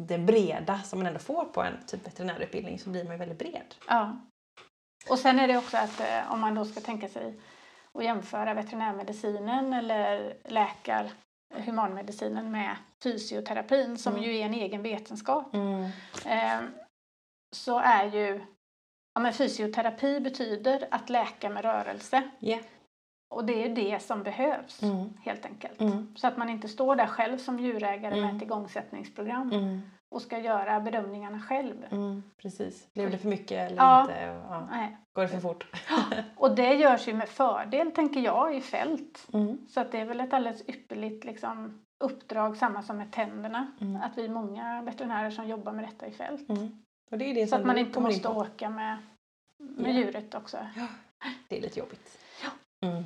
det 0.08 0.18
breda 0.18 0.80
som 0.80 1.00
man 1.00 1.06
ändå 1.08 1.20
får 1.20 1.46
på 1.46 1.62
en 1.64 1.74
typ 1.88 2.08
veterinärutbildning 2.08 2.80
så 2.80 2.90
blir 2.90 3.04
man 3.04 3.14
ju 3.14 3.18
väldigt 3.20 3.40
bred. 3.40 3.76
ja. 3.88 4.18
Och 5.10 5.20
sen 5.20 5.40
är 5.40 5.48
det 5.48 5.58
också 5.58 5.78
att 5.78 6.00
eh, 6.00 6.34
om 6.34 6.40
man 6.40 6.56
då 6.56 6.66
ska 6.66 6.80
tänka 6.82 7.08
sig 7.08 7.40
att 7.94 8.04
jämföra 8.04 8.54
veterinärmedicinen 8.54 9.74
eller 9.74 10.34
läkar 10.46 11.12
humanmedicinen 11.66 12.52
med 12.52 12.76
fysioterapin 13.04 13.98
som 13.98 14.14
Mm. 14.14 14.24
ju 14.26 14.38
är 14.38 14.46
en 14.46 14.54
egen 14.54 14.82
vetenskap. 14.82 15.56
Eh, 16.26 16.60
så 17.56 17.80
är 17.80 18.06
ju 18.06 18.42
ja, 19.14 19.22
men 19.22 19.34
fysioterapi 19.34 20.20
betyder 20.20 20.88
att 20.92 21.10
läka 21.10 21.50
med 21.50 21.64
rörelse. 21.66 22.30
Ja. 22.40 22.58
Och 23.36 23.46
det 23.46 23.64
är 23.64 23.70
det 23.76 24.00
som 24.04 24.24
behövs 24.24 24.84
Mm. 24.84 25.14
helt 25.26 25.46
enkelt. 25.46 25.82
Mm. 25.82 26.16
Så 26.18 26.28
att 26.28 26.38
man 26.38 26.50
inte 26.50 26.68
står 26.68 26.96
där 26.96 27.08
själv 27.08 27.38
som 27.38 27.60
djurägare 27.60 28.16
med 28.16 28.24
Mm. 28.24 28.36
ett 28.38 28.42
igångsättningsprogram 28.44 29.52
Mm. 29.52 29.82
och 30.16 30.22
ska 30.22 30.40
göra 30.40 30.80
bedömningarna 30.80 31.40
själv. 31.42 31.86
Mm. 31.92 32.24
Precis. 32.42 32.94
Blev 32.94 33.12
det 33.12 33.18
för 33.18 33.28
mycket 33.28 33.72
eller 33.72 33.78
Ja. 33.78 34.02
inte? 34.02 34.22
Ja. 34.50 34.68
Nej. 34.72 34.98
Går 35.16 35.22
det 35.22 35.28
för 35.30 35.40
fort? 35.40 35.68
Och 36.38 36.56
det 36.56 36.74
görs 36.74 37.08
ju 37.08 37.14
med 37.14 37.30
fördel, 37.30 37.92
tänker 37.92 38.20
jag, 38.20 38.56
i 38.56 38.62
fält. 38.62 39.28
Mm. 39.34 39.68
Så 39.68 39.80
att 39.82 39.92
det 39.92 40.00
är 40.00 40.06
väl 40.06 40.20
ett 40.20 40.34
alldeles 40.34 40.70
ypperligt 40.70 41.26
liksom, 41.26 41.84
uppdrag, 42.00 42.58
samma 42.58 42.84
som 42.84 42.98
med 42.98 43.12
tänderna. 43.12 43.72
Mm. 43.82 44.02
Att 44.02 44.18
vi 44.18 44.26
är 44.26 44.30
många 44.30 44.82
veterinärer 44.82 45.32
som 45.32 45.48
jobbar 45.48 45.72
med 45.72 45.86
detta 45.86 46.08
i 46.08 46.12
fält. 46.12 46.50
Mm. 46.50 46.84
Och 47.12 47.18
det 47.18 47.26
är 47.26 47.34
det 47.36 47.48
Så 47.48 47.56
att 47.56 47.66
man 47.66 47.78
inte 47.78 48.00
in 48.00 48.04
måste 48.04 48.28
på. 48.28 48.34
åka 48.34 48.70
med, 48.70 48.98
med 49.58 49.96
Ja. 49.96 50.00
djuret 50.00 50.36
också. 50.36 50.68
Det 51.48 51.58
är 51.58 51.62
lite 51.62 51.80
jobbigt. 51.80 52.18
Ja. 52.44 52.50
Mm. 52.88 53.04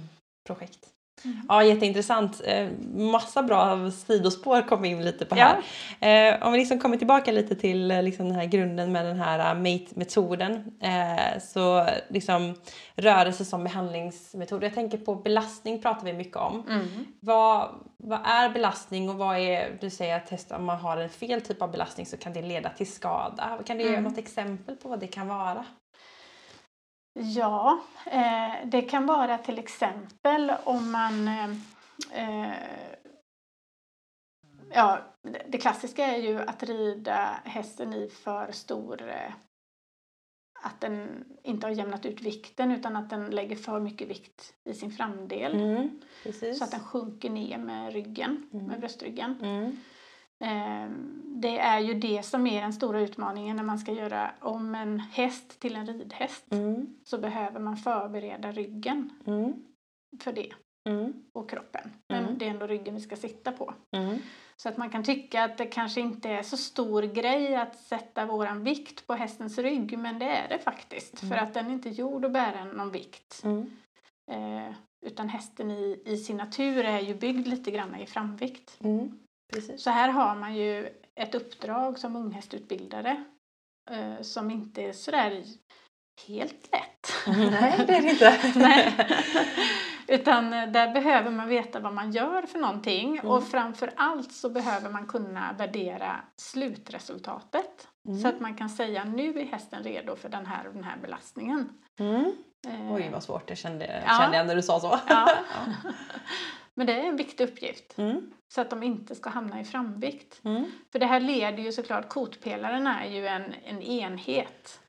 Projekt. 0.47 0.89
Mm. 1.25 1.37
Ja, 1.49 1.63
jätteintressant. 1.63 2.41
Eh, 2.45 2.67
Massa 2.93 3.43
bra 3.43 3.91
sidospår 3.91 4.61
kom 4.67 4.85
in 4.85 5.03
lite 5.05 5.25
på 5.25 5.35
här. 5.99 6.31
Eh, 6.33 6.45
om 6.47 6.51
vi 6.51 6.57
liksom 6.59 6.79
kommer 6.79 6.97
tillbaka 6.97 7.31
lite 7.31 7.55
till 7.55 7.91
eh, 7.91 8.03
liksom 8.03 8.25
den 8.27 8.35
här 8.35 8.45
grunden 8.45 8.91
med 8.91 9.05
den 9.05 9.19
här 9.19 9.55
MATE-metoden. 9.55 10.71
Så 11.41 11.85
liksom 12.09 12.55
rörelse 12.95 13.45
som 13.45 13.63
behandlingsmetod. 13.63 14.63
Jag 14.63 14.73
tänker 14.73 14.97
på 14.97 15.15
belastning 15.15 15.81
pratar 15.81 16.05
vi 16.05 16.13
mycket 16.13 16.35
om. 16.37 16.63
Mm. 16.69 16.87
Vad, 17.19 17.69
vad 17.97 18.19
är 18.25 18.49
belastning 18.49 19.09
och 19.09 19.15
vad 19.15 19.37
är, 19.37 19.77
du 19.81 19.89
säger 19.89 20.15
att 20.15 20.27
testa 20.27 20.57
om 20.57 20.65
man 20.65 20.77
har 20.77 20.97
en 20.97 21.09
fel 21.09 21.41
typ 21.41 21.61
av 21.61 21.71
belastning 21.71 22.05
så 22.05 22.17
kan 22.17 22.33
det 22.33 22.41
leda 22.41 22.69
till 22.69 22.91
skada. 22.91 23.49
Kan 23.65 23.77
du 23.77 23.83
ge 23.83 23.89
Mm. 23.91 24.03
något 24.03 24.17
exempel 24.17 24.75
på 24.75 24.89
vad 24.89 24.99
det 24.99 25.07
kan 25.07 25.27
vara? 25.27 25.65
Ja, 27.13 27.81
eh, 28.05 28.65
det 28.65 28.81
kan 28.81 29.05
vara 29.05 29.37
till 29.37 29.59
exempel 29.59 30.51
om 30.63 30.91
man 30.91 31.27
eh, 31.27 31.49
eh, 32.11 32.53
Ja, 34.73 34.99
det- 35.47 35.57
klassiska 35.57 36.05
är 36.05 36.17
ju 36.17 36.39
att 36.41 36.63
rida 36.63 37.39
hästen 37.43 37.93
i 37.93 38.09
för 38.09 38.51
stor 38.51 39.01
eh, 39.09 39.33
att 40.63 40.81
den 40.81 41.25
inte 41.43 41.67
har 41.67 41.71
jämnat 41.71 42.05
ut 42.05 42.21
vikten 42.21 42.71
utan 42.71 42.95
att 42.95 43.09
den 43.09 43.25
lägger 43.29 43.55
för 43.55 43.79
mycket 43.79 44.07
vikt 44.09 44.53
i 44.63 44.73
sin 44.73 44.91
framdel. 44.91 45.55
Mm, 45.61 46.01
precis. 46.23 46.57
Så 46.57 46.63
att 46.63 46.71
den 46.71 46.79
sjunker 46.79 47.29
ner 47.29 47.57
med 47.57 47.93
ryggen, 47.93 48.49
Mm. 48.53 48.65
med 48.65 48.79
bröstryggen. 48.79 49.37
Mm, 49.41 49.77
Det 51.25 51.59
är 51.59 51.79
ju 51.79 51.93
det 51.93 52.23
som 52.25 52.47
är 52.47 52.61
den 52.61 52.73
stora 52.73 52.99
utmaningen 53.01 53.55
när 53.55 53.63
man 53.63 53.79
ska 53.79 53.91
göra 53.91 54.31
om 54.39 54.75
en 54.75 54.99
häst 54.99 55.59
till 55.59 55.75
en 55.75 55.85
ridhäst 55.87 56.51
mm, 56.51 56.95
så 57.03 57.17
behöver 57.17 57.59
man 57.59 57.77
förbereda 57.77 58.51
ryggen 58.51 59.09
mm, 59.27 59.53
för 60.19 60.33
det 60.33 60.53
mm, 60.89 61.13
och 61.33 61.49
kroppen. 61.49 61.91
Men 62.09 62.23
Mm. 62.23 62.37
det 62.37 62.45
är 62.45 62.49
ändå 62.49 62.67
ryggen 62.67 62.95
vi 62.95 63.01
ska 63.01 63.15
sitta 63.15 63.51
på. 63.51 63.73
mm, 63.97 64.17
Så 64.57 64.69
att 64.69 64.77
man 64.77 64.89
kan 64.89 65.03
tycka 65.03 65.43
att 65.43 65.57
det 65.57 65.65
kanske 65.65 66.01
inte 66.01 66.29
är 66.29 66.43
så 66.43 66.57
stor 66.57 67.01
grej 67.03 67.55
att 67.55 67.75
sätta 67.79 68.25
våran 68.25 68.63
vikt 68.63 69.07
på 69.07 69.13
hästens 69.13 69.57
rygg 69.57 69.97
men 69.97 70.19
det 70.19 70.25
är 70.25 70.49
det 70.49 70.59
faktiskt. 70.59 71.23
Mm. 71.23 71.29
För 71.37 71.45
att 71.45 71.53
den 71.53 71.67
är 71.67 71.71
inte 71.73 71.89
gjord 71.89 72.25
att 72.25 72.31
bära 72.33 72.65
någon 72.65 72.91
vikt. 72.91 73.41
mm, 73.43 73.71
Eh, 74.31 74.73
utan 75.05 75.29
hästen 75.29 75.71
i, 75.71 76.01
i 76.05 76.17
sin 76.17 76.37
natur 76.37 76.85
är 76.85 76.99
ju 76.99 77.15
byggd 77.15 77.47
lite 77.47 77.71
grann 77.71 77.95
i 77.95 78.05
framvikt. 78.05 78.77
mm. 78.83 79.19
Precis. 79.51 79.83
Så 79.83 79.89
här 79.89 80.09
har 80.09 80.35
man 80.35 80.55
ju 80.55 80.89
ett 81.15 81.35
uppdrag 81.35 81.99
som 81.99 82.15
unghästutbildare 82.15 83.23
eh, 83.91 84.21
som 84.21 84.51
inte 84.51 84.81
är 84.81 84.93
sådär 84.93 85.43
helt 86.27 86.69
lätt. 86.71 87.27
Nej, 87.51 87.83
det 87.87 87.93
är 87.97 88.01
det 88.01 88.09
inte. 88.09 88.37
Nej. 88.55 88.93
Utan 90.07 90.53
eh, 90.53 90.67
där 90.71 90.93
behöver 90.93 91.31
man 91.31 91.47
veta 91.47 91.79
vad 91.79 91.93
man 91.93 92.11
gör 92.11 92.41
för 92.41 92.59
någonting 92.59 93.17
Mm. 93.17 93.31
och 93.31 93.47
framför 93.47 93.93
allt 93.95 94.31
så 94.33 94.49
behöver 94.49 94.89
man 94.89 95.07
kunna 95.07 95.53
värdera 95.57 96.15
slutresultatet. 96.37 97.87
Mm. 98.07 98.19
Så 98.21 98.27
att 98.27 98.39
man 98.39 98.55
kan 98.55 98.69
säga 98.69 99.03
nu 99.03 99.39
är 99.39 99.45
hästen 99.45 99.83
redo 99.83 100.15
för 100.15 100.29
den 100.29 100.45
här 100.45 100.67
och 100.67 100.73
den 100.73 100.83
här 100.83 100.97
belastningen. 101.01 101.69
Mm. 101.99 102.33
Eh, 102.67 102.93
Oj, 102.93 103.09
vad 103.13 103.23
svårt 103.23 103.47
det 103.47 103.55
kände, 103.55 104.03
Ja. 104.07 104.17
kände 104.21 104.37
jag 104.37 104.47
när 104.47 104.55
du 104.55 104.61
sa 104.61 104.79
så. 104.79 104.99
Ja. 105.07 105.29
Men 106.81 106.87
det 106.87 106.93
är 106.93 107.07
en 107.07 107.15
viktig 107.15 107.43
uppgift 107.43 107.97
Mm. 107.97 108.31
så 108.47 108.61
att 108.61 108.69
de 108.69 108.83
inte 108.83 109.15
ska 109.15 109.29
hamna 109.29 109.61
i 109.61 109.63
framvikt. 109.63 110.41
Mm. 110.43 110.71
För 110.91 110.99
det 110.99 111.05
här 111.05 111.19
leder 111.19 111.63
ju 111.63 111.71
såklart, 111.71 112.09
kotpelaren 112.09 112.87
är 112.87 113.05
ju 113.05 113.27
en, 113.27 113.53
en 113.65 113.81
enhet 113.81 114.79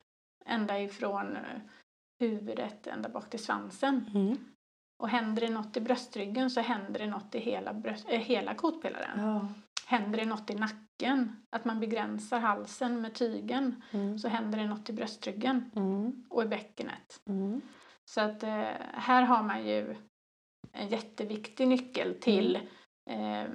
ända 0.45 0.79
ifrån 0.79 1.35
eh, 1.35 1.41
huvudet 2.19 2.87
ända 2.87 3.09
bak 3.09 3.29
till 3.29 3.43
svansen. 3.43 4.05
Mm. 4.15 4.37
Och 4.99 5.09
händer 5.09 5.41
det 5.41 5.49
något 5.53 5.77
i 5.77 5.81
bröstryggen 5.81 6.49
så 6.49 6.61
händer 6.61 6.99
det 6.99 7.07
något 7.07 7.35
i 7.35 7.39
hela, 7.39 7.73
bröst, 7.73 8.05
äh, 8.09 8.19
hela 8.19 8.53
kotpelaren. 8.53 9.19
Ja. 9.19 9.47
Händer 9.87 10.19
det 10.19 10.25
något 10.25 10.49
i 10.49 10.55
nacken, 10.55 11.35
att 11.49 11.65
man 11.65 11.79
begränsar 11.79 12.39
halsen 12.39 13.01
med 13.01 13.13
tygen, 13.13 13.81
Mm. 13.91 14.19
så 14.19 14.27
händer 14.27 14.57
det 14.59 14.65
något 14.67 14.89
i 14.89 14.93
bröstryggen 14.93 15.71
Mm. 15.75 16.25
och 16.29 16.43
i 16.43 16.45
bäckenet. 16.45 17.21
Mm. 17.29 17.61
Så 18.05 18.21
att 18.21 18.43
eh, 18.43 18.63
här 18.93 19.21
har 19.21 19.43
man 19.43 19.67
ju 19.67 19.95
en 20.71 20.87
jätteviktig 20.87 21.67
nyckel 21.67 22.19
till 22.21 22.55
eh, 23.09 23.45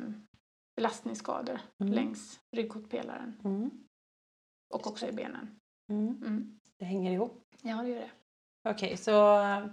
belastningsskador 0.77 1.61
Mm. 1.83 1.93
längs 1.95 2.41
ryggkotpelaren 2.57 3.41
Mm. 3.45 3.71
och 4.75 4.87
också 4.87 5.07
i 5.07 5.13
benen. 5.13 5.59
Mm. 5.93 6.09
Mm. 6.09 6.59
Det 6.79 6.85
hänger 6.85 7.13
ihop. 7.13 7.45
Ja, 7.63 7.77
det 7.83 7.89
gör 7.89 8.01
det. 8.01 8.11
Okej, 8.71 8.97
så 8.97 9.43
äh, 9.43 9.67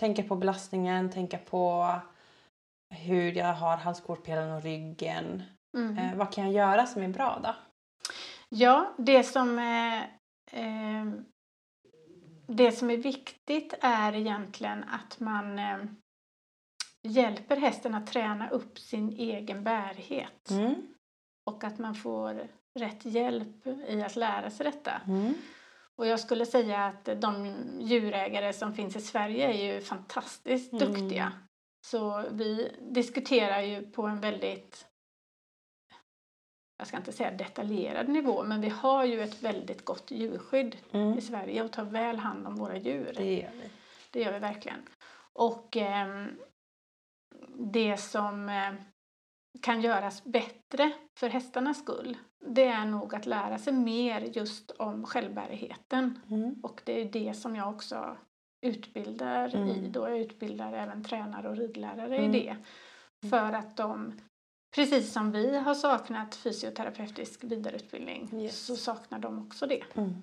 tänka 0.00 0.22
på 0.22 0.36
belastningen, 0.36 1.10
tänka 1.10 1.38
på 1.38 1.86
hur 2.94 3.32
jag 3.32 3.54
har 3.54 3.76
halskotpelaren 3.76 4.52
och 4.56 4.62
ryggen. 4.62 5.42
Mm. 5.76 5.98
Eh, 5.98 6.16
vad 6.16 6.32
kan 6.32 6.44
jag 6.44 6.52
göra 6.52 6.86
som 6.86 7.02
är 7.02 7.08
bra 7.08 7.40
då? 7.44 7.54
Ja, 8.48 8.94
det 8.98 9.24
som, 9.24 9.58
eh, 9.58 10.02
eh, 10.52 11.06
det 12.46 12.72
som 12.72 12.90
är 12.90 12.96
viktigt 12.96 13.74
är 13.80 14.12
egentligen 14.14 14.84
att 14.84 15.20
man 15.20 15.58
eh, 15.58 15.78
hjälper 17.02 17.56
hästen 17.56 17.94
att 17.94 18.06
träna 18.06 18.50
upp 18.50 18.78
sin 18.78 19.08
egen 19.12 19.64
bärighet 19.64 20.50
Mm. 20.50 20.74
och 21.46 21.64
att 21.64 21.78
man 21.78 21.94
får 21.94 22.48
rätt 22.78 23.04
hjälp 23.04 23.66
i 23.66 24.02
att 24.02 24.16
lära 24.16 24.50
sig 24.50 24.64
detta. 24.64 25.00
Mm. 25.06 25.34
Och 25.96 26.06
jag 26.06 26.20
skulle 26.20 26.46
säga 26.46 26.84
att 26.86 27.04
de 27.04 27.54
djurägare 27.80 28.52
som 28.52 28.74
finns 28.74 28.96
i 28.96 29.00
Sverige 29.00 29.48
är 29.52 29.74
ju 29.74 29.80
fantastiskt 29.80 30.72
Mm. 30.72 30.92
duktiga. 30.92 31.32
Så 31.86 32.24
vi 32.30 32.76
diskuterar 32.80 33.60
ju 33.60 33.90
på 33.90 34.02
en 34.02 34.20
väldigt, 34.20 34.86
jag 36.78 36.86
ska 36.86 36.96
inte 36.96 37.12
säga 37.12 37.30
detaljerad 37.30 38.08
nivå, 38.08 38.42
men 38.44 38.60
vi 38.60 38.68
har 38.68 39.04
ju 39.04 39.20
ett 39.22 39.42
väldigt 39.42 39.84
gott 39.84 40.10
djurskydd 40.10 40.76
Mm. 40.92 41.18
i 41.18 41.20
Sverige 41.20 41.62
och 41.62 41.72
tar 41.72 41.84
väl 41.84 42.16
hand 42.18 42.46
om 42.46 42.56
våra 42.56 42.76
djur. 42.76 43.12
Det 43.16 43.34
gör 43.34 43.50
vi. 43.62 43.70
Det 44.10 44.20
gör 44.22 44.32
vi 44.32 44.38
verkligen. 44.38 44.82
Och 45.32 45.76
ehm, 45.76 46.28
det 47.56 47.96
som 47.96 48.48
eh, 48.48 48.72
kan 49.62 49.80
göras 49.80 50.24
bättre 50.24 50.92
för 51.18 51.28
hästarnas 51.28 51.78
skull, 51.78 52.16
det 52.46 52.64
är 52.64 52.84
nog 52.84 53.14
att 53.14 53.26
lära 53.26 53.58
sig 53.58 53.72
mer 53.72 54.20
just 54.20 54.70
om 54.70 55.06
självbärigheten. 55.06 56.20
Mm. 56.30 56.60
Och 56.62 56.80
det 56.84 57.00
är 57.00 57.04
det 57.04 57.34
som 57.34 57.56
jag 57.56 57.68
också 57.74 58.16
utbildar 58.66 59.54
Mm. 59.54 59.68
i 59.68 59.88
då. 59.88 60.08
Jag 60.08 60.18
utbildar 60.18 60.72
även 60.72 61.04
tränare 61.04 61.48
och 61.48 61.56
ridlärare 61.56 62.16
Mm. 62.18 62.34
i 62.34 62.40
det. 62.40 62.56
För 63.30 63.52
att 63.52 63.76
de 63.76 64.20
Precis 64.74 65.12
som 65.12 65.32
vi 65.32 65.58
har 65.58 65.74
saknat 65.74 66.34
fysioterapeutisk 66.34 67.44
vidareutbildning 67.44 68.28
Yes. 68.32 68.58
så 68.66 68.76
saknar 68.76 69.18
de 69.18 69.46
också 69.46 69.66
det. 69.66 69.82
Mm. 69.94 70.14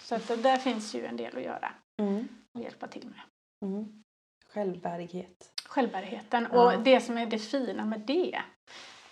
Så 0.00 0.14
att 0.14 0.28
det- 0.28 0.36
där 0.36 0.56
finns 0.56 0.94
ju 0.94 1.06
en 1.06 1.16
del 1.16 1.36
att 1.36 1.42
göra 1.42 1.72
Mm. 2.00 2.28
och 2.54 2.60
hjälpa 2.60 2.86
till 2.86 3.06
med. 3.08 3.20
Mm. 4.56 4.72
Självbärighet. 4.72 5.50
Självbärligheten. 5.66 6.48
Ja. 6.52 6.76
Och 6.76 6.82
det 6.82 7.00
som 7.00 7.18
är 7.18 7.26
det 7.26 7.38
fina 7.38 7.84
med 7.84 8.00
det 8.00 8.38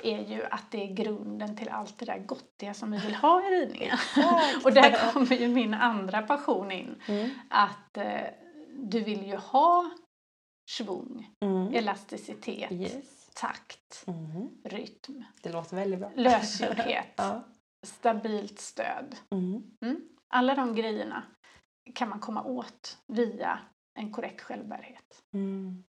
är 0.03 0.25
ju 0.29 0.45
att 0.45 0.71
det 0.71 0.83
är 0.83 0.95
grunden 0.95 1.57
till 1.57 1.69
allt 1.69 1.99
det 1.99 2.05
där 2.07 2.19
gottiga 2.19 2.75
som 2.75 2.91
vi 2.91 2.99
vill 2.99 3.15
ha 3.15 3.43
i 3.47 3.51
ridningen. 3.51 3.99
och 4.65 4.73
där 4.73 5.13
kommer 5.13 5.37
ju 5.37 5.49
min 5.49 5.75
andra 5.75 6.23
passion 6.23 6.73
in. 6.73 7.03
Mm. 7.09 7.31
Att 7.51 7.97
eh, 7.97 8.21
du 8.79 9.01
vill 9.01 9.27
ju 9.27 9.37
ha 9.37 9.91
svung, 10.71 11.31
Mm. 11.45 11.75
elasticitet, 11.75 12.73
Yes. 12.73 13.31
takt, 13.35 14.05
Mm. 14.07 14.49
rytm, 14.65 15.25
Det 15.43 15.53
låter 15.53 15.77
väldigt 15.77 15.99
bra. 16.01 16.11
lösgjordhet, 16.15 17.13
Ja. 17.17 17.43
stabilt 17.87 18.61
stöd. 18.61 19.17
Mm. 19.31 19.63
Alla 20.35 20.55
de 20.55 20.75
grejerna 20.75 21.23
kan 21.95 22.09
man 22.09 22.21
komma 22.21 22.43
åt 22.45 22.99
via 23.07 23.59
en 23.99 24.13
korrekt 24.13 24.41
självbärighet. 24.41 25.23
Mm. 25.35 25.85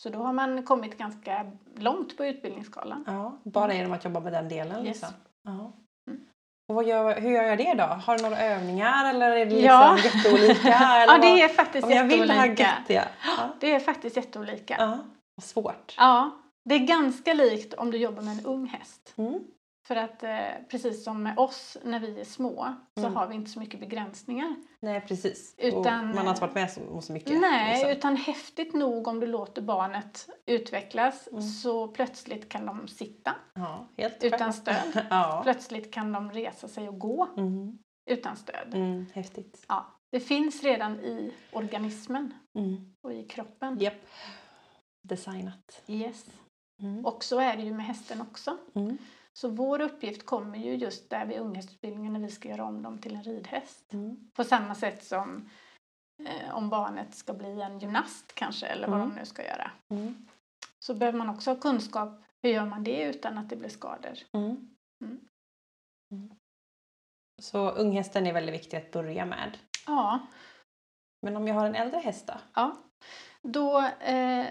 Så 0.00 0.08
då 0.08 0.18
har 0.18 0.32
man 0.32 0.62
kommit 0.62 0.98
ganska 0.98 1.50
långt 1.76 2.16
på 2.16 2.24
utbildningsskalan. 2.26 3.04
Ja, 3.06 3.38
bara 3.44 3.74
genom 3.74 3.92
att 3.92 4.04
jobba 4.04 4.20
med 4.20 4.32
den 4.32 4.48
delen. 4.48 4.76
Yes. 4.86 4.86
Liksom. 4.86 5.08
Ja. 5.44 5.72
Mm. 6.10 6.20
Och 6.72 6.82
gör, 6.84 7.20
hur 7.20 7.30
gör 7.30 7.42
jag 7.42 7.58
det 7.58 7.74
då? 7.74 7.84
Har 7.84 8.16
du 8.16 8.22
några 8.22 8.38
övningar 8.38 9.10
eller 9.10 9.30
är 9.30 9.36
det 9.36 9.44
liksom 9.44 9.64
Ja. 9.64 9.98
jätteolika? 10.04 10.68
Eller 10.78 11.12
Ja, 11.14 11.18
det 11.20 11.42
är 11.42 11.48
faktiskt 11.48 11.84
Om 11.86 11.90
jag 11.92 12.04
vill 12.04 12.18
jätteolika. 12.28 12.62
göttiga. 12.80 13.08
Ja. 13.24 13.48
Det 13.60 13.74
är 13.74 13.80
faktiskt 13.80 14.16
jätteolika. 14.16 14.76
ja. 14.78 14.98
Svårt. 15.42 15.94
Ja, 15.98 16.30
det 16.64 16.74
är 16.74 16.78
ganska 16.86 17.34
likt 17.34 17.74
om 17.74 17.90
du 17.90 17.98
jobbar 17.98 18.22
med 18.22 18.38
en 18.38 18.46
ung 18.46 18.66
häst. 18.66 19.14
Mm. 19.16 19.40
För 19.88 19.96
att 19.96 20.22
eh, 20.22 20.30
precis 20.70 21.04
som 21.04 21.22
med 21.22 21.38
oss 21.38 21.76
när 21.84 22.00
vi 22.00 22.20
är 22.20 22.24
små 22.24 22.74
så 22.94 23.00
Mm. 23.06 23.16
har 23.16 23.26
vi 23.26 23.34
inte 23.34 23.50
så 23.50 23.58
mycket 23.60 23.80
begränsningar. 23.80 24.56
Nej, 24.80 25.00
precis. 25.00 25.54
Utan- 25.58 25.78
och 26.08 26.14
man 26.14 26.18
har 26.18 26.28
inte 26.28 26.40
varit 26.40 26.54
med 26.54 26.70
så, 26.70 27.00
så 27.00 27.12
mycket. 27.12 27.40
Nej, 27.40 27.72
liksom. 27.74 27.90
utan 27.90 28.16
häftigt 28.16 28.74
nog 28.74 29.06
om 29.08 29.20
du 29.20 29.26
låter 29.26 29.62
barnet 29.62 30.28
utvecklas 30.46 31.28
Mm. 31.32 31.42
så 31.42 31.88
plötsligt 31.88 32.48
kan 32.48 32.66
de 32.66 32.88
sitta 32.88 33.34
Ja, 33.54 33.88
utan 34.20 34.52
stöd. 34.52 35.06
ja. 35.10 35.40
Plötsligt 35.44 35.92
kan 35.94 36.12
de 36.12 36.30
resa 36.32 36.68
sig 36.68 36.88
och 36.88 36.98
gå 36.98 37.28
Mm. 37.36 37.78
utan 38.10 38.36
stöd. 38.36 38.74
Mm. 38.74 39.06
Häftigt. 39.14 39.64
Ja, 39.68 39.86
det 40.12 40.20
finns 40.20 40.62
redan 40.62 41.00
i 41.00 41.34
organismen 41.52 42.34
Mm. 42.58 42.94
och 43.02 43.12
i 43.12 43.24
kroppen. 43.24 43.78
Japp. 43.80 44.06
Designat. 45.02 45.82
Yes. 45.86 46.26
Mm. 46.82 47.06
Och 47.06 47.24
så 47.24 47.38
är 47.40 47.56
det 47.56 47.62
ju 47.62 47.72
med 47.74 47.86
hästen 47.86 48.20
också. 48.20 48.56
Så 49.38 49.48
vår 49.48 49.80
uppgift 49.80 50.26
kommer 50.26 50.58
ju 50.58 50.74
just 50.74 51.10
där 51.10 51.26
vid 51.26 51.38
unghästutbildningen 51.38 52.12
när 52.12 52.20
vi 52.20 52.30
ska 52.30 52.48
göra 52.48 52.64
om 52.64 52.82
dem 52.82 52.98
till 52.98 53.14
en 53.16 53.22
ridhäst. 53.22 53.92
Mm. 53.92 54.30
På 54.34 54.44
samma 54.44 54.74
sätt 54.74 55.04
som 55.04 55.50
eh, 56.26 56.54
om 56.54 56.70
barnet 56.70 57.14
ska 57.14 57.34
bli 57.34 57.60
en 57.60 57.78
gymnast 57.78 58.34
kanske 58.34 58.66
eller 58.66 58.88
vad 58.88 58.96
Mm. 59.00 59.10
de 59.10 59.20
nu 59.20 59.26
ska 59.26 59.44
göra. 59.46 59.70
Mm. 59.90 60.26
Så 60.84 60.94
behöver 60.94 61.18
man 61.18 61.28
också 61.28 61.50
ha 61.50 61.60
kunskap. 61.60 62.22
Hur 62.42 62.50
gör 62.50 62.66
man 62.66 62.84
det 62.84 63.02
utan 63.02 63.38
att 63.38 63.48
det 63.50 63.56
blir 63.56 63.68
skador? 63.68 64.18
Mm. 64.32 64.74
Mm. 65.04 65.20
Mm. 66.12 66.30
Så 67.42 67.70
unghästen 67.70 68.26
är 68.26 68.32
väldigt 68.32 68.54
viktig 68.54 68.76
att 68.76 68.90
börja 68.90 69.24
med. 69.26 69.58
Ja, 69.86 70.26
Men 71.22 71.36
om 71.36 71.48
jag 71.48 71.54
har 71.54 71.66
en 71.66 71.74
äldre 71.74 71.98
häst 72.00 72.26
då? 72.26 72.34
ja. 72.54 72.76
Då, 73.42 73.78
eh, 73.82 74.46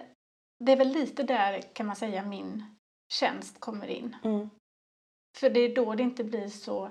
det 0.60 0.72
är 0.72 0.78
väl 0.78 0.88
lite 0.92 1.24
där 1.24 1.62
kan 1.62 1.86
man 1.86 1.96
säga 1.96 2.24
min 2.26 2.78
tjänst 3.14 3.60
kommer 3.60 3.88
in. 3.88 4.16
Mm. 4.24 4.50
För 5.40 5.50
det 5.50 5.60
är 5.60 5.76
då 5.76 5.96
det 5.96 6.04
inte 6.04 6.24
blir 6.24 6.48
så 6.48 6.86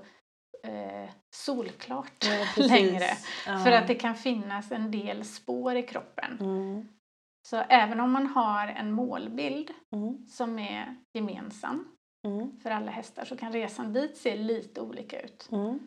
eh, 0.63 1.11
solklart 1.37 2.25
Ja, 2.25 2.47
längre. 2.63 3.09
Ja. 3.47 3.59
För 3.65 3.73
att 3.73 3.87
det 3.87 3.95
kan 3.95 4.15
finnas 4.15 4.73
en 4.73 4.91
del 4.91 5.25
spår 5.25 5.77
i 5.77 5.83
kroppen. 5.83 6.39
Mm. 6.41 6.89
Så 7.49 7.57
även 7.57 8.01
om 8.01 8.11
man 8.13 8.27
har 8.27 8.67
en 8.69 8.93
målbild 8.93 9.71
Mm. 9.95 10.29
som 10.29 10.59
är 10.59 10.97
gemensam 11.13 11.93
Mm. 12.27 12.61
för 12.61 12.71
alla 12.71 12.91
hästar 12.91 13.25
så 13.25 13.37
kan 13.37 13.53
resan 13.53 13.93
dit 13.93 14.17
se 14.17 14.37
lite 14.37 14.81
olika 14.81 15.21
ut. 15.23 15.49
Mm. 15.53 15.79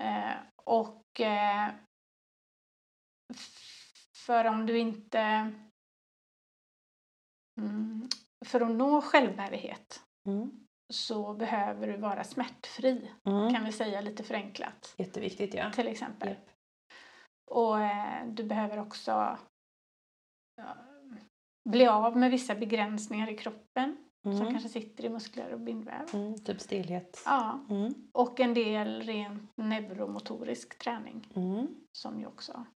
Eh, 0.00 0.34
och 0.64 1.20
eh, 1.20 1.70
för 4.26 4.44
om 4.44 4.66
du 4.66 4.78
inte... 4.78 5.52
Mm, 7.60 8.08
för 8.46 8.60
att 8.60 8.70
nå 8.70 9.02
självbärighet 9.02 10.02
Mm. 10.28 10.65
Så 10.92 11.34
behöver 11.34 11.86
du 11.86 11.96
vara 11.96 12.24
smärtfri, 12.24 13.10
Mm. 13.24 13.54
kan 13.54 13.64
vi 13.64 13.72
säga 13.72 14.00
lite 14.00 14.22
förenklat 14.22 14.94
Jätteviktigt 14.98 15.54
ja. 15.54 15.70
till 15.72 15.88
exempel. 15.88 16.28
Japp. 16.28 16.50
Och 17.50 17.80
eh, 17.80 18.26
du 18.26 18.44
behöver 18.44 18.78
också 18.78 19.38
ja, 20.56 20.76
bli 21.70 21.86
av 21.86 22.16
med 22.16 22.30
vissa 22.30 22.54
begränsningar 22.54 23.30
i 23.30 23.36
kroppen 23.36 23.96
som 24.22 24.32
Mm. 24.32 24.50
kanske 24.52 24.68
sitter 24.68 25.04
i 25.04 25.08
muskler 25.08 25.52
och 25.52 25.60
bindväv. 25.60 26.06
Mm. 26.14 26.34
Typ 26.44 26.60
stelhet. 26.60 27.22
Ja, 27.24 27.60
Mm. 27.70 27.94
och 28.12 28.40
en 28.40 28.54
del 28.54 29.02
rent 29.02 29.50
neuromotorisk 29.56 30.78
träning 30.78 31.28
Mm. 31.36 31.66
som 31.98 32.20
ju 32.20 32.26
också 32.26 32.66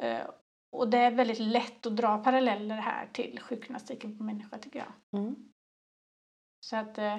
eh, 0.00 0.30
och 0.76 0.90
det 0.90 0.98
är 0.98 1.10
väldigt 1.10 1.38
lätt 1.38 1.86
att 1.86 1.96
dra 1.96 2.18
paralleller 2.18 2.76
här 2.76 3.06
till 3.12 3.40
sjukgymnastiken 3.40 4.18
på 4.18 4.24
människa 4.24 4.58
tycker 4.58 4.78
jag. 4.78 5.20
Mm. 5.20 5.52
Så 6.66 6.76
att 6.76 6.98
eh, 6.98 7.18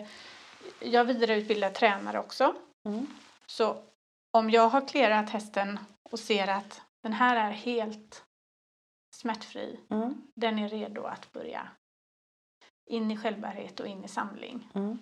jag 0.79 1.05
vidareutbildar 1.05 1.69
tränare 1.69 2.19
också. 2.19 2.55
Mm. 2.85 3.07
Så 3.45 3.83
om 4.31 4.49
jag 4.49 4.69
har 4.69 4.87
clearat 4.87 5.29
hästen 5.29 5.79
och 6.11 6.19
ser 6.19 6.47
att 6.47 6.81
den 7.03 7.13
här 7.13 7.35
är 7.35 7.51
helt 7.51 8.25
smärtfri, 9.15 9.79
Mm. 9.89 10.21
den 10.35 10.59
är 10.59 10.69
redo 10.69 11.03
att 11.03 11.31
börja 11.33 11.67
in 12.89 13.11
i 13.11 13.17
självbärighet 13.17 13.79
och 13.79 13.87
in 13.87 14.03
i 14.03 14.07
samling, 14.07 14.69
Mm. 14.75 14.97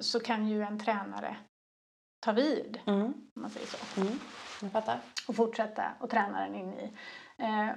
så 0.00 0.20
kan 0.20 0.48
ju 0.48 0.62
en 0.62 0.78
tränare 0.80 1.36
ta 2.20 2.32
vid, 2.32 2.80
Mm. 2.86 3.04
om 3.04 3.30
man 3.42 3.50
säger 3.50 3.66
så, 3.66 4.00
Mm. 4.00 4.18
Jag 4.62 4.72
fattar. 4.72 5.00
och 5.28 5.36
fortsätta 5.36 5.92
och 6.00 6.10
träna 6.10 6.40
den 6.40 6.54
in 6.54 6.72
i. 6.74 6.92
Eh, 7.38 7.70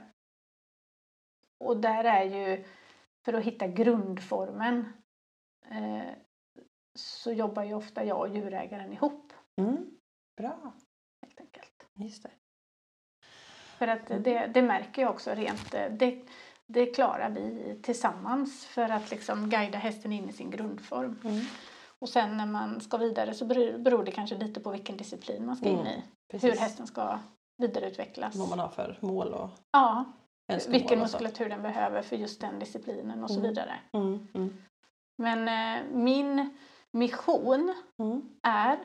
och 1.64 1.78
där 1.78 2.04
är 2.04 2.24
ju, 2.24 2.66
för 3.26 3.34
att 3.34 3.44
hitta 3.44 3.68
grundformen, 3.68 4.94
eh, 5.72 6.10
så 6.96 7.32
jobbar 7.32 7.64
ju 7.64 7.74
ofta 7.74 8.04
jag 8.04 8.20
och 8.20 8.30
djurägaren 8.36 8.94
ihop, 8.94 9.34
Mm. 9.62 9.98
Bra. 10.38 10.74
helt 11.26 11.40
enkelt. 11.40 11.86
Just 11.94 12.24
det. 12.24 12.32
För 13.78 13.88
att 13.88 14.10
Mm. 14.12 14.24
det, 14.24 14.48
det 14.48 14.62
märker 14.62 15.02
jag 15.02 15.12
också 15.12 15.32
rent, 15.32 15.74
eh, 15.74 15.92
det, 15.92 16.22
det 16.68 16.86
klarar 16.86 17.30
vi 17.30 17.76
tillsammans 17.84 18.66
för 18.66 18.90
att 18.90 19.12
liksom 19.12 19.50
guida 19.50 19.78
hästen 19.78 20.12
in 20.14 20.30
i 20.30 20.34
sin 20.34 20.50
grundform. 20.52 21.20
Mm. 21.24 21.46
Och 22.00 22.10
sen 22.10 22.38
när 22.38 22.46
man 22.46 22.82
ska 22.82 22.98
vidare 22.98 23.34
så 23.34 23.46
beror, 23.46 24.04
det 24.04 24.12
kanske 24.12 24.36
lite 24.38 24.60
på 24.60 24.72
vilken 24.72 24.98
disciplin 24.98 25.46
man 25.46 25.56
ska 25.56 25.70
in 25.70 25.80
Mm, 25.80 25.88
i. 25.88 26.04
Precis. 26.32 26.52
Hur 26.54 26.58
hästen 26.58 26.88
ska 26.88 27.20
vidareutvecklas. 27.58 28.36
Vad 28.36 28.50
man 28.50 28.60
har 28.60 28.70
för 28.70 28.98
mål 29.02 29.34
och 29.34 29.50
Ja, 29.72 30.06
vilken 30.68 30.92
och 31.00 31.04
muskulatur 31.04 31.50
den 31.50 31.62
behöver 31.62 32.02
för 32.02 32.16
just 32.16 32.42
den 32.42 32.60
disciplinen 32.60 33.24
och 33.24 33.30
så 33.32 33.40
Mm. 33.40 33.50
vidare. 33.50 33.80
Mm. 33.94 34.28
Mm. 34.34 34.58
Men 35.22 35.48
eh, 35.48 35.84
min 35.92 36.58
mission 36.92 37.74
Mm. 38.00 38.22
är 38.44 38.78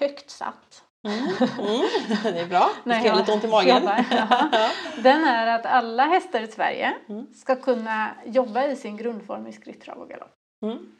högt 0.00 0.30
satt. 0.30 0.84
Mm. 1.08 1.18
Mm. 1.58 1.88
Det 2.34 2.40
är 2.40 2.46
bra. 2.46 2.70
Det 2.84 3.00
ska 3.00 3.14
lite 3.14 3.32
ont 3.32 3.44
i 3.44 3.48
magen. 3.48 3.76
jobbar, 3.76 4.04
ja. 4.10 4.70
Den 5.02 5.24
är 5.24 5.46
att 5.58 5.66
alla 5.66 6.04
hästar 6.04 6.40
i 6.40 6.46
Sverige 6.46 6.94
Mm. 7.08 7.34
ska 7.34 7.56
kunna 7.56 8.10
jobba 8.26 8.64
i 8.64 8.76
sin 8.76 8.96
grundform 8.96 9.46
i 9.46 9.52
skritt, 9.52 9.80
trav 9.80 9.98
och 9.98 10.08
galopp. 10.08 10.34
Mm. 10.64 10.92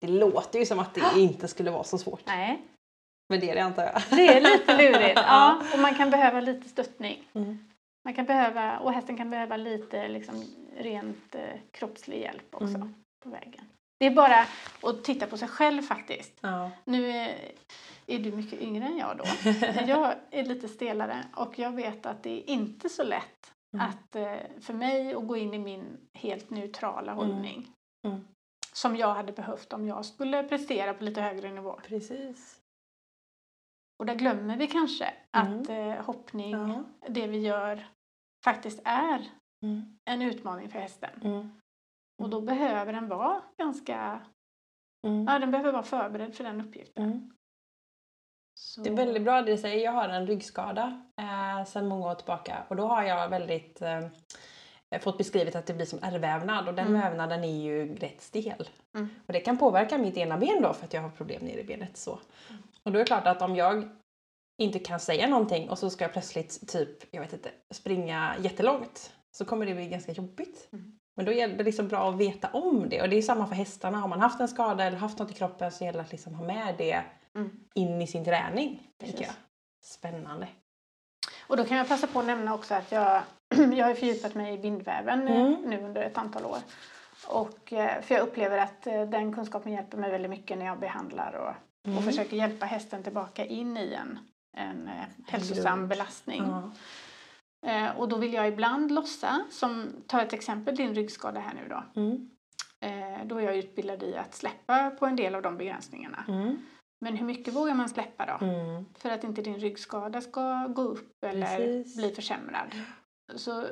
Det 0.00 0.06
låter 0.08 0.58
ju 0.58 0.66
som 0.66 0.78
att 0.78 0.94
det 0.94 1.02
inte 1.16 1.48
skulle 1.48 1.70
vara 1.70 1.84
så 1.84 1.98
svårt. 1.98 2.22
Nej, 2.26 2.62
Men 3.28 3.40
det 3.40 3.50
är 3.50 3.54
det 3.54 3.60
antar 3.60 3.82
jag. 3.84 4.02
det 4.10 4.28
är 4.36 4.40
lite 4.40 4.76
lurigt. 4.76 5.20
ja, 5.26 5.62
och 5.72 5.78
man 5.78 5.94
kan 5.94 6.10
behöva 6.10 6.40
lite 6.40 6.68
stöttning. 6.68 7.28
Mm. 7.34 7.58
Man 8.04 8.14
kan 8.14 8.24
behöva, 8.24 8.78
och 8.78 8.92
hästen 8.92 9.16
kan 9.16 9.30
behöva 9.30 9.56
lite 9.56 10.08
liksom, 10.08 10.44
rent 10.76 11.34
eh, 11.34 11.60
kroppslig 11.70 12.20
hjälp 12.20 12.54
också 12.54 12.74
Mm. 12.76 12.94
På 13.24 13.30
vägen. 13.30 13.64
Det 13.98 14.06
är 14.06 14.14
bara 14.14 14.46
att 14.82 15.04
titta 15.04 15.26
på 15.26 15.36
sig 15.36 15.48
själv 15.48 15.82
faktiskt. 15.82 16.38
Ja. 16.40 16.70
Nu 16.84 17.10
är, 17.10 17.52
är 18.06 18.18
du 18.18 18.32
mycket 18.32 18.60
yngre 18.60 18.84
än 18.84 18.96
jag 18.98 19.16
då. 19.16 19.24
Jag 19.86 20.14
är 20.30 20.44
lite 20.44 20.68
stelare 20.68 21.24
och 21.36 21.58
jag 21.58 21.70
vet 21.72 22.06
att 22.06 22.22
det 22.22 22.30
är 22.30 22.50
inte 22.54 22.88
så 22.88 23.02
lätt 23.04 23.54
Mm. 23.74 23.86
att 23.88 24.16
eh, 24.16 24.60
för 24.60 24.74
mig 24.74 25.14
att 25.14 25.26
gå 25.26 25.36
in 25.36 25.54
i 25.54 25.58
min 25.58 25.98
helt 26.14 26.50
neutrala 26.50 27.12
hållning. 27.12 27.66
Mm. 28.06 28.20
Som 28.72 28.96
jag 28.96 29.14
hade 29.14 29.32
behövt 29.32 29.72
om 29.72 29.86
jag 29.86 30.04
skulle 30.04 30.42
prestera 30.44 30.94
på 30.94 31.04
lite 31.04 31.20
högre 31.20 31.52
nivå. 31.52 31.80
Precis. 31.84 32.60
Och 33.98 34.06
där 34.06 34.14
glömmer 34.14 34.56
vi 34.56 34.66
kanske 34.66 35.14
Mm. 35.36 35.60
att 35.60 35.68
eh, 35.68 36.04
hoppning, 36.04 36.50
Ja. 36.50 36.84
det 37.08 37.26
vi 37.26 37.38
gör, 37.38 37.86
faktiskt 38.44 38.80
är 38.84 39.28
Mm. 39.64 39.98
en 40.10 40.22
utmaning 40.22 40.68
för 40.70 40.78
hästen. 40.78 41.50
Mm. 42.18 42.24
Och 42.24 42.30
då 42.30 42.40
behöver 42.40 42.92
den 42.92 43.08
vara 43.08 43.42
ganska, 43.58 44.20
ja 45.02 45.38
den 45.38 45.50
behöver 45.50 45.72
vara 45.72 45.82
förberedd 45.82 46.34
för 46.34 46.44
den 46.44 46.60
uppgiften. 46.60 47.04
Mm. 47.04 47.30
Det 48.84 48.90
är 48.90 48.94
väldigt 48.96 49.22
bra 49.22 49.42
det 49.42 49.52
du 49.52 49.58
säger. 49.58 49.84
Jag 49.84 49.92
har 49.92 50.08
en 50.08 50.26
ryggskada 50.26 51.02
eh, 51.20 51.64
sedan 51.64 51.86
många 51.88 52.06
år 52.10 52.14
tillbaka 52.14 52.64
och 52.68 52.76
då 52.76 52.86
har 52.86 53.02
jag 53.02 53.28
väldigt 53.28 53.82
eh, 53.82 54.00
fått 55.00 55.18
beskrivet 55.18 55.56
att 55.56 55.66
det 55.66 55.74
blir 55.74 55.86
som 55.86 55.98
ärrvävnad 56.02 56.68
och 56.68 56.74
den 56.74 56.86
Mm. 56.86 57.00
vävnaden 57.00 57.44
är 57.44 57.62
ju 57.62 57.96
rätt 57.96 58.20
stel. 58.20 58.68
Mm. 58.94 59.08
Och 59.26 59.32
det 59.32 59.40
kan 59.40 59.58
påverka 59.58 59.98
mitt 59.98 60.16
ena 60.16 60.38
ben 60.38 60.62
då 60.62 60.72
för 60.72 60.84
att 60.84 60.92
jag 60.94 61.02
har 61.02 61.10
problem 61.10 61.42
nere 61.44 61.60
i 61.60 61.64
benet. 61.64 61.96
Så. 61.96 62.12
Och 62.82 62.92
då 62.92 62.98
är 62.98 62.98
det 62.98 63.04
klart 63.04 63.26
att 63.26 63.42
om 63.42 63.56
jag 63.56 63.88
inte 64.62 64.78
kan 64.78 65.00
säga 65.00 65.26
någonting 65.28 65.70
och 65.70 65.78
så 65.78 65.90
ska 65.90 66.04
jag 66.04 66.12
plötsligt 66.12 66.68
typ, 66.68 67.14
jag 67.14 67.20
vet 67.20 67.32
inte, 67.32 67.50
springa 67.74 68.34
jättelångt 68.40 69.12
så 69.36 69.44
kommer 69.44 69.66
det 69.66 69.74
bli 69.74 69.88
ganska 69.88 70.12
jobbigt. 70.12 70.68
Mm. 70.72 70.98
Men 71.18 71.26
då 71.26 71.32
är 71.32 71.48
det 71.48 71.64
liksom 71.64 71.88
bra 71.88 72.08
att 72.10 72.16
veta 72.16 72.48
om 72.48 72.88
det 72.88 73.02
och 73.02 73.08
det 73.08 73.16
är 73.18 73.22
samma 73.22 73.46
för 73.46 73.54
hästarna. 73.54 73.98
Har 73.98 74.08
man 74.08 74.20
haft 74.20 74.40
en 74.40 74.48
skada 74.48 74.84
eller 74.84 74.98
haft 74.98 75.18
något 75.18 75.30
i 75.30 75.34
kroppen 75.34 75.72
så 75.72 75.84
gäller 75.84 75.98
det 75.98 76.04
att 76.04 76.12
liksom 76.12 76.34
ha 76.34 76.44
med 76.46 76.74
det 76.78 77.02
Mm. 77.34 77.50
in 77.74 78.02
i 78.02 78.06
sin 78.06 78.24
träning. 78.24 78.88
Precis. 79.00 79.30
Spännande. 79.84 80.48
Och 81.46 81.56
då 81.56 81.64
kan 81.64 81.76
jag 81.76 81.88
passa 81.88 82.06
på 82.06 82.20
att 82.20 82.26
nämna 82.26 82.54
också 82.54 82.74
att 82.74 82.92
jag, 82.92 83.22
jag 83.76 83.86
har 83.86 83.94
fördjupat 83.94 84.34
mig 84.34 84.54
i 84.54 84.58
bindväven 84.58 85.28
Mm. 85.28 85.56
nu 85.66 85.82
under 85.82 86.02
ett 86.02 86.18
antal 86.18 86.44
år. 86.44 86.58
Och, 87.28 87.72
eh, 87.72 88.02
för 88.02 88.14
jag 88.14 88.22
upplever 88.22 88.58
att 88.58 88.86
eh, 88.86 89.02
den 89.02 89.34
kunskapen 89.34 89.72
hjälper 89.72 89.98
mig 89.98 90.10
väldigt 90.10 90.30
mycket 90.30 90.58
när 90.58 90.66
jag 90.66 90.78
behandlar 90.80 91.32
och, 91.32 91.54
Mm. 91.86 91.98
och 91.98 92.04
försöker 92.04 92.36
hjälpa 92.36 92.66
hästen 92.66 93.02
tillbaka 93.02 93.44
in 93.44 93.76
i 93.76 93.94
en, 93.94 94.18
en 94.56 94.88
eh, 94.88 95.04
hälsosam 95.28 95.88
belastning. 95.88 96.42
Ja. 96.46 96.70
Eh, 97.66 97.98
och 97.98 98.08
då 98.08 98.16
vill 98.16 98.32
jag 98.32 98.48
ibland 98.48 98.90
lossa, 98.90 99.44
som 99.50 99.92
ta 100.06 100.22
ett 100.22 100.32
exempel 100.32 100.76
din 100.76 100.94
ryggskada 100.94 101.40
här 101.40 101.54
nu 101.54 101.68
då. 101.68 102.00
Mm. 102.00 102.30
Eh, 102.80 103.26
då 103.26 103.36
är 103.36 103.42
jag 103.42 103.56
utbildad 103.56 104.02
i 104.02 104.16
att 104.16 104.34
släppa 104.34 104.90
på 104.90 105.06
en 105.06 105.16
del 105.16 105.34
av 105.34 105.42
de 105.42 105.56
begränsningarna. 105.56 106.24
Mm. 106.28 106.56
Men 107.00 107.16
hur 107.16 107.26
mycket 107.26 107.54
vågar 107.54 107.74
man 107.74 107.88
släppa 107.88 108.26
då? 108.26 108.46
Mm. 108.46 108.84
För 108.98 109.10
att 109.10 109.24
inte 109.24 109.42
din 109.42 109.58
ryggskada 109.58 110.20
ska 110.20 110.66
gå 110.66 110.82
upp 110.82 111.24
eller 111.24 111.56
Precis. 111.56 111.96
bli 111.96 112.10
försämrad. 112.10 112.74
Så 113.34 113.64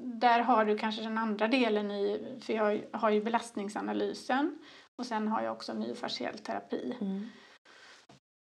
där 0.00 0.40
har 0.40 0.64
du 0.64 0.78
kanske 0.78 1.02
den 1.02 1.18
andra 1.18 1.48
delen 1.48 1.90
i, 1.90 2.38
för 2.42 2.52
jag 2.52 2.80
har 2.92 3.10
ju 3.10 3.22
belastningsanalysen 3.22 4.58
och 4.98 5.06
sen 5.06 5.28
har 5.28 5.42
jag 5.42 5.52
också 5.52 5.74
myofasciell 5.74 6.38
terapi. 6.38 6.96
Mm. 7.00 7.28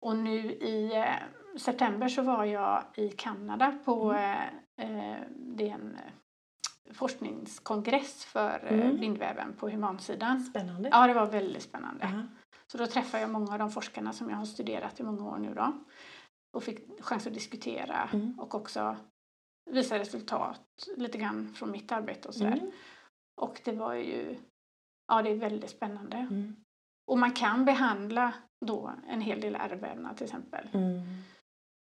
Och 0.06 0.18
nu 0.18 0.52
i 0.52 0.96
eh, 0.96 1.16
september 1.60 2.08
så 2.08 2.22
var 2.22 2.46
jag 2.46 2.84
i 2.96 3.10
Kanada 3.10 3.78
på 3.86 4.12
Mm. 4.12 4.50
eh, 4.78 5.12
eh, 5.14 5.22
det 5.38 5.70
är 5.70 5.74
en 5.74 5.98
forskningskongress 6.94 8.26
för 8.26 8.60
eh, 8.66 8.80
Mm. 8.86 9.00
bindväven 9.00 9.54
på 9.54 9.70
humansidan. 9.70 10.40
Spännande. 10.44 10.90
Ja, 10.92 11.08
det 11.08 11.14
var 11.14 11.26
väldigt 11.26 11.64
spännande. 11.64 12.10
Ja. 12.14 12.22
Så 12.68 12.78
då 12.78 12.88
träffade 12.88 13.22
jag 13.22 13.30
många 13.30 13.54
av 13.54 13.60
de 13.60 13.72
forskarna 13.72 14.14
som 14.14 14.30
jag 14.30 14.38
har 14.38 14.46
studerat 14.46 15.00
i 15.00 15.04
många 15.04 15.26
år 15.30 15.38
nu 15.38 15.54
då. 15.54 15.72
Och 16.54 16.64
fick 16.64 17.04
chans 17.04 17.28
att 17.28 17.34
diskutera 17.34 18.10
Mm. 18.14 18.40
och 18.40 18.56
också 18.56 18.96
visa 19.72 20.00
resultat 20.00 20.62
lite 20.98 21.18
grann 21.18 21.54
från 21.54 21.72
mitt 21.72 21.92
arbete 21.92 22.28
och 22.28 22.34
sådär. 22.36 22.52
Mm. 22.58 22.72
Och 23.42 23.62
det 23.66 23.72
var 23.72 23.94
ju, 23.94 24.38
ja 25.08 25.22
det 25.22 25.30
är 25.30 25.36
väldigt 25.36 25.70
spännande. 25.70 26.18
Mm. 26.18 26.56
Och 27.12 27.20
man 27.20 27.32
kan 27.32 27.66
behandla 27.66 28.34
då 28.66 28.92
en 29.08 29.22
hel 29.22 29.42
del 29.42 29.56
ärrvävnad 29.56 30.18
till 30.18 30.26
exempel. 30.26 30.70
Mm. 30.74 31.02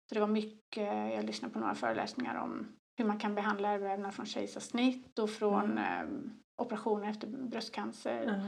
Så 0.09 0.15
det 0.15 0.19
var 0.19 0.27
mycket, 0.27 1.13
jag 1.13 1.23
lyssnade 1.25 1.53
på 1.53 1.59
några 1.59 1.75
föreläsningar 1.75 2.35
om 2.35 2.67
hur 2.97 3.05
man 3.05 3.19
kan 3.19 3.35
behandla 3.35 3.69
ärrvävnad 3.69 4.13
från 4.13 4.25
kejsarsnitt 4.25 5.19
och 5.19 5.29
från 5.29 5.77
eh, 5.77 6.03
operationer 6.61 7.09
efter 7.09 7.27
bröstcancer. 7.27 8.41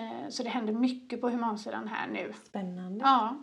Eh, 0.00 0.28
så 0.28 0.42
det 0.42 0.48
händer 0.48 0.72
mycket 0.72 1.20
på 1.20 1.28
humansidan 1.28 1.88
här 1.88 2.08
nu. 2.08 2.32
Spännande. 2.44 3.04
Ja, 3.04 3.36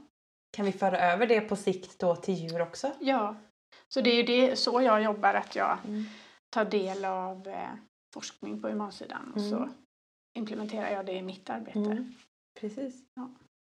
Kan 0.51 0.66
vi 0.66 0.72
föra 0.72 0.99
över 0.99 1.28
det 1.28 1.41
på 1.41 1.56
sikt 1.56 1.99
då 1.99 2.16
till 2.16 2.34
djur 2.34 2.62
också? 2.62 2.91
Ja, 2.99 3.36
så 3.88 4.01
det 4.01 4.10
är 4.10 4.16
ju 4.16 4.24
det, 4.24 4.56
så 4.56 4.82
jag 4.82 5.04
jobbar, 5.04 5.34
att 5.34 5.56
jag 5.56 5.78
Mm. 5.86 6.04
tar 6.49 6.66
del 6.66 7.06
av 7.06 7.47
eh, 7.47 7.70
forskning 8.14 8.62
på 8.62 8.68
humansidan 8.70 9.34
och 9.36 9.41
så 9.41 9.58
Mm. 9.58 9.70
implementerar 10.38 10.89
jag 10.91 11.06
det 11.06 11.14
i 11.14 11.22
mitt 11.22 11.49
arbete. 11.49 11.80
Mm. 11.80 12.14
Precis. 12.60 13.04
Ja. 13.16 13.30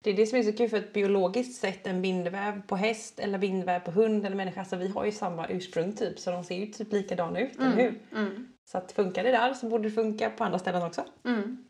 Det 0.04 0.10
är 0.10 0.14
det 0.14 0.26
som 0.28 0.40
är 0.40 0.44
så 0.44 0.54
kul 0.54 0.70
för 0.70 0.78
att 0.78 0.94
biologiskt 0.94 1.62
sett 1.62 1.88
en 1.88 2.02
bindväv 2.02 2.62
på 2.68 2.76
häst 2.76 3.20
eller 3.20 3.38
bindväv 3.38 3.80
på 3.80 3.92
hund 3.92 4.26
eller 4.26 4.36
människa, 4.36 4.66
så 4.66 4.76
vi 4.76 4.88
har 4.88 5.06
ju 5.06 5.12
samma 5.12 5.48
ursprung 5.48 5.94
typ 5.96 6.20
så 6.20 6.32
de 6.32 6.44
ser 6.44 6.56
ju 6.56 6.66
typ 6.66 6.92
likadana 6.94 7.40
ut, 7.40 7.56
eller 7.60 7.76
hur? 7.76 8.02
Mm. 8.12 8.48
Så 8.72 8.78
att 8.78 8.92
funkar 8.92 9.24
det 9.24 9.32
där 9.32 9.54
så 9.54 9.70
borde 9.70 9.84
det 9.84 9.92
funka 9.96 10.30
på 10.30 10.44
andra 10.44 10.60
ställen 10.60 10.84
också. 10.84 11.06
Mm. 11.26 11.70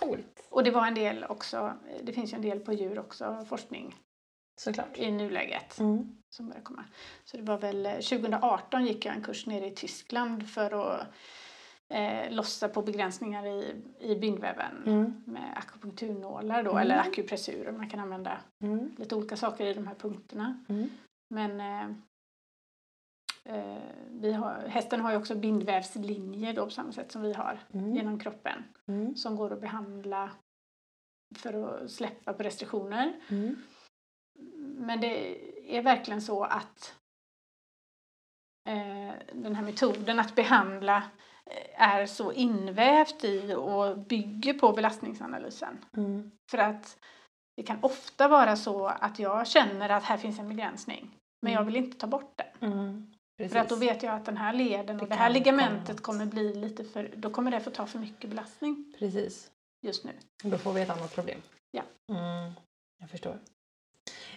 Coolt! 0.00 0.46
Och 0.48 0.64
det 0.64 0.70
var 0.70 0.86
en 0.86 0.94
del 0.94 1.24
också, 1.24 1.72
det 2.02 2.12
finns 2.12 2.32
ju 2.32 2.36
en 2.36 2.42
del 2.42 2.60
på 2.60 2.72
djur 2.72 2.98
också, 2.98 3.44
forskning 3.48 3.94
Såklart. 4.60 4.98
i 4.98 5.10
nuläget 5.10 5.78
Mm. 5.78 6.16
som 6.30 6.48
börjar 6.48 6.62
komma. 6.62 6.84
Så 7.24 7.36
det 7.36 7.42
var 7.42 7.58
väl, 7.58 7.86
eh, 7.86 7.92
2018 7.92 8.86
gick 8.86 9.04
jag 9.04 9.14
en 9.16 9.22
kurs 9.22 9.46
nere 9.46 9.66
i 9.66 9.70
Tyskland 9.74 10.50
för 10.50 10.90
att 10.92 11.06
eh, 11.88 12.30
lossa 12.32 12.68
på 12.68 12.82
begränsningar 12.82 13.46
i, 13.46 13.74
i 14.00 14.16
bindväven 14.16 14.82
Mm. 14.86 15.22
med 15.26 15.52
akupunkturnålar 15.58 16.62
då, 16.62 16.70
Mm. 16.70 16.82
eller 16.82 16.98
akupressurer. 16.98 17.72
Man 17.72 17.90
kan 17.90 18.00
använda 18.00 18.40
Mm. 18.62 18.94
lite 18.98 19.14
olika 19.14 19.36
saker 19.36 19.66
i 19.66 19.74
de 19.74 19.86
här 19.86 19.94
punkterna. 19.94 20.64
Mm. 20.68 20.88
Men 21.34 21.60
eh, 21.60 21.90
eh, 23.56 23.82
vi 24.10 24.32
har, 24.32 24.54
hästen 24.68 25.00
har 25.00 25.10
ju 25.10 25.16
också 25.16 25.34
bindvävslinjer 25.34 26.54
då 26.54 26.64
på 26.64 26.70
samma 26.70 26.92
sätt 26.92 27.12
som 27.12 27.22
vi 27.22 27.32
har 27.32 27.58
Mm. 27.72 27.94
genom 27.94 28.18
kroppen 28.18 28.64
Mm. 28.88 29.16
som 29.16 29.36
går 29.36 29.52
att 29.52 29.60
behandla 29.60 30.30
för 31.36 31.82
att 31.84 31.90
släppa 31.90 32.32
på 32.32 32.42
restriktioner. 32.42 33.12
Men 34.78 35.00
det 35.00 35.38
är 35.76 35.82
verkligen 35.82 36.22
så 36.22 36.44
att 36.44 36.94
eh, 38.68 39.12
den 39.32 39.54
här 39.54 39.62
metoden 39.62 40.18
att 40.20 40.34
behandla 40.34 40.96
eh, 40.96 41.02
är 41.74 42.06
så 42.06 42.32
invävt 42.32 43.24
i 43.24 43.54
och 43.54 43.98
bygger 43.98 44.54
på 44.54 44.72
belastningsanalysen. 44.72 45.84
Mm. 45.96 46.30
För 46.50 46.58
att 46.58 46.98
det 47.56 47.62
kan 47.62 47.78
ofta 47.82 48.28
vara 48.28 48.56
så 48.56 48.86
att 48.86 49.18
jag 49.18 49.46
känner 49.46 49.88
att 49.88 50.02
här 50.04 50.16
finns 50.16 50.38
en 50.38 50.48
begränsning. 50.48 51.10
Men 51.42 51.52
jag 51.52 51.62
Mm. 51.62 51.72
vill 51.74 51.84
inte 51.84 51.98
ta 51.98 52.06
bort 52.06 52.34
den. 52.60 52.72
Mm. 52.72 53.12
För 53.50 53.56
att 53.58 53.68
då 53.68 53.76
vet 53.76 54.02
jag 54.02 54.14
att 54.14 54.24
den 54.24 54.36
här 54.36 54.52
leden 54.52 54.96
Det 54.96 55.02
och 55.02 55.08
det 55.08 55.14
här 55.14 55.34
kan 55.34 55.34
komma 55.44 55.44
ligamentet 55.44 56.02
kommer 56.02 56.26
bli 56.26 56.54
lite 56.54 56.84
för, 56.84 57.10
då 57.16 57.30
kommer 57.30 57.50
det 57.50 57.60
få 57.60 57.70
ta 57.70 57.86
för 57.86 57.98
mycket 57.98 58.30
belastning 58.30 58.94
Precis. 58.98 59.50
just 59.86 60.04
nu. 60.04 60.12
Då 60.42 60.58
får 60.58 60.72
vi 60.72 60.82
ett 60.82 60.90
annat 60.90 61.14
problem. 61.14 61.40
Ja. 61.70 61.82
Mm. 62.10 62.52
Jag 63.00 63.10
förstår. 63.10 63.38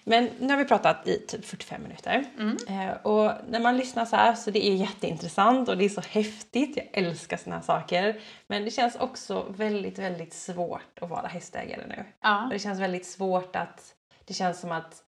Men 0.10 0.30
nu 0.40 0.50
har 0.50 0.58
vi 0.58 0.66
pratat 0.66 1.08
i 1.08 1.20
typ 1.28 1.46
45 1.46 1.84
minuter. 1.84 2.26
Mm. 2.38 2.58
Eh, 2.68 2.96
och 3.02 3.32
när 3.50 3.60
man 3.60 3.78
lyssnar 3.78 4.06
så 4.06 4.16
här 4.16 4.34
så 4.36 4.52
det 4.52 4.68
är 4.68 4.76
jätteintressant 4.76 5.70
och 5.70 5.78
det 5.78 5.86
är 5.86 5.90
så 5.90 6.02
häftigt. 6.02 6.78
Jag 6.78 6.88
älskar 7.04 7.38
såna 7.38 7.56
här 7.56 7.64
saker. 7.64 8.20
Men 8.48 8.66
det 8.66 8.72
känns 8.72 8.96
också 8.96 9.46
väldigt, 9.50 10.00
väldigt 10.00 10.34
svårt 10.34 11.00
att 11.02 11.10
vara 11.10 11.28
hästägare 11.28 11.82
nu. 11.88 12.06
Ja. 12.22 12.48
Det 12.52 12.60
känns 12.60 12.80
väldigt 12.80 13.06
svårt 13.06 13.56
att 13.56 13.94
det 14.26 14.34
känns 14.34 14.60
som 14.60 14.72
att 14.72 15.04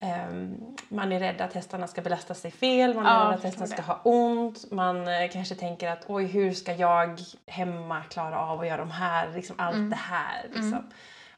ehm, 0.00 0.54
man 0.88 1.12
är 1.12 1.20
rädd 1.20 1.40
att 1.40 1.52
hästarna 1.52 1.86
ska 1.86 2.02
belasta 2.02 2.34
sig 2.34 2.50
fel, 2.50 2.94
man 2.94 3.06
är 3.06 3.10
Ja, 3.10 3.24
rädd 3.30 3.34
att 3.34 3.44
hästarna 3.44 3.66
ska 3.66 3.82
ha 3.82 4.00
ont, 4.04 4.70
man 4.70 5.08
eh, 5.08 5.30
kanske 5.32 5.54
tänker 5.54 5.90
att 5.90 6.04
oj 6.06 6.24
hur 6.24 6.52
ska 6.52 6.74
jag 6.74 7.20
hemma 7.46 8.02
klara 8.10 8.38
av 8.38 8.60
att 8.60 8.66
göra 8.66 8.76
de 8.76 8.90
här, 8.90 9.28
liksom 9.34 9.56
allt 9.58 9.74
Mm. 9.76 9.90
det 9.90 9.96
här. 9.96 10.42
Liksom. 10.44 10.68
Mm. 10.68 10.90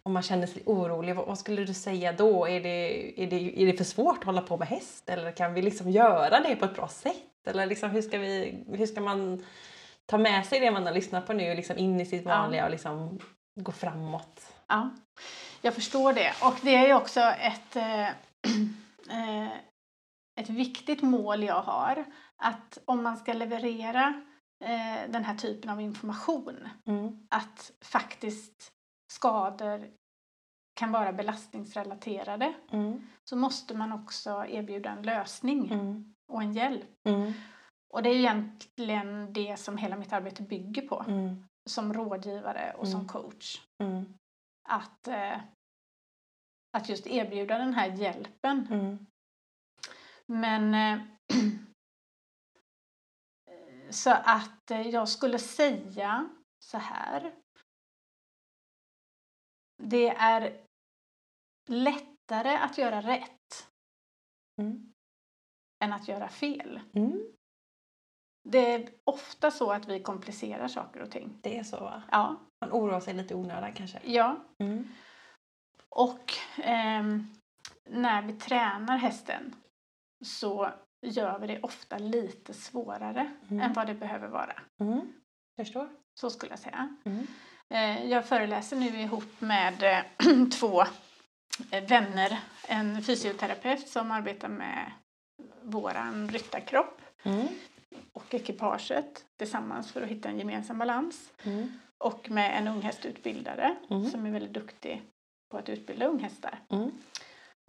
Och 0.05 0.11
man 0.11 0.23
känner 0.23 0.47
sig 0.47 0.63
orolig, 0.67 1.15
vad, 1.17 1.27
vad 1.27 1.39
skulle 1.39 1.65
du 1.65 1.75
säga 1.75 2.13
då? 2.13 2.47
Är 2.49 2.61
det, 2.61 3.23
är, 3.23 3.27
det, 3.31 3.63
är 3.63 3.67
det 3.67 3.73
för 3.77 3.85
svårt 3.85 4.19
att 4.19 4.25
hålla 4.25 4.43
på 4.43 4.57
med 4.57 4.69
häst 4.69 5.09
eller 5.09 5.33
kan 5.33 5.55
vi 5.55 5.63
liksom 5.63 5.91
göra 5.91 6.41
det 6.41 6.57
på 6.57 6.65
ett 6.65 6.75
bra 6.75 6.89
sätt? 6.89 7.47
Eller 7.47 7.67
liksom, 7.67 7.91
hur, 7.91 8.03
ska 8.03 8.19
vi, 8.19 8.65
hur 8.69 8.87
ska 8.87 9.01
man 9.01 9.45
ta 10.07 10.19
med 10.19 10.47
sig 10.47 10.61
det 10.61 10.71
man 10.71 10.87
har 10.87 10.93
lyssnat 10.93 11.27
på 11.27 11.33
nu 11.33 11.55
liksom 11.55 11.79
in 11.79 12.01
i 12.01 12.07
sitt 12.07 12.23
Ja. 12.25 12.29
vanliga 12.29 12.65
och 12.65 12.71
liksom 12.71 13.19
gå 13.61 13.73
framåt? 13.73 14.53
Ja, 14.67 14.91
jag 15.63 15.75
förstår 15.75 16.13
det. 16.13 16.33
Och 16.43 16.55
det 16.63 16.75
är 16.75 16.87
ju 16.87 16.95
också 16.95 17.21
ett, 17.21 17.77
eh, 17.77 18.09
ett 20.41 20.51
viktigt 20.51 21.03
mål 21.03 21.43
jag 21.43 21.63
har. 21.63 22.05
Att 22.37 22.79
om 22.85 23.03
man 23.03 23.17
ska 23.17 23.33
leverera 23.33 24.23
eh, 24.65 25.11
den 25.11 25.25
här 25.25 25.35
typen 25.35 25.71
av 25.71 25.81
information, 25.81 26.69
Mm. 26.87 27.27
att 27.31 27.71
faktiskt 27.85 28.71
skador 29.15 29.91
kan 30.81 30.93
vara 30.93 31.13
belastningsrelaterade, 31.13 32.55
Mm. 32.71 33.07
så 33.25 33.37
måste 33.37 33.75
man 33.75 33.93
också 33.93 34.45
erbjuda 34.49 34.91
en 34.91 35.03
lösning 35.03 35.73
Mm. 35.73 36.15
och 36.33 36.43
en 36.43 36.53
hjälp. 36.53 36.89
Mm. 37.09 37.33
Och 37.95 38.03
det 38.03 38.09
är 38.11 38.17
egentligen 38.17 39.33
det 39.33 39.57
som 39.57 39.77
hela 39.77 39.97
mitt 39.97 40.13
arbete 40.13 40.43
bygger 40.43 40.89
på, 40.89 41.05
Mm. 41.09 41.45
som 41.71 41.95
rådgivare 41.95 42.75
och 42.79 42.89
som 42.89 43.01
Mm. 43.01 43.09
coach. 43.09 43.61
Mm. 43.83 44.05
att, 44.69 45.09
eh, 45.09 45.41
att 46.77 46.89
just 46.89 47.07
erbjuda 47.07 47.59
den 47.59 47.75
här 47.75 47.87
hjälpen. 47.97 48.67
Men 50.27 50.75
eh, 50.75 51.01
så 53.91 54.11
att 54.11 54.71
eh, 54.71 54.89
jag 54.89 55.09
skulle 55.09 55.39
säga 55.39 56.29
så 56.65 56.79
här 56.79 57.33
det 59.83 60.09
är 60.09 60.61
lättare 61.69 62.57
att 62.57 62.79
göra 62.79 63.01
rätt 63.01 63.31
Mm. 64.61 64.93
än 65.85 65.93
att 65.93 66.09
göra 66.09 66.29
fel. 66.29 66.81
Mm. 66.93 67.23
Det 68.49 68.73
är 68.75 68.91
ofta 69.05 69.51
så 69.51 69.73
att 69.73 69.89
vi 69.89 70.03
komplicerar 70.03 70.69
saker 70.69 71.01
och 71.03 71.11
ting. 71.11 71.39
Det 71.43 71.59
är 71.59 71.65
så 71.65 71.81
va? 71.81 72.03
Ja. 72.11 72.37
Man 72.61 72.73
oroar 72.73 73.01
sig 73.01 73.15
lite 73.15 73.35
onödan 73.35 73.73
kanske. 73.73 74.01
ja. 74.05 74.37
Mm. 74.59 74.89
Och 75.89 76.33
ehm, 76.63 77.27
när 77.85 78.23
vi 78.23 78.33
tränar 78.33 78.97
hästen 78.97 79.55
så 80.25 80.71
gör 81.07 81.39
vi 81.39 81.47
det 81.47 81.61
ofta 81.63 81.99
lite 81.99 82.55
svårare 82.55 83.33
Mm. 83.51 83.61
än 83.61 83.73
vad 83.73 83.87
det 83.87 83.95
behöver 83.95 84.29
vara. 84.29 84.63
Mm. 84.81 85.13
Förstår. 85.57 85.89
Så 86.21 86.31
skulle 86.31 86.53
jag 86.53 86.59
säga. 86.59 86.97
Eh, 87.71 88.07
Jag 88.07 88.27
föreläser 88.27 88.77
nu 88.77 89.01
ihop 89.01 89.41
med 89.41 89.83
eh, 89.83 90.47
två 90.59 90.83
eh, 91.71 91.85
vänner. 91.89 92.39
En 92.69 93.03
fysioterapeut 93.03 93.89
som 93.89 94.11
arbetar 94.11 94.49
med 94.49 94.91
våran 95.63 96.29
ryttarkropp 96.29 97.01
Mm. 97.27 97.47
och 98.13 98.35
ekipaget 98.35 99.25
tillsammans 99.39 99.93
för 99.93 100.03
att 100.03 100.09
hitta 100.09 100.29
en 100.29 100.39
gemensam 100.39 100.79
balans. 100.79 101.31
Mm. 101.45 101.73
Och 101.99 102.31
med 102.31 102.59
en 102.59 102.69
unghästutbildare 102.69 103.77
Mm. 103.91 104.11
som 104.11 104.27
är 104.27 104.31
väldigt 104.31 104.53
duktig 104.53 105.03
på 105.51 105.59
att 105.59 105.69
utbilda 105.69 106.07
unghästar. 106.07 106.59
Mm. 106.71 106.91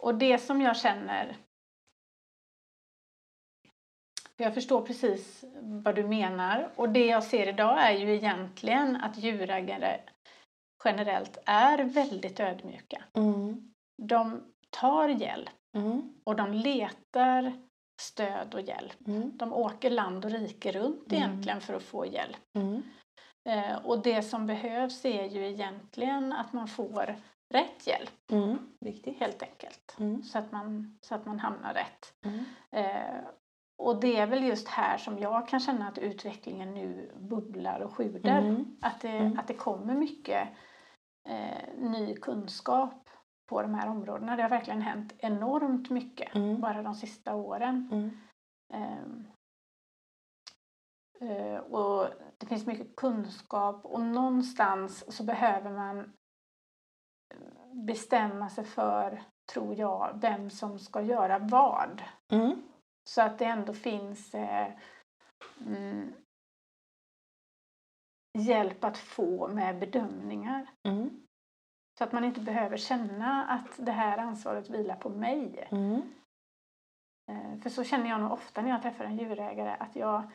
Och 0.02 0.14
det 0.14 0.38
som 0.38 0.60
jag 0.60 0.76
känner 0.76 1.36
jag 4.36 4.54
förstår 4.54 4.82
precis 4.82 5.44
vad 5.62 5.94
du 5.94 6.02
menar 6.08 6.70
och 6.76 6.88
det 6.88 7.06
jag 7.06 7.24
ser 7.24 7.48
idag 7.48 7.82
är 7.82 7.92
ju 7.92 8.14
egentligen 8.14 8.96
att 8.96 9.18
djurägare 9.18 10.00
generellt 10.84 11.38
är 11.46 11.84
väldigt 11.84 12.40
ödmjuka. 12.40 13.04
Mm. 13.14 13.72
De 14.02 14.42
tar 14.70 15.08
hjälp 15.08 15.50
Mm. 15.76 16.14
och 16.24 16.36
de 16.36 16.52
letar 16.52 17.52
stöd 18.02 18.54
och 18.54 18.60
hjälp. 18.60 19.06
Mm. 19.06 19.36
De 19.36 19.52
åker 19.52 19.90
land 19.90 20.24
och 20.24 20.30
rike 20.30 20.72
runt 20.72 21.12
Mm. 21.12 21.22
egentligen 21.22 21.60
för 21.60 21.74
att 21.74 21.82
få 21.82 22.06
hjälp. 22.06 22.36
Mm. 22.58 22.82
Eh, 23.48 23.76
och 23.86 24.02
det 24.02 24.22
som 24.22 24.46
behövs 24.46 25.04
är 25.04 25.24
ju 25.24 25.46
egentligen 25.48 26.32
att 26.32 26.52
man 26.52 26.68
får 26.68 27.16
rätt 27.54 27.86
hjälp 27.86 28.30
Mm. 28.32 28.58
Viktigt. 28.80 29.20
helt 29.20 29.42
enkelt. 29.42 29.96
Mm. 29.98 30.22
Så 30.22 30.38
att 30.38 30.52
man, 30.52 30.98
så 31.06 31.14
att 31.14 31.26
man 31.26 31.38
hamnar 31.40 31.74
rätt. 31.74 32.14
Mm. 32.24 32.44
Eh, 32.70 33.20
och 33.78 34.00
det 34.00 34.16
är 34.16 34.26
väl 34.26 34.44
just 34.44 34.68
här 34.68 34.98
som 34.98 35.18
jag 35.18 35.48
kan 35.48 35.60
känna 35.60 35.88
att 35.88 35.98
utvecklingen 35.98 36.74
nu 36.74 37.12
bubblar 37.20 37.80
och 37.80 37.94
sjuder. 37.94 38.38
Mm. 38.38 38.76
Att, 38.82 39.00
det, 39.00 39.08
Mm. 39.18 39.38
att 39.38 39.48
det 39.48 39.54
kommer 39.54 39.94
mycket 39.94 40.48
eh, 41.28 41.74
ny 41.78 42.14
kunskap 42.16 43.08
på 43.50 43.62
de 43.62 43.74
här 43.74 43.88
områdena. 43.88 44.36
Det 44.36 44.42
har 44.42 44.50
verkligen 44.50 44.82
hänt 44.82 45.12
enormt 45.18 45.90
mycket 45.90 46.34
Mm. 46.34 46.60
bara 46.60 46.82
de 46.82 46.94
sista 46.94 47.34
åren. 47.34 47.88
Ehm, 48.72 49.26
eh, 51.20 51.56
och 51.58 52.08
det 52.38 52.46
finns 52.46 52.66
mycket 52.66 52.96
kunskap 52.96 53.84
och 53.84 54.00
någonstans 54.00 55.16
så 55.16 55.24
behöver 55.24 55.70
man 55.70 56.12
bestämma 57.86 58.48
sig 58.48 58.64
för, 58.64 59.22
tror 59.52 59.74
jag, 59.74 60.18
vem 60.20 60.50
som 60.50 60.78
ska 60.78 61.00
göra 61.00 61.38
vad. 61.38 62.02
Mm. 62.32 62.62
Så 63.08 63.22
att 63.22 63.38
det 63.38 63.44
ändå 63.44 63.72
finns 63.72 64.34
eh, 64.34 64.72
mm, 65.60 66.14
hjälp 68.38 68.84
att 68.84 68.98
få 68.98 69.48
med 69.48 69.78
bedömningar. 69.78 70.66
Mm. 70.88 71.26
Så 71.98 72.04
att 72.04 72.12
man 72.12 72.24
inte 72.24 72.40
behöver 72.40 72.76
känna 72.76 73.44
att 73.44 73.86
det 73.86 73.92
här 73.92 74.18
ansvaret 74.18 74.70
vilar 74.70 74.96
på 74.96 75.08
mig. 75.08 75.68
Mm. 75.70 76.02
Eh, 77.30 77.60
För 77.62 77.70
så 77.70 77.84
känner 77.84 78.10
jag 78.10 78.20
nog 78.20 78.32
ofta 78.32 78.62
när 78.62 78.70
jag 78.70 78.82
träffar 78.82 79.04
en 79.04 79.18
djurägare 79.18 79.76
att 79.80 79.96
jag 79.96 80.30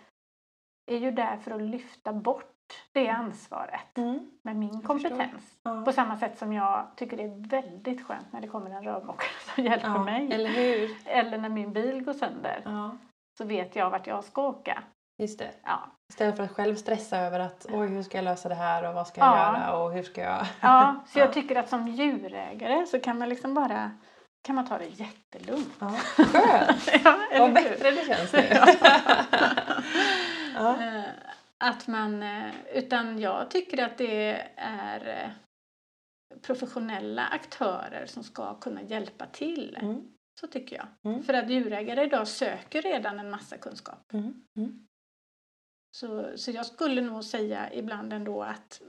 är 0.86 0.98
ju 0.98 1.12
där 1.12 1.38
för 1.38 1.52
att 1.52 1.62
lyfta 1.62 2.14
bort 2.14 2.61
det 2.92 3.08
ansvaret 3.10 3.98
Mm. 3.98 4.20
med 4.44 4.56
min 4.56 4.82
kompetens. 4.82 5.58
Ja. 5.64 5.82
På 5.86 5.92
samma 5.92 6.18
sätt 6.18 6.38
som 6.38 6.54
jag 6.54 6.88
tycker 6.96 7.18
det 7.18 7.24
är 7.24 7.48
väldigt 7.50 8.08
skönt 8.08 8.34
när 8.34 8.42
det 8.42 8.48
kommer 8.48 8.70
en 8.70 8.84
rörmokare 8.84 9.30
som 9.56 9.64
hjälper 9.64 9.88
Ja, 9.88 10.04
mig. 10.04 10.32
Eller 10.34 10.50
hur? 10.50 10.90
Eller 11.06 11.38
när 11.38 11.50
min 11.50 11.74
bil 11.74 12.02
går 12.04 12.14
sönder 12.14 12.62
Ja, 12.66 12.98
så 13.38 13.46
vet 13.46 13.76
jag 13.76 13.90
vart 13.90 14.08
jag 14.08 14.24
ska 14.24 14.42
åka. 14.48 14.84
just 15.22 15.40
det. 15.40 15.52
Ja, 15.64 15.80
Istället 16.10 16.38
för 16.38 16.44
att 16.44 16.52
själv 16.52 16.76
stressa 16.76 17.18
över 17.18 17.40
att 17.40 17.66
oj, 17.72 17.88
hur 17.88 18.04
ska 18.04 18.18
jag 18.18 18.26
lösa 18.26 18.50
det 18.50 18.56
här 18.56 18.88
och 18.90 18.94
vad 18.96 19.08
ska 19.08 19.22
jag 19.22 19.30
Ja. 19.30 19.38
göra 19.58 19.78
och 19.78 19.92
hur 19.92 20.04
ska 20.04 20.22
jag... 20.22 20.46
ja 20.62 20.96
så 21.08 21.20
Ja. 21.20 21.26
jag 21.26 21.34
tycker 21.34 21.56
att 21.56 21.70
som 21.70 21.88
djurägare 21.88 22.86
så 22.86 23.00
kan 23.00 23.18
man 23.18 23.30
liksom 23.30 23.54
bara 23.54 23.92
kan 24.44 24.56
man 24.56 24.68
ta 24.68 24.78
det 24.78 24.86
jättelugnt. 24.86 25.74
Ja. 25.80 25.90
Skönt! 25.90 26.90
ja, 27.04 27.18
Vad 27.40 27.54
bättre 27.54 27.92
det 27.92 28.06
känns 28.08 28.34
nu. 28.34 28.44
ja. 30.56 30.76
Att 31.64 31.88
man, 31.88 32.24
eh, 32.24 32.52
utan 32.74 33.20
jag 33.20 33.52
tycker 33.52 33.84
att 33.86 33.98
det 33.98 34.48
är 34.56 35.24
eh, 35.24 35.30
professionella 36.42 37.26
aktörer 37.28 38.06
som 38.06 38.24
ska 38.24 38.60
kunna 38.60 38.82
hjälpa 38.82 39.26
till. 39.26 39.78
Mm. 39.82 40.02
Så 40.40 40.48
tycker 40.48 40.76
jag. 40.76 40.88
Mm. 41.12 41.24
För 41.24 41.34
att 41.34 41.50
djurägare 41.50 42.04
idag 42.04 42.28
söker 42.28 42.82
redan 42.82 43.20
en 43.20 43.30
massa 43.30 43.58
kunskap. 43.58 44.14
Mm. 44.14 44.46
Mm. 44.58 44.88
Så, 45.98 46.38
så 46.38 46.52
jag 46.52 46.66
skulle 46.66 47.02
nog 47.02 47.24
säga 47.24 47.74
ibland 47.74 48.14
ändå 48.14 48.44
att 48.44 48.82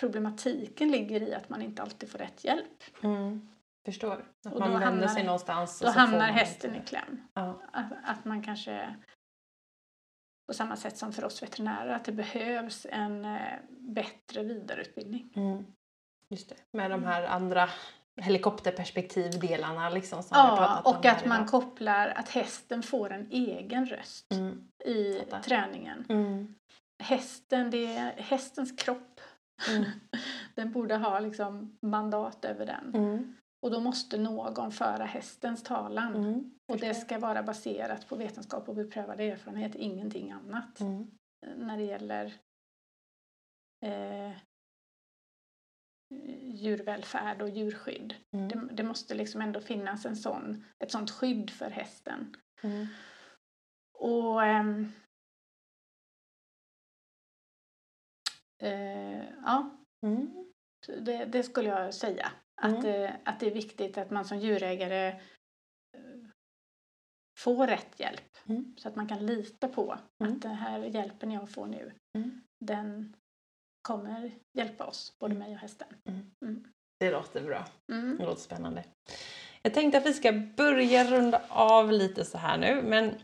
problematiken 0.00 0.90
ligger 0.90 1.22
i 1.22 1.34
att 1.34 1.48
man 1.48 1.62
inte 1.62 1.82
alltid 1.82 2.10
får 2.10 2.18
rätt 2.18 2.44
hjälp. 2.44 2.84
Mm. 3.02 3.48
Förstår. 3.84 4.24
Att 4.46 4.52
Och 4.52 4.60
man 4.60 4.70
vänder 4.70 4.86
hamnar- 4.86 5.08
sig 5.08 5.24
någonstans. 5.24 5.80
och 5.80 5.86
Då 5.86 5.92
så 5.92 5.98
hamnar 5.98 6.28
hästen 6.28 6.74
i 6.74 6.80
kläm. 6.86 7.22
Ja. 7.34 7.62
Att, 7.72 7.92
att 8.04 8.24
man 8.24 8.42
kanske 8.42 8.94
på 10.50 10.54
samma 10.54 10.76
sätt 10.76 10.96
som 10.96 11.12
för 11.12 11.24
oss 11.24 11.42
veterinärer 11.42 11.94
att 11.94 12.04
det 12.04 12.12
behövs 12.12 12.86
en 12.90 13.24
eh, 13.24 13.40
bättre 13.70 14.42
vidareutbildning. 14.42 15.32
Mm. 15.36 15.64
Just 16.28 16.48
det. 16.48 16.54
Med 16.72 16.90
de 16.90 17.04
här 17.04 17.22
andra 17.22 17.68
helikopterperspektivdelarna 18.20 19.90
liksom 19.90 20.22
som 20.22 20.34
vi 20.34 20.38
Ja, 20.48 20.56
pratat 20.56 20.86
om 20.86 20.96
och 20.96 21.04
här 21.04 21.16
att 21.16 21.26
man 21.26 21.36
idag. 21.38 21.48
kopplar 21.50 22.08
att 22.08 22.28
hästen 22.28 22.82
får 22.82 23.12
en 23.12 23.28
egen 23.30 23.86
röst 23.86 24.32
Mm. 24.32 24.68
i 24.84 25.14
Fattar. 25.18 25.40
träningen. 25.42 26.06
Mm. 26.08 26.54
Hästen, 27.02 27.70
det 27.70 27.96
är 27.96 28.12
hästens 28.22 28.72
kropp. 28.82 29.20
Mm. 29.68 29.84
Den 30.54 30.72
borde 30.72 30.96
ha 30.96 31.18
liksom 31.20 31.78
mandat 31.82 32.44
över 32.44 32.66
den. 32.66 32.92
Och 33.62 33.70
då 33.70 33.80
måste 33.80 34.18
någon 34.18 34.72
föra 34.72 35.04
hästens 35.04 35.62
talan. 35.62 36.16
Mm. 36.16 36.58
Och 36.72 36.78
det 36.78 36.94
ska 36.94 37.18
vara 37.18 37.42
baserat 37.42 38.08
på 38.08 38.16
vetenskap 38.16 38.68
och 38.68 38.74
beprövad 38.74 39.20
erfarenhet, 39.20 39.74
ingenting 39.74 40.30
annat. 40.30 40.80
Mm. 40.80 41.10
När 41.56 41.76
det 41.76 41.84
gäller 41.84 42.34
eh, 43.86 44.36
djurvälfärd 46.40 47.42
och 47.42 47.48
djurskydd. 47.48 48.14
Mm. 48.32 48.48
Det, 48.48 48.74
det 48.74 48.82
måste 48.82 49.14
liksom 49.14 49.40
ändå 49.40 49.60
finnas 49.60 50.06
en 50.06 50.16
sån, 50.16 50.64
ett 50.78 50.90
sånt 50.90 51.10
skydd 51.10 51.50
för 51.50 51.70
hästen. 51.70 52.36
Mm. 52.62 52.86
Och 53.98 54.44
ehm, 54.44 54.92
eh, 58.62 59.24
ja, 59.44 59.76
Mm. 60.06 60.52
det, 60.86 61.24
det 61.24 61.42
skulle 61.42 61.68
jag 61.68 61.94
säga. 61.94 62.32
Att, 62.60 62.84
eh, 62.84 63.10
att 63.24 63.40
det 63.40 63.46
är 63.46 63.50
viktigt 63.54 63.98
att 63.98 64.10
man 64.10 64.24
som 64.24 64.38
djurägare 64.38 65.08
eh, 65.08 66.28
får 67.38 67.66
rätt 67.66 68.00
hjälp. 68.00 68.36
Mm. 68.48 68.74
Så 68.78 68.88
att 68.88 68.96
man 68.96 69.08
kan 69.08 69.26
lita 69.26 69.68
på 69.68 69.98
Mm. 70.24 70.32
att 70.32 70.42
den 70.42 70.54
här 70.54 70.78
hjälpen 70.84 71.30
jag 71.30 71.50
får 71.50 71.66
nu, 71.66 71.92
Mm. 72.18 72.40
den 72.64 73.16
kommer 73.88 74.30
hjälpa 74.58 74.84
oss, 74.86 75.16
både 75.20 75.34
Mm. 75.34 75.46
mig 75.46 75.54
och 75.54 75.60
hästen. 75.60 75.88
Det 77.00 77.10
låter 77.10 77.44
bra. 77.44 77.64
Mm. 77.92 78.16
Det 78.18 78.24
låter 78.26 78.40
spännande. 78.42 78.84
Jag 79.62 79.74
tänkte 79.74 79.98
att 79.98 80.06
vi 80.06 80.12
ska 80.14 80.32
börja 80.56 81.04
runda 81.04 81.42
av 81.48 81.92
lite 81.92 82.24
så 82.24 82.38
här 82.38 82.58
nu, 82.58 82.82
men 82.82 83.14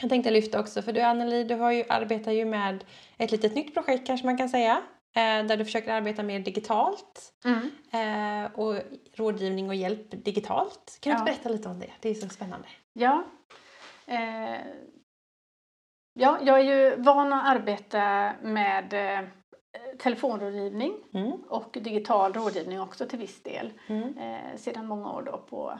jag 0.00 0.10
tänkte 0.10 0.30
lyfta 0.30 0.60
också, 0.60 0.82
för 0.82 0.92
du 0.92 1.00
Anneli, 1.00 1.44
du 1.44 1.54
har 1.54 1.72
ju, 1.72 1.84
arbetar 1.88 2.32
ju 2.32 2.44
med 2.44 2.84
ett 3.18 3.30
litet 3.30 3.54
nytt 3.54 3.74
projekt 3.74 4.06
kanske 4.06 4.26
man 4.26 4.38
kan 4.38 4.48
säga, 4.48 4.82
där 5.20 5.56
du 5.56 5.64
försöker 5.64 5.92
arbeta 5.92 6.22
mer 6.22 6.38
digitalt 6.38 7.32
Mm. 7.44 7.70
eh, 8.44 8.52
och 8.58 8.76
rådgivning 9.14 9.68
och 9.68 9.74
hjälp 9.74 10.24
digitalt. 10.24 10.98
Kan 11.00 11.12
du 11.12 11.18
Ja. 11.18 11.24
berätta 11.24 11.48
lite 11.48 11.68
om 11.68 11.78
det? 11.80 11.90
Det 12.00 12.08
är 12.10 12.14
så 12.14 12.28
spännande. 12.28 12.68
Ja. 12.92 13.24
Eh, 14.06 14.60
ja, 16.14 16.38
jag 16.42 16.60
är 16.60 16.64
ju 16.64 16.96
van 17.02 17.32
att 17.32 17.46
arbeta 17.56 18.32
med 18.42 18.92
eh, 18.92 19.24
telefonrådgivning 19.98 20.94
Mm. 21.14 21.32
och 21.32 21.70
digital 21.80 22.32
rådgivning 22.32 22.80
också 22.80 23.06
till 23.06 23.18
viss 23.18 23.42
del. 23.42 23.72
Mm. 23.86 24.18
Eh, 24.18 24.56
sedan 24.56 24.86
många 24.86 25.12
år 25.12 25.22
då 25.22 25.38
på, 25.38 25.78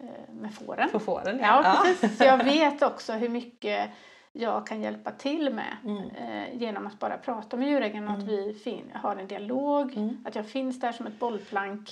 eh, 0.00 0.34
med 0.34 0.54
fåren. 0.54 0.90
På 0.90 1.00
fåren, 1.00 1.38
Ja, 1.42 1.82
precis. 1.84 2.18
Så 2.18 2.24
jag 2.24 2.44
vet 2.44 2.82
också 2.82 3.12
hur 3.12 3.28
mycket 3.28 3.90
jag 4.36 4.66
kan 4.66 4.80
hjälpa 4.82 5.10
till 5.10 5.54
med 5.54 5.76
Mm. 5.84 6.10
eh, 6.10 6.56
genom 6.56 6.86
att 6.86 6.98
bara 6.98 7.18
prata 7.18 7.56
med 7.56 7.68
djurägaren 7.68 8.08
och 8.08 8.14
att 8.14 8.22
Mm. 8.22 8.34
vi 8.36 8.54
fin- 8.54 8.92
har 8.94 9.16
en 9.16 9.26
dialog, 9.28 9.96
Mm. 9.96 10.24
att 10.26 10.34
jag 10.34 10.46
finns 10.48 10.80
där 10.80 10.92
som 10.92 11.06
ett 11.06 11.18
bollplank 11.18 11.90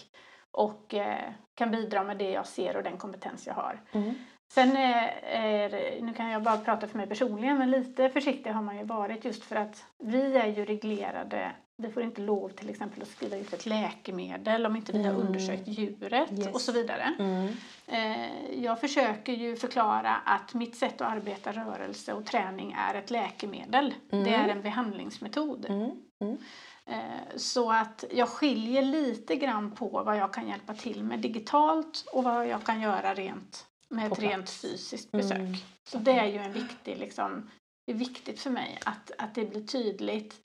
och 0.50 0.94
eh, 0.94 1.30
kan 1.54 1.70
bidra 1.70 2.04
med 2.04 2.18
det 2.18 2.30
jag 2.30 2.46
ser 2.46 2.76
och 2.76 2.82
den 2.82 2.96
kompetens 2.96 3.46
jag 3.46 3.54
har. 3.54 3.80
Mm. 3.92 4.14
Sen 4.48 4.76
eh, 4.76 5.34
är, 5.36 6.00
nu 6.02 6.14
kan 6.14 6.30
jag 6.30 6.42
bara 6.42 6.56
prata 6.58 6.86
för 6.88 6.96
mig 6.98 7.06
personligen, 7.06 7.58
men 7.58 7.70
lite 7.70 8.08
försiktig 8.08 8.50
har 8.50 8.62
man 8.62 8.78
ju 8.78 8.84
varit 8.84 9.24
just 9.24 9.44
för 9.44 9.56
att 9.56 9.84
vi 9.98 10.36
är 10.36 10.46
ju 10.46 10.64
reglerade. 10.64 11.52
Vi 11.82 11.90
får 11.90 12.02
inte 12.02 12.20
lov 12.20 12.48
till 12.48 12.70
exempel 12.70 13.02
att 13.02 13.08
skriva 13.08 13.36
ut 13.36 13.52
ett 13.52 13.66
läkemedel 13.66 14.66
om 14.66 14.76
inte 14.76 14.92
vi 14.92 15.02
har 15.02 15.14
Mm. 15.14 15.26
undersökt 15.26 15.68
djuret 15.68 16.32
Yes. 16.32 16.46
och 16.46 16.60
så 16.60 16.72
vidare. 16.72 17.14
Mm. 17.18 17.48
Eh, 17.86 18.64
jag 18.64 18.80
försöker 18.80 19.32
ju 19.32 19.56
förklara 19.56 20.14
att 20.16 20.54
mitt 20.54 20.76
sätt 20.76 21.00
att 21.00 21.12
arbeta 21.12 21.52
rörelse 21.52 22.12
och 22.12 22.26
träning 22.26 22.72
är 22.78 22.94
ett 22.94 23.10
läkemedel. 23.10 23.94
Mm. 24.12 24.24
Det 24.24 24.30
är 24.34 24.48
en 24.48 24.62
behandlingsmetod. 24.62 25.66
Mm. 25.68 25.90
Mm. 26.24 26.38
Eh, 26.86 27.36
Så 27.36 27.72
att 27.72 28.04
jag 28.10 28.28
skiljer 28.28 28.82
lite 28.82 29.36
grann 29.36 29.70
på 29.70 30.02
vad 30.06 30.16
jag 30.16 30.32
kan 30.34 30.48
hjälpa 30.48 30.74
till 30.74 31.04
med 31.04 31.18
digitalt 31.18 32.04
och 32.12 32.24
vad 32.24 32.46
jag 32.48 32.64
kan 32.64 32.80
göra 32.80 33.14
rent 33.14 33.66
med 33.88 34.12
ett 34.12 34.18
rent 34.18 34.50
fysiskt 34.50 35.10
besök. 35.10 35.38
Mm. 35.38 35.54
Så 35.84 35.98
det 35.98 36.12
är 36.12 36.26
ju 36.26 36.38
en 36.38 36.52
viktig, 36.52 36.98
liksom, 36.98 37.50
det 37.86 37.92
är 37.92 37.96
viktigt 37.96 38.40
för 38.40 38.50
mig 38.50 38.78
att, 38.84 39.10
att 39.18 39.34
det 39.34 39.44
blir 39.44 39.66
tydligt 39.66 40.40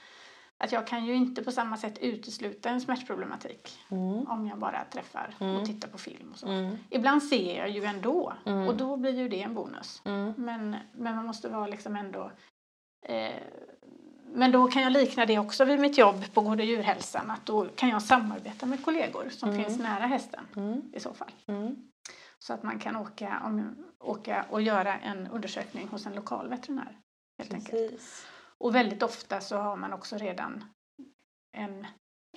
att 0.60 0.72
jag 0.72 0.88
kan 0.88 1.06
ju 1.06 1.14
inte 1.16 1.44
på 1.44 1.52
samma 1.52 1.78
sätt 1.78 1.98
utesluta 2.00 2.70
en 2.70 2.82
smärtproblematik 2.82 3.80
Mm. 3.92 4.28
om 4.28 4.48
jag 4.48 4.60
bara 4.60 4.86
träffar 4.86 5.36
Mm. 5.40 5.56
och 5.56 5.66
tittar 5.66 5.88
på 5.88 5.98
film 5.98 6.32
och 6.32 6.38
så. 6.40 6.48
Mm. 6.48 6.76
Ibland 6.90 7.24
ser 7.24 7.58
jag 7.58 7.70
ju 7.70 7.84
ändå 7.84 8.34
Mm. 8.46 8.68
och 8.68 8.76
då 8.78 8.98
blir 8.98 9.14
ju 9.20 9.30
det 9.30 9.42
en 9.42 9.54
bonus. 9.54 10.02
Mm. 10.06 10.34
Men, 10.38 10.76
men 10.94 11.16
man 11.16 11.26
måste 11.26 11.50
vara 11.50 11.68
liksom 11.68 11.96
ändå... 11.96 12.32
Eh, 13.06 13.32
men 14.34 14.52
då 14.52 14.68
kan 14.68 14.82
jag 14.82 14.92
likna 14.92 15.26
det 15.26 15.40
också 15.40 15.66
vid 15.66 15.80
mitt 15.80 15.98
jobb 15.98 16.34
på 16.34 16.42
Gård 16.42 16.60
och 16.60 16.66
djurhälsan. 16.66 17.32
Att 17.32 17.46
då 17.46 17.66
kan 17.76 17.90
jag 17.90 18.02
samarbeta 18.02 18.66
med 18.66 18.86
kollegor 18.86 19.30
som 19.30 19.50
Mm. 19.50 19.64
finns 19.64 19.80
nära 19.80 20.06
hästen 20.06 20.44
i 20.94 21.00
så 21.00 21.14
fall. 21.14 21.32
Så 22.40 22.54
att 22.54 22.64
man 22.64 22.80
kan 22.80 22.96
åka, 22.96 23.42
om, 23.46 23.76
åka 24.00 24.46
och 24.50 24.62
göra 24.62 24.98
en 25.00 25.28
undersökning 25.28 25.88
hos 25.88 26.06
en 26.06 26.14
lokal 26.16 26.48
veterinär. 26.50 26.98
Helt 27.38 27.54
enkelt. 27.54 28.02
Och 28.64 28.76
väldigt 28.76 29.04
ofta 29.04 29.42
så 29.42 29.58
har 29.58 29.76
man 29.76 29.94
också 29.94 30.18
redan 30.18 30.64
en, 31.58 31.88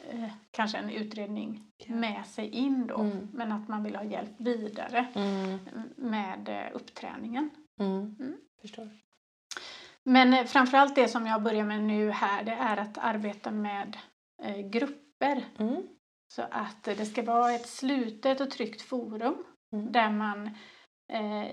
eh, 0.03 0.31
kanske 0.51 0.79
en 0.79 0.91
utredning 0.91 1.71
med 1.89 2.27
sig 2.27 2.49
in 2.49 2.87
då. 2.87 2.99
Mm. 3.01 3.29
Men 3.33 3.53
att 3.53 3.69
man 3.69 3.83
vill 3.85 3.97
ha 3.97 4.05
hjälp 4.05 4.31
vidare 4.41 5.07
Mm. 5.15 5.59
med 5.97 6.49
eh, 6.49 6.77
uppträningen. 6.77 7.51
Mm. 7.81 8.17
Mm. 8.21 8.37
Förstår. 8.61 8.89
Men 10.05 10.35
eh, 10.35 10.45
framförallt 10.45 10.95
det 10.95 11.09
som 11.09 11.27
jag 11.27 11.43
börjar 11.43 11.65
med 11.65 11.83
nu 11.83 12.11
här 12.11 12.45
det 12.45 12.53
är 12.53 12.77
att 12.77 12.99
arbeta 12.99 13.51
med 13.51 13.97
eh, 14.43 14.59
grupper. 14.69 15.45
Mm. 15.59 15.83
Så 16.35 16.43
att 16.51 16.83
det 16.85 17.07
ska 17.07 17.23
vara 17.23 17.53
ett 17.53 17.69
slutet 17.69 18.41
och 18.41 18.51
tryggt 18.51 18.83
forum 18.83 19.45
Mm. 19.73 19.93
där 19.93 20.11
man 20.11 20.47
eh, 21.13 21.51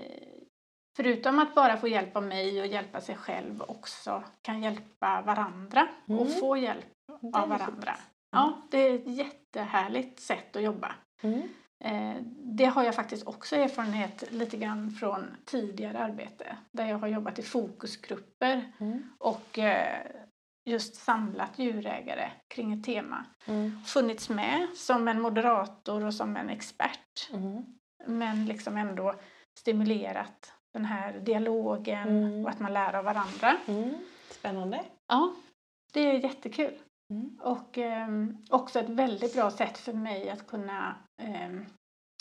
förutom 0.98 1.38
att 1.38 1.54
bara 1.54 1.76
få 1.76 1.88
hjälp 1.88 2.16
av 2.16 2.22
mig 2.22 2.60
och 2.60 2.66
hjälpa 2.66 3.00
sig 3.00 3.16
själv 3.16 3.62
också 3.68 4.22
kan 4.42 4.62
hjälpa 4.62 5.22
varandra 5.22 5.88
Mm. 6.08 6.20
och 6.20 6.30
få 6.40 6.56
hjälp 6.56 6.86
av 7.08 7.18
fint. 7.18 7.32
varandra. 7.48 7.96
Ja, 8.30 8.62
det 8.70 8.78
är 8.78 8.94
ett 8.94 9.06
jättehärligt 9.16 10.20
sätt 10.20 10.56
att 10.56 10.62
jobba. 10.62 10.94
Mm. 11.22 11.42
Eh, 11.84 12.22
det 12.56 12.64
har 12.64 12.84
jag 12.84 12.94
faktiskt 12.94 13.26
också 13.26 13.56
erfarenhet 13.56 14.24
lite 14.32 14.56
grann 14.56 14.90
från 14.90 15.36
tidigare 15.44 15.98
arbete 15.98 16.56
där 16.72 16.86
jag 16.86 16.98
har 16.98 17.08
jobbat 17.08 17.38
i 17.38 17.42
fokusgrupper 17.42 18.72
Mm. 18.80 19.02
och 19.18 19.58
eh, 19.58 20.06
just 20.64 20.94
samlat 20.94 21.58
djurägare 21.58 22.30
kring 22.48 22.72
ett 22.72 22.84
tema. 22.84 23.24
Mm. 23.46 23.82
Funnits 23.84 24.28
med 24.28 24.68
som 24.74 25.08
en 25.08 25.20
moderator 25.20 26.04
och 26.04 26.14
som 26.14 26.36
en 26.36 26.50
expert 26.50 27.30
Mm. 27.32 27.64
men 28.06 28.46
liksom 28.46 28.76
ändå 28.76 29.14
stimulerat 29.58 30.52
den 30.72 30.84
här 30.84 31.12
dialogen 31.12 32.08
Mm. 32.08 32.44
och 32.44 32.50
att 32.50 32.60
man 32.60 32.72
lär 32.72 32.94
av 32.94 33.04
varandra. 33.04 33.56
Mm. 33.66 33.94
Spännande. 34.30 34.84
Ja, 35.06 35.34
det 35.92 36.00
är 36.00 36.12
jättekul. 36.14 36.78
Mm. 37.12 37.38
Och 37.42 37.78
ehm, 37.78 38.36
också 38.50 38.78
ett 38.80 38.88
väldigt 38.88 39.34
bra 39.34 39.50
sätt 39.50 39.78
för 39.78 39.92
mig 39.92 40.30
att 40.30 40.46
kunna 40.46 40.94
ehm, 41.22 41.66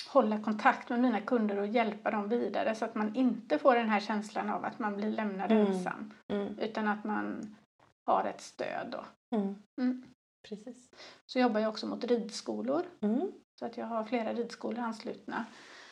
hålla 0.09 0.41
kontakt 0.41 0.89
med 0.89 0.99
mina 0.99 1.21
kunder 1.21 1.57
och 1.59 1.67
hjälpa 1.67 2.11
dem 2.11 2.29
vidare 2.29 2.75
så 2.75 2.85
att 2.85 2.95
man 2.95 3.15
inte 3.15 3.57
får 3.59 3.75
den 3.75 3.89
här 3.89 3.99
känslan 3.99 4.49
av 4.49 4.65
att 4.65 4.79
man 4.79 4.95
blir 4.97 5.11
lämnad 5.11 5.51
Mm. 5.51 5.67
ensam 5.67 6.13
Mm. 6.27 6.59
utan 6.59 6.87
att 6.87 7.03
man 7.03 7.55
har 8.05 8.23
ett 8.23 8.41
stöd. 8.41 8.87
Då. 8.91 9.05
Mm. 9.77 10.03
Precis. 10.49 10.89
Så 11.25 11.39
jobbar 11.39 11.59
jag 11.59 11.69
också 11.69 11.87
mot 11.87 12.03
ridskolor 12.03 12.83
så 13.59 13.65
att 13.65 13.77
jag 13.77 13.85
har 13.85 14.03
flera 14.03 14.33
ridskolor 14.33 14.79
anslutna 14.79 15.45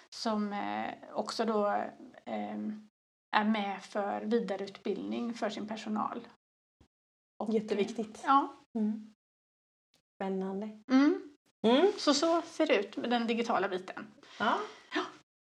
som 0.10 0.54
eh, 0.54 0.94
också 1.14 1.46
då 1.46 1.68
eh, 1.68 1.84
är 3.36 3.44
med 3.44 3.84
för 3.84 4.22
vidareutbildning 4.22 5.34
för 5.34 5.50
sin 5.50 5.68
personal. 5.68 6.28
Och, 7.38 7.54
Jätteviktigt. 7.54 8.22
Ja. 8.26 8.54
Mm. 8.76 9.14
Spännande. 10.16 10.70
Mm. 10.92 11.22
Mm. 11.62 11.92
Så 11.98 12.14
så 12.14 12.42
ser 12.42 12.68
det 12.68 12.76
ut 12.76 12.98
med 12.98 13.10
den 13.10 13.28
digitala 13.28 13.68
biten. 13.68 14.08
Ja. 14.40 14.54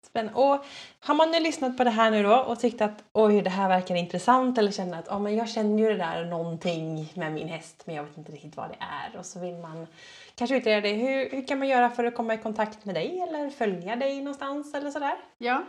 Spännande. 0.06 0.40
Och 0.40 0.64
har 1.00 1.14
man 1.14 1.30
nu 1.30 1.40
lyssnat 1.40 1.76
på 1.76 1.84
det 1.84 1.90
här 1.90 2.10
nu 2.10 2.22
då 2.22 2.36
och 2.36 2.60
tyckt 2.60 2.80
att 2.80 3.04
oj 3.12 3.42
det 3.42 3.50
här 3.50 3.68
verkar 3.68 3.94
intressant 3.94 4.58
eller 4.58 4.70
känner 4.70 4.98
att 4.98 5.08
oh, 5.08 5.20
men 5.20 5.36
jag 5.36 5.48
känner 5.48 5.78
ju 5.82 5.88
det 5.88 5.96
där 5.96 6.24
någonting 6.24 7.12
med 7.14 7.32
min 7.32 7.48
häst 7.48 7.82
men 7.86 7.94
jag 7.94 8.04
vet 8.04 8.18
inte 8.18 8.32
riktigt 8.32 8.56
vad 8.56 8.68
det 8.68 8.76
är 8.80 9.18
och 9.18 9.26
så 9.26 9.40
vill 9.40 9.54
man 9.54 9.86
kanske 10.34 10.56
utreda 10.56 10.80
det. 10.80 10.92
Hur, 10.92 11.30
hur 11.30 11.46
kan 11.46 11.58
man 11.58 11.68
göra 11.68 11.90
för 11.90 12.04
att 12.04 12.14
komma 12.14 12.34
i 12.34 12.38
kontakt 12.38 12.84
med 12.84 12.94
dig 12.94 13.20
eller 13.20 13.50
följa 13.50 13.96
dig 13.96 14.18
någonstans 14.18 14.74
eller 14.74 14.90
sådär? 14.90 15.16
Ja. 15.38 15.62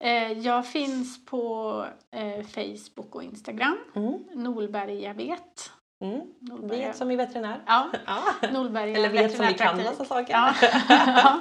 Eh, 0.00 0.32
jag 0.32 0.66
finns 0.66 1.24
på 1.24 1.86
eh, 2.10 2.46
Facebook 2.46 3.14
och 3.14 3.22
Instagram. 3.22 3.78
Mm. 3.96 4.24
Norberga 4.34 5.12
vet. 5.12 5.70
Mm. 6.02 6.20
Norberga. 6.40 6.86
Vet 6.86 6.96
som 6.96 7.10
i 7.10 7.16
veterinär. 7.16 7.62
Ja, 7.66 7.90
Ja. 8.06 8.48
Norberga 8.52 8.96
Eller 8.96 9.08
vet 9.08 9.36
som 9.36 9.46
vi 9.46 9.54
kan 9.54 9.76
massa 9.76 10.04
saker. 10.04 10.32
Ja. 10.88 11.40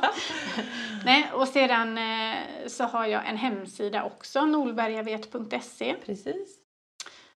Nej, 1.06 1.32
och 1.34 1.48
sedan 1.48 1.98
eh, 1.98 2.38
så 2.68 2.84
har 2.84 3.06
jag 3.06 3.30
en 3.30 3.38
hemsida 3.38 4.04
också, 4.04 4.46
norbergavet.se. 4.46 5.96
Precis. 6.06 6.59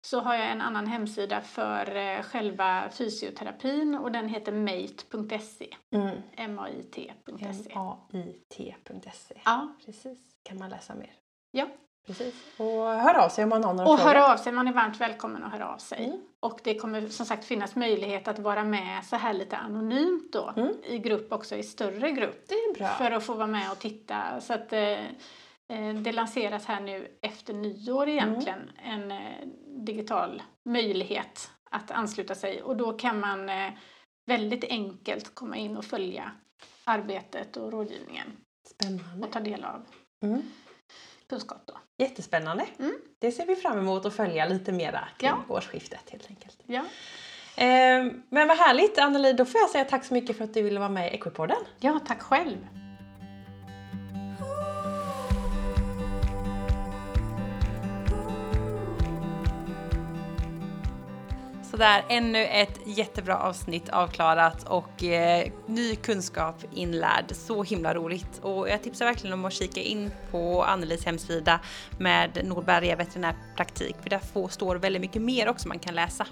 Så 0.06 0.20
har 0.20 0.34
jag 0.34 0.50
en 0.50 0.60
annan 0.60 0.86
hemsida 0.86 1.40
för 1.40 1.96
eh, 1.96 2.22
själva 2.22 2.88
fysioterapin 2.92 3.94
och 3.94 4.12
den 4.12 4.28
heter 4.28 4.52
mate.se. 4.52 5.76
Mm. 5.94 6.16
M-A-I-T.se. 6.36 7.12
mait.se. 8.12 9.34
Ja, 9.44 9.74
Precis. 9.86 10.18
Kan 10.42 10.58
man 10.58 10.70
läsa 10.70 10.94
mer. 10.94 11.12
Ja. 11.50 11.66
Precis. 12.06 12.34
Och 12.56 12.66
hör 12.86 13.14
av 13.24 13.28
sig 13.28 13.44
om 13.44 13.50
man 13.50 13.64
har 13.64 13.74
några 13.74 13.90
och 13.90 13.98
frågor. 13.98 14.14
hör 14.14 14.32
av 14.32 14.36
sig, 14.36 14.52
man 14.52 14.68
är 14.68 14.72
varmt 14.72 15.00
välkommen 15.00 15.44
att 15.44 15.52
höra 15.52 15.68
av 15.68 15.78
sig. 15.78 16.04
Mm. 16.04 16.20
Och 16.40 16.60
det 16.64 16.74
kommer 16.74 17.08
som 17.08 17.26
sagt 17.26 17.44
finnas 17.44 17.76
möjlighet 17.76 18.28
att 18.28 18.38
vara 18.38 18.64
med 18.64 19.04
så 19.04 19.16
här 19.16 19.32
lite 19.32 19.56
anonymt 19.56 20.32
då 20.32 20.52
Mm. 20.56 20.74
i 20.84 20.98
grupp 20.98 21.32
också, 21.32 21.56
i 21.56 21.62
större 21.62 22.10
grupp. 22.10 22.44
Det 22.48 22.54
är 22.54 22.74
bra. 22.74 22.88
För 22.88 23.10
att 23.10 23.24
få 23.24 23.34
vara 23.34 23.46
med 23.46 23.70
och 23.72 23.78
titta. 23.78 24.40
Så 24.40 24.52
att 24.54 24.72
eh, 24.72 24.98
det 26.02 26.12
lanseras 26.12 26.66
här 26.66 26.80
nu 26.80 27.18
efter 27.22 27.54
nyår 27.54 28.08
egentligen 28.08 28.70
en 28.84 29.12
eh, 29.12 29.46
digital 29.66 30.42
möjlighet 30.64 31.50
att 31.70 31.90
ansluta 31.90 32.34
sig 32.34 32.62
och 32.62 32.76
då 32.76 32.92
kan 32.92 33.20
man 33.20 33.48
eh, 33.48 33.70
väldigt 34.26 34.64
enkelt 34.64 35.34
komma 35.34 35.56
in 35.56 35.76
och 35.76 35.84
följa 35.84 36.30
arbetet 36.84 37.56
och 37.56 37.72
rådgivningen 37.72 38.26
Spännande. 38.66 39.26
och 39.26 39.32
ta 39.32 39.40
del 39.40 39.64
av 39.64 39.84
Mm. 40.22 40.42
kunskap 41.28 41.62
då. 41.66 41.74
Jättespännande. 41.98 42.66
Mm. 42.78 42.94
Det 43.18 43.32
ser 43.32 43.46
vi 43.46 43.56
fram 43.56 43.78
emot 43.78 44.06
att 44.06 44.16
följa 44.16 44.48
lite 44.48 44.72
mera 44.72 45.08
kring 45.18 45.30
Ja. 45.30 45.54
årsskiftet 45.54 46.10
helt 46.10 46.26
enkelt. 46.30 46.58
Ja. 46.66 46.84
Ehm, 47.56 48.22
men 48.28 48.48
vad 48.48 48.56
härligt 48.58 48.98
Anneli, 48.98 49.32
då 49.32 49.44
får 49.44 49.60
jag 49.60 49.70
säga 49.70 49.84
tack 49.84 50.04
så 50.04 50.14
mycket 50.14 50.36
för 50.36 50.44
att 50.44 50.54
du 50.54 50.62
ville 50.62 50.78
vara 50.80 50.88
med 50.90 51.12
i 51.12 51.14
Equipodden. 51.14 51.56
ja, 51.80 52.00
tack 52.06 52.22
själv! 52.22 52.56
Sådär, 61.80 62.04
ännu 62.08 62.44
ett 62.44 62.80
jättebra 62.84 63.38
avsnitt 63.38 63.88
avklarat 63.88 64.68
och 64.68 65.04
eh, 65.04 65.52
ny 65.66 65.96
kunskap 65.96 66.64
inlärd. 66.72 67.24
Så 67.32 67.62
himla 67.62 67.94
roligt. 67.94 68.38
Och 68.42 68.68
jag 68.68 68.82
tipsar 68.82 69.04
verkligen 69.04 69.34
om 69.34 69.44
att 69.44 69.52
kika 69.52 69.80
in 69.80 70.10
på 70.30 70.64
Annelies 70.64 71.04
hemsida 71.04 71.60
med 71.98 72.40
Norberga 72.44 72.96
veterinärpraktik 72.96 73.96
för 74.02 74.10
där 74.10 74.18
får, 74.18 74.48
står 74.48 74.76
väldigt 74.76 75.02
mycket 75.02 75.22
mer 75.22 75.48
också 75.48 75.68
man 75.68 75.78
kan 75.78 75.94
läsa. 75.94 76.26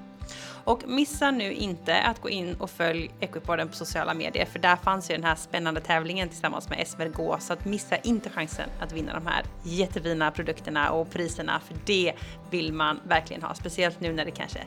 Och 0.64 0.89
missa 0.89 1.31
nu 1.31 1.53
inte 1.53 2.03
att 2.03 2.20
gå 2.20 2.29
in 2.29 2.55
och 2.55 2.70
följ 2.70 3.11
Equipodden 3.20 3.68
på 3.68 3.74
sociala 3.74 4.14
medier 4.14 4.47
för 4.47 4.59
där 4.59 4.76
fanns 4.76 5.11
ju 5.11 5.14
den 5.14 5.24
här 5.24 5.35
spännande 5.35 5.81
tävlingen 5.81 6.29
tillsammans 6.29 6.68
med 6.68 6.89
SVRG 6.89 7.41
så 7.41 7.53
att 7.53 7.64
missa 7.64 7.97
inte 7.97 8.31
chansen 8.31 8.68
att 8.81 8.93
vinna 8.93 9.14
de 9.14 9.26
här 9.26 9.45
jättefina 9.62 10.31
produkterna 10.31 10.91
och 10.91 11.11
priserna 11.11 11.61
för 11.61 11.76
det 11.87 12.12
vill 12.51 12.72
man 12.72 13.01
verkligen 13.09 13.43
ha. 13.43 13.55
Speciellt 13.55 14.01
nu 14.01 14.12
när 14.12 14.24
det 14.24 14.31
kanske 14.31 14.61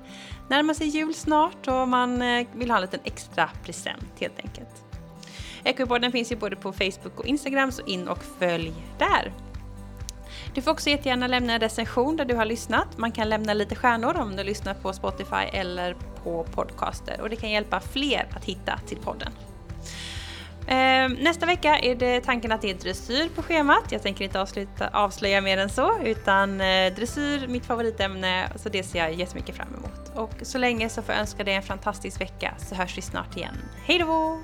närmar 0.49 0.73
sig 0.73 0.87
jul 0.87 1.13
snart 1.13 1.67
och 1.67 1.87
man 1.87 2.21
eh, 2.21 2.47
vill 2.53 2.69
ha 2.71 2.77
en 2.77 2.81
liten 2.81 2.99
extra 3.03 3.49
present 3.63 4.05
helt 4.19 4.39
enkelt. 4.39 4.83
Equipodden 5.63 6.11
finns 6.11 6.31
ju 6.31 6.35
både 6.35 6.55
på 6.55 6.73
Facebook 6.73 7.19
och 7.19 7.25
Instagram 7.25 7.71
så 7.71 7.85
in 7.85 8.07
och 8.07 8.23
följ 8.39 8.73
där. 8.97 9.31
Du 10.53 10.61
får 10.61 10.71
också 10.71 10.89
jättegärna 10.89 11.27
lämna 11.27 11.53
en 11.53 11.59
recension 11.59 12.17
där 12.17 12.25
du 12.25 12.35
har 12.35 12.45
lyssnat. 12.45 12.97
Man 12.97 13.11
kan 13.11 13.29
lämna 13.29 13.53
lite 13.53 13.75
stjärnor 13.75 14.17
om 14.17 14.35
du 14.35 14.43
lyssnar 14.43 14.73
på 14.73 14.93
Spotify 14.93 15.45
eller 15.53 15.95
på 16.23 16.43
podcaster 16.43 17.21
och 17.21 17.29
det 17.29 17.35
kan 17.35 17.49
hjälpa 17.49 17.79
fler 17.79 18.27
att 18.35 18.45
hitta 18.45 18.79
till 18.87 18.97
podden. 18.97 19.31
Eh, 20.67 21.09
nästa 21.23 21.45
vecka 21.45 21.79
är 21.79 21.95
det 21.95 22.21
tanken 22.21 22.51
att 22.51 22.61
det 22.61 22.69
är 22.69 22.75
dressyr 22.75 23.29
på 23.35 23.41
schemat. 23.41 23.91
Jag 23.91 24.01
tänker 24.01 24.25
inte 24.25 24.41
avsluta, 24.41 24.89
avslöja 24.93 25.41
mer 25.41 25.57
än 25.57 25.69
så 25.69 25.99
utan 26.03 26.61
eh, 26.61 26.93
dressyr, 26.93 27.47
mitt 27.47 27.65
favoritämne, 27.65 28.51
så 28.55 28.69
det 28.69 28.83
ser 28.83 28.99
jag 28.99 29.13
jättemycket 29.13 29.55
fram 29.55 29.67
emot. 29.75 30.11
Och 30.15 30.47
så 30.47 30.57
länge 30.57 30.89
så 30.89 31.01
får 31.01 31.13
jag 31.13 31.21
önska 31.21 31.43
dig 31.43 31.53
en 31.53 31.63
fantastisk 31.63 32.21
vecka 32.21 32.53
så 32.57 32.75
hörs 32.75 32.97
vi 32.97 33.01
snart 33.01 33.37
igen. 33.37 33.57
Hej 33.85 33.99
då! 33.99 34.39